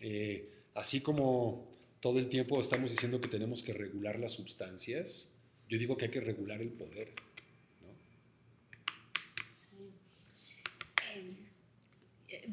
Eh, 0.00 0.48
así 0.74 1.00
como 1.00 1.66
todo 2.00 2.18
el 2.18 2.28
tiempo 2.28 2.60
estamos 2.60 2.90
diciendo 2.90 3.20
que 3.20 3.28
tenemos 3.28 3.62
que 3.62 3.72
regular 3.72 4.18
las 4.18 4.32
sustancias, 4.32 5.34
yo 5.68 5.78
digo 5.78 5.96
que 5.96 6.06
hay 6.06 6.10
que 6.10 6.20
regular 6.20 6.60
el 6.62 6.70
poder. 6.70 7.12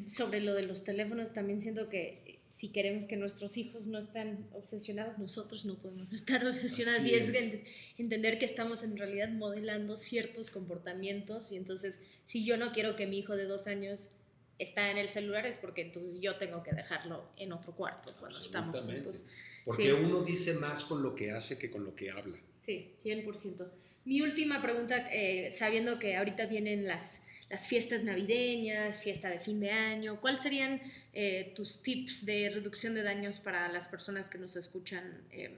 Sobre 0.06 0.40
lo 0.40 0.54
de 0.54 0.64
los 0.64 0.84
teléfonos, 0.84 1.32
también 1.32 1.60
siento 1.60 1.88
que 1.88 2.38
si 2.48 2.68
queremos 2.68 3.06
que 3.06 3.16
nuestros 3.16 3.56
hijos 3.56 3.86
no 3.86 3.98
estén 3.98 4.48
obsesionados, 4.52 5.18
nosotros 5.18 5.64
no 5.64 5.78
podemos 5.78 6.12
estar 6.14 6.44
obsesionados. 6.46 7.04
y 7.04 7.14
es, 7.14 7.62
entender 7.98 8.38
que 8.38 8.44
estamos 8.44 8.82
en 8.82 8.96
realidad 8.96 9.28
modelando 9.30 9.96
ciertos 9.96 10.50
comportamientos. 10.50 11.52
Y 11.52 11.56
entonces, 11.56 12.00
si 12.26 12.44
yo 12.44 12.56
no 12.56 12.72
quiero 12.72 12.96
que 12.96 13.06
mi 13.06 13.18
hijo 13.18 13.36
de 13.36 13.44
dos 13.44 13.66
años 13.66 14.10
está 14.58 14.90
en 14.90 14.98
el 14.98 15.08
celular, 15.08 15.46
es 15.46 15.58
porque 15.58 15.82
entonces 15.82 16.20
yo 16.20 16.36
tengo 16.36 16.62
que 16.62 16.72
dejarlo 16.72 17.30
en 17.36 17.52
otro 17.52 17.74
cuarto 17.76 18.14
cuando 18.18 18.40
estamos 18.40 18.80
juntos. 18.80 19.22
Porque 19.64 19.92
uno 19.92 20.22
dice 20.22 20.54
más 20.54 20.84
con 20.84 21.02
lo 21.02 21.14
que 21.14 21.30
hace 21.30 21.58
que 21.58 21.70
con 21.70 21.84
lo 21.84 21.94
que 21.94 22.10
habla. 22.10 22.38
Sí, 22.58 22.94
100%. 23.02 23.70
Mi 24.04 24.22
última 24.22 24.62
pregunta, 24.62 25.06
eh, 25.12 25.50
sabiendo 25.50 25.98
que 25.98 26.16
ahorita 26.16 26.46
vienen 26.46 26.86
las 26.86 27.22
las 27.50 27.66
fiestas 27.66 28.04
navideñas, 28.04 29.00
fiesta 29.00 29.28
de 29.30 29.40
fin 29.40 29.60
de 29.60 29.70
año. 29.70 30.20
¿Cuáles 30.20 30.42
serían 30.42 30.80
eh, 31.12 31.52
tus 31.56 31.82
tips 31.82 32.26
de 32.26 32.50
reducción 32.50 32.94
de 32.94 33.02
daños 33.02 33.40
para 33.40 33.68
las 33.68 33.88
personas 33.88 34.28
que 34.28 34.38
nos 34.38 34.56
escuchan 34.56 35.26
em, 35.30 35.54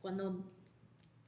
cuando 0.00 0.52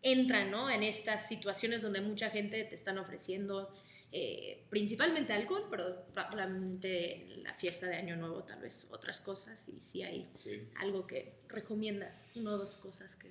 entran 0.02 0.50
¿no? 0.50 0.70
en 0.70 0.82
estas 0.82 1.28
situaciones 1.28 1.82
donde 1.82 2.00
mucha 2.00 2.30
gente 2.30 2.64
te 2.64 2.74
están 2.74 2.98
ofreciendo 2.98 3.72
eh, 4.12 4.64
principalmente 4.68 5.32
alcohol, 5.32 5.68
pero 5.70 6.06
probablemente 6.12 7.28
la 7.44 7.54
fiesta 7.54 7.86
de 7.86 7.94
Año 7.94 8.16
Nuevo 8.16 8.42
tal 8.42 8.60
vez 8.60 8.88
otras 8.90 9.20
cosas 9.20 9.68
y 9.68 9.78
si 9.78 10.02
hay 10.02 10.28
algo 10.76 11.06
que 11.06 11.34
recomiendas, 11.48 12.32
una 12.34 12.54
o 12.54 12.58
dos 12.58 12.76
cosas 12.76 13.14
que... 13.14 13.30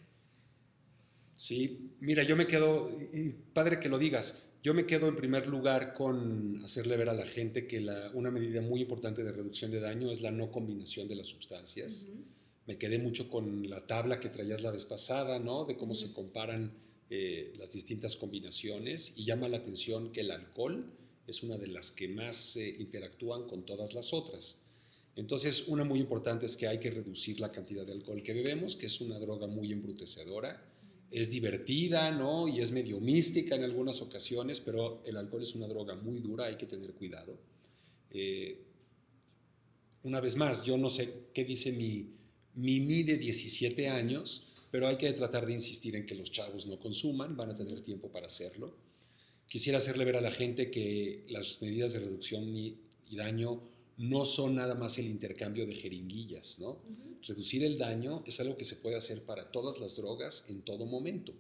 Sí, 1.36 1.96
mira, 2.00 2.24
yo 2.24 2.36
me 2.36 2.48
quedo, 2.48 2.90
padre 3.54 3.80
que 3.80 3.90
lo 3.90 3.98
digas, 3.98 4.49
yo 4.62 4.74
me 4.74 4.86
quedo 4.86 5.08
en 5.08 5.16
primer 5.16 5.48
lugar 5.48 5.94
con 5.94 6.62
hacerle 6.66 6.98
ver 6.98 7.10
a 7.10 7.14
la 7.14 7.26
gente 7.26 7.66
que 7.66 7.80
la, 7.80 8.12
una 8.14 8.30
medida 8.30 8.62
muy 8.62 8.82
importante 8.82 9.24
de 9.24 9.32
reducción 9.32 9.72
de 9.72 9.80
daño 9.80 10.12
es 10.12 10.22
la 10.22 10.32
no 10.32 10.52
combinación 10.52 11.08
de 11.08 11.16
las 11.16 11.28
sustancias. 11.28 12.10
Me 12.68 12.78
quedé 12.78 13.00
mucho 13.00 13.30
con 13.30 13.70
la 13.70 13.88
tabla 13.88 14.20
que 14.20 14.28
traías 14.28 14.62
la 14.62 14.72
vez 14.72 14.84
pasada, 14.84 15.40
¿no? 15.40 15.64
De 15.64 15.78
cómo 15.78 15.96
se 15.96 16.12
comparan 16.12 16.74
eh, 17.10 17.54
las 17.58 17.72
distintas 17.72 18.18
combinaciones 18.18 19.14
y 19.16 19.24
llama 19.24 19.48
la 19.48 19.58
atención 19.58 20.12
que 20.12 20.22
el 20.22 20.32
alcohol 20.32 20.92
es 21.26 21.42
una 21.42 21.58
de 21.58 21.68
las 21.68 21.92
que 21.92 22.10
más 22.10 22.58
eh, 22.58 22.76
interactúan 22.80 23.48
con 23.48 23.66
todas 23.66 23.94
las 23.94 24.14
otras. 24.14 24.66
Entonces, 25.16 25.70
una 25.70 25.86
muy 25.86 26.00
importante 26.00 26.46
es 26.46 26.58
que 26.58 26.68
hay 26.68 26.80
que 26.80 26.92
reducir 26.92 27.40
la 27.40 27.52
cantidad 27.52 27.86
de 27.86 27.94
alcohol 27.94 28.22
que 28.22 28.34
bebemos, 28.34 28.76
que 28.76 28.88
es 28.88 29.00
una 29.00 29.20
droga 29.20 29.48
muy 29.48 29.72
embrutecedora 29.72 30.69
es 31.12 31.32
divertida, 31.32 32.12
¿no? 32.12 32.48
Y 32.48 32.62
es 32.62 32.72
medio 32.72 33.00
mística 33.00 33.56
en 33.56 33.64
algunas 33.64 34.02
ocasiones, 34.02 34.60
pero 34.62 35.02
el 35.06 35.18
alcohol 35.18 35.42
es 35.42 35.56
una 35.56 35.68
droga 35.68 35.96
muy 35.96 36.20
dura, 36.20 36.46
hay 36.46 36.58
que 36.58 36.66
tener 36.66 36.94
cuidado. 36.94 37.38
Eh, 38.12 38.66
una 40.04 40.20
vez 40.20 40.36
más, 40.36 40.64
yo 40.64 40.78
no 40.78 40.90
sé 40.90 41.28
qué 41.34 41.44
dice 41.44 41.72
mi 41.72 42.16
Mimi 42.56 43.04
de 43.04 43.18
17 43.18 43.90
años, 43.90 44.48
pero 44.72 44.88
hay 44.88 44.98
que 44.98 45.12
tratar 45.14 45.46
de 45.46 45.54
insistir 45.54 45.96
en 45.96 46.06
que 46.06 46.16
los 46.16 46.32
chavos 46.32 46.68
no 46.68 46.80
consuman, 46.80 47.36
van 47.36 47.52
a 47.52 47.56
tener 47.56 47.82
tiempo 47.82 48.12
para 48.12 48.28
hacerlo. 48.28 48.76
Quisiera 49.48 49.78
hacerle 49.80 50.06
ver 50.06 50.18
a 50.18 50.22
la 50.22 50.32
gente 50.32 50.70
que 50.70 51.26
las 51.30 51.62
medidas 51.62 51.94
de 51.94 52.00
reducción 52.00 52.56
y, 52.56 52.78
daño 53.12 53.64
no 54.00 54.24
son 54.24 54.56
nada 54.56 54.76
más 54.76 54.98
el 54.98 55.08
intercambio 55.08 55.68
de 55.68 55.76
jeringuillas, 55.76 56.58
¿no? 56.60 56.82
reducir 57.28 57.66
el 57.66 57.78
daño 57.78 58.24
es 58.26 58.40
algo 58.40 58.56
que 58.56 58.64
se 58.64 58.78
puede 58.78 58.96
hacer 58.96 59.24
para 59.24 59.52
todas 59.52 59.80
las 59.80 59.98
drogas 59.98 60.46
en 60.50 60.62
todo 60.62 60.86
momento. 60.86 61.34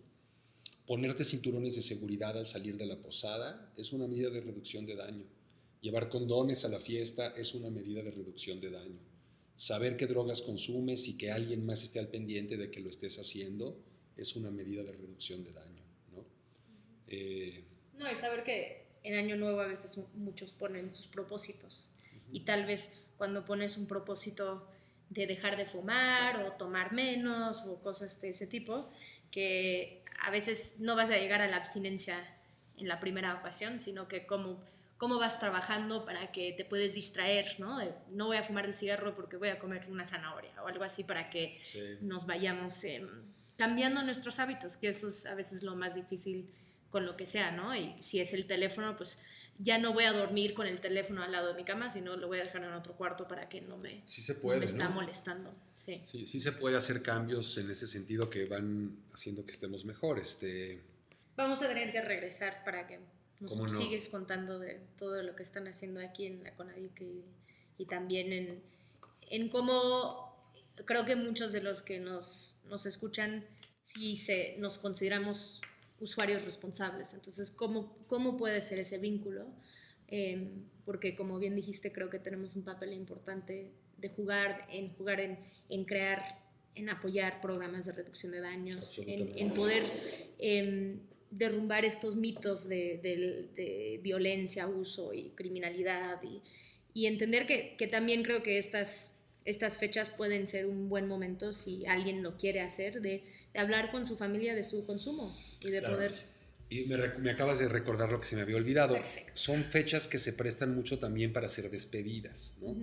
Ponerte 0.86 1.24
cinturones 1.24 1.76
de 1.76 1.82
seguridad 1.82 2.38
al 2.38 2.48
salir 2.48 2.76
de 2.76 2.86
la 2.86 3.02
posada 3.02 3.72
es 3.78 3.94
una 3.94 4.08
medida 4.08 4.30
de 4.30 4.42
reducción 4.42 4.86
de 4.86 4.96
daño. 4.96 5.24
Llevar 5.80 6.10
condones 6.10 6.66
a 6.66 6.68
la 6.68 6.80
fiesta 6.80 7.28
es 7.38 7.56
una 7.56 7.70
medida 7.70 8.04
de 8.04 8.12
reducción 8.12 8.60
de 8.60 8.72
daño. 8.72 9.00
Saber 9.56 9.96
qué 9.96 10.08
drogas 10.08 10.42
consumes 10.42 11.08
y 11.08 11.18
que 11.18 11.32
alguien 11.32 11.66
más 11.66 11.82
esté 11.82 12.00
al 12.00 12.10
pendiente 12.10 12.58
de 12.58 12.70
que 12.72 12.82
lo 12.82 12.90
estés 12.90 13.20
haciendo 13.20 13.80
es 14.18 14.36
una 14.36 14.52
medida 14.52 14.84
de 14.84 14.92
reducción 14.92 15.46
de 15.46 15.54
daño. 15.54 15.84
¿no? 16.12 16.26
Eh, 17.08 17.64
no, 17.98 18.12
y 18.12 18.16
saber 18.16 18.44
que 18.44 18.86
en 19.04 19.14
Año 19.14 19.38
Nuevo 19.38 19.62
a 19.62 19.68
veces 19.68 19.98
muchos 20.14 20.52
ponen 20.52 20.92
sus 20.92 21.08
propósitos. 21.08 21.90
Y 22.32 22.42
tal 22.42 22.66
vez 22.66 22.92
cuando 23.18 23.46
pones 23.46 23.78
un 23.78 23.88
propósito 23.88 24.70
de 25.10 25.28
dejar 25.28 25.58
de 25.58 25.66
fumar 25.66 26.38
o 26.44 26.54
tomar 26.54 26.94
menos 26.94 27.64
o 27.66 27.82
cosas 27.82 28.22
de 28.22 28.30
ese 28.30 28.48
tipo, 28.48 28.90
que 29.32 30.04
a 30.22 30.32
veces 30.32 30.76
no 30.80 30.96
vas 30.96 31.10
a 31.10 31.18
llegar 31.18 31.42
a 31.42 31.48
la 31.48 31.58
abstinencia 31.58 32.18
en 32.78 32.88
la 32.88 33.00
primera 33.00 33.36
ocasión, 33.36 33.80
sino 33.80 34.08
que 34.08 34.26
cómo, 34.26 34.64
cómo 34.98 35.18
vas 35.18 35.40
trabajando 35.40 36.06
para 36.06 36.32
que 36.32 36.54
te 36.54 36.66
puedes 36.66 36.94
distraer, 36.94 37.46
¿no? 37.60 37.80
no 38.10 38.28
voy 38.28 38.38
a 38.38 38.44
fumar 38.44 38.66
el 38.66 38.74
cigarro 38.74 39.16
porque 39.16 39.38
voy 39.38 39.50
a 39.50 39.60
comer 39.60 39.86
una 39.90 40.06
zanahoria 40.06 40.52
o 40.64 40.68
algo 40.68 40.84
así 40.84 41.04
para 41.04 41.30
que 41.30 41.60
nos 42.02 42.26
vayamos 42.26 42.84
em, 42.84 43.08
cambiando 43.58 44.02
nuestros 44.04 44.40
hábitos, 44.40 44.78
que 44.78 44.90
eso 44.90 45.10
es 45.10 45.26
a 45.26 45.36
veces 45.36 45.64
lo 45.64 45.76
más 45.76 45.96
difícil 45.96 46.54
con 46.90 47.06
lo 47.06 47.18
que 47.18 47.26
sea, 47.26 47.52
¿no? 47.52 47.76
Y 47.76 47.96
si 48.02 48.20
es 48.20 48.34
el 48.34 48.48
teléfono, 48.48 48.96
pues 48.96 49.20
ya 49.60 49.78
no 49.78 49.94
voy 49.94 50.06
a 50.06 50.14
dormir 50.14 50.54
con 50.54 50.66
el 50.66 50.80
teléfono 50.80 51.22
al 51.22 51.34
lado 51.34 51.50
de 51.50 51.54
mi 51.54 51.66
cama, 51.66 51.90
sino 51.90 52.16
lo 52.16 52.28
voy 52.28 52.40
a 52.40 52.44
dejar 52.46 52.64
en 52.64 52.72
otro 52.72 52.96
cuarto 52.96 53.28
para 53.28 53.50
que 53.50 53.60
no 53.60 53.78
me, 53.78 54.02
se 54.06 54.34
puede, 54.36 54.60
me 54.60 54.66
está 54.66 54.90
molestando. 54.90 55.54
Sí. 55.76 56.02
sí. 56.06 56.26
sí, 56.26 56.40
se 56.40 56.54
puede 56.54 56.78
hacer 56.78 57.04
cambios 57.04 57.58
en 57.58 57.70
ese 57.70 57.86
sentido 57.86 58.30
que 58.30 58.46
van 58.46 58.98
haciendo 59.14 59.46
que 59.46 59.52
estemos 59.52 59.84
mejor. 59.84 60.18
Este... 60.18 60.82
Vamos 61.36 61.62
a 61.62 61.68
tener 61.68 61.92
que 61.92 62.02
regresar 62.02 62.64
para 62.64 62.88
que 62.88 63.00
nos 63.42 63.78
sigues 63.78 64.08
contando 64.08 64.60
de 64.60 64.82
todo 64.98 65.22
lo 65.24 65.36
que 65.36 65.44
están 65.44 65.68
haciendo 65.68 66.00
aquí 66.00 66.26
en 66.26 66.44
la 66.44 66.56
CONADIC 66.56 67.02
y, 67.02 67.26
y 67.78 67.86
también 67.86 68.32
en, 68.32 68.64
en, 69.30 69.50
cómo 69.50 70.34
creo 70.86 71.06
que 71.06 71.16
muchos 71.16 71.52
de 71.52 71.62
los 71.62 71.82
que 71.82 72.00
nos, 72.00 72.62
nos 72.66 72.86
escuchan 72.86 73.46
sí 73.82 74.16
se, 74.16 74.56
nos 74.60 74.80
consideramos 74.80 75.62
usuarios 76.00 76.46
responsables. 76.46 77.14
Entonces, 77.14 77.52
¿cómo, 77.52 77.98
cómo 78.08 78.38
puede 78.38 78.62
ser 78.62 78.80
ese 78.80 78.98
vínculo? 78.98 79.48
Em, 80.08 80.66
porque 80.86 81.16
como 81.16 81.38
bien 81.38 81.56
dijiste, 81.56 81.92
creo 81.92 82.10
que 82.10 82.20
tenemos 82.20 82.56
un 82.56 82.64
papel 82.64 82.94
importante 82.94 83.72
de 83.98 84.10
jugar, 84.10 84.68
en 84.72 84.90
jugar 84.96 85.20
en, 85.20 85.38
en 85.70 85.86
crear, 85.86 86.22
en 86.76 86.90
apoyar 86.90 87.42
programas 87.42 87.86
de 87.86 87.92
reducción 87.92 88.32
de 88.32 88.42
daños, 88.42 89.00
en, 89.06 89.38
en, 89.38 89.52
poder 89.52 89.84
em, 90.40 91.00
derrumbar 91.30 91.86
estos 91.86 92.16
mitos 92.16 92.68
de, 92.68 93.00
de, 93.04 94.00
violencia, 94.02 94.64
abuso 94.64 95.14
y 95.14 95.32
criminalidad 95.32 96.22
y, 96.24 96.42
y 96.94 97.06
entender 97.06 97.46
que, 97.46 97.76
que, 97.78 97.86
también 97.86 98.24
creo 98.24 98.42
que 98.42 98.58
estas, 98.58 99.14
estas 99.46 99.78
fechas 99.78 100.10
pueden 100.10 100.48
ser 100.48 100.66
un 100.66 100.90
buen 100.90 101.08
momento 101.08 101.52
si 101.52 101.86
alguien 101.86 102.24
lo 102.24 102.36
quiere 102.36 102.62
hacer, 102.62 103.02
de 103.02 103.24
de 103.54 103.60
hablar 103.60 103.92
con 103.92 104.06
su 104.06 104.18
familia 104.18 104.56
de 104.56 104.64
su 104.64 104.86
consumo 104.86 105.36
y 105.64 105.70
de 105.70 105.82
poder... 105.82 106.14
Y 106.72 106.86
me, 106.86 107.32
acabas 107.32 107.58
de 107.58 107.68
recordar 107.68 108.12
lo 108.12 108.20
que 108.20 108.28
se 108.28 108.36
me 108.36 108.44
había 108.44 108.56
olvidado. 108.56 108.96
Son 109.34 109.64
fechas 109.64 110.08
que 110.08 110.20
se 110.20 110.34
prestan 110.34 110.76
mucho 110.76 111.00
también 111.00 111.34
para 111.34 111.48
hacer 111.48 111.72
despedidas, 111.72 112.58
¿no? 112.62 112.76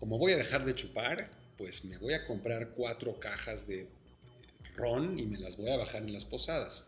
Como 0.00 0.18
voy 0.18 0.32
a 0.32 0.36
dejar 0.38 0.64
de 0.64 0.74
chupar, 0.74 1.30
pues 1.58 1.84
me 1.84 1.98
voy 1.98 2.14
a 2.14 2.26
comprar 2.26 2.70
cuatro 2.70 3.20
cajas 3.20 3.66
de 3.68 3.86
ron 4.74 5.18
y 5.18 5.26
me 5.26 5.38
las 5.38 5.58
voy 5.58 5.70
a 5.70 5.76
bajar 5.76 6.02
en 6.02 6.12
las 6.14 6.24
posadas. 6.24 6.86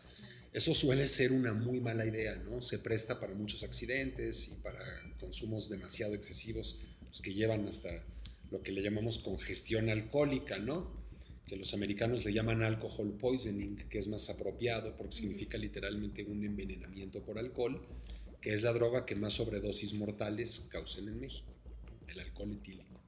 Eso 0.53 0.73
suele 0.73 1.05
ser 1.07 1.31
una 1.31 1.53
muy 1.53 1.79
mala 1.79 2.05
idea, 2.05 2.35
¿no? 2.35 2.61
Se 2.61 2.79
presta 2.79 3.19
para 3.19 3.35
muchos 3.35 3.63
accidentes 3.63 4.47
y 4.47 4.55
para 4.55 4.79
consumos 5.19 5.69
demasiado 5.69 6.15
excesivos 6.15 6.79
pues, 7.07 7.21
que 7.21 7.33
llevan 7.33 7.67
hasta 7.67 7.89
lo 8.49 8.61
que 8.63 8.71
le 8.71 8.81
llamamos 8.81 9.19
congestión 9.19 9.89
alcohólica, 9.89 10.57
¿no? 10.57 11.06
Que 11.47 11.55
los 11.55 11.73
americanos 11.73 12.25
le 12.25 12.33
llaman 12.33 12.61
alcohol 12.61 13.17
poisoning, 13.17 13.75
que 13.89 13.99
es 13.99 14.07
más 14.07 14.29
apropiado 14.29 14.95
porque 14.97 15.13
significa 15.15 15.57
literalmente 15.57 16.23
un 16.23 16.43
envenenamiento 16.43 17.23
por 17.23 17.39
alcohol, 17.39 17.81
que 18.41 18.53
es 18.53 18.63
la 18.63 18.73
droga 18.73 19.05
que 19.05 19.15
más 19.15 19.33
sobredosis 19.33 19.93
mortales 19.93 20.67
causan 20.69 21.07
en 21.07 21.19
México, 21.19 21.53
el 22.07 22.19
alcohol 22.19 22.51
etílico. 22.51 22.99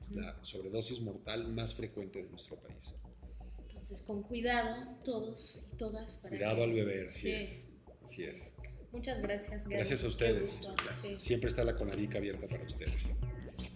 Es 0.00 0.10
la 0.10 0.36
sobredosis 0.42 1.00
mortal 1.00 1.52
más 1.52 1.74
frecuente 1.74 2.22
de 2.22 2.28
nuestro 2.28 2.56
país. 2.56 2.94
Entonces, 3.68 4.02
con 4.02 4.22
cuidado, 4.22 4.98
todos 5.04 5.66
y 5.72 5.76
todas. 5.76 6.18
Para 6.18 6.30
Cuidado 6.36 6.56
que- 6.56 6.62
al 6.64 6.72
beber, 6.72 7.10
sí, 7.10 7.20
Sí. 7.22 7.30
es. 7.32 7.68
Así 8.02 8.24
es. 8.24 8.54
Muchas 8.92 9.20
gracias. 9.20 9.62
Gaby. 9.64 9.74
Gracias 9.76 10.04
a 10.04 10.08
ustedes. 10.08 10.58
gusto. 10.62 10.74
Sí. 10.94 11.14
Siempre 11.14 11.48
está 11.48 11.62
la 11.64 11.76
Conadica 11.76 12.18
abierta 12.18 12.46
para 12.48 12.64
ustedes. 12.64 13.14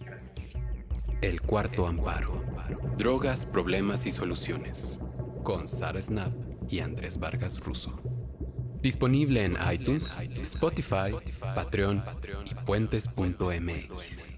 Gracias. 0.05 0.40
El 1.21 1.39
cuarto 1.41 1.85
amparo. 1.85 2.43
Drogas, 2.97 3.45
problemas 3.45 4.07
y 4.07 4.11
soluciones. 4.11 4.99
Con 5.43 5.67
Sara 5.67 6.01
Snap 6.01 6.33
y 6.67 6.79
Andrés 6.79 7.19
Vargas 7.19 7.59
Russo. 7.59 7.93
Disponible 8.81 9.43
en 9.43 9.55
iTunes, 9.71 10.19
Spotify, 10.39 11.13
Patreon 11.53 12.03
y 12.49 12.55
puentes.mx. 12.65 14.30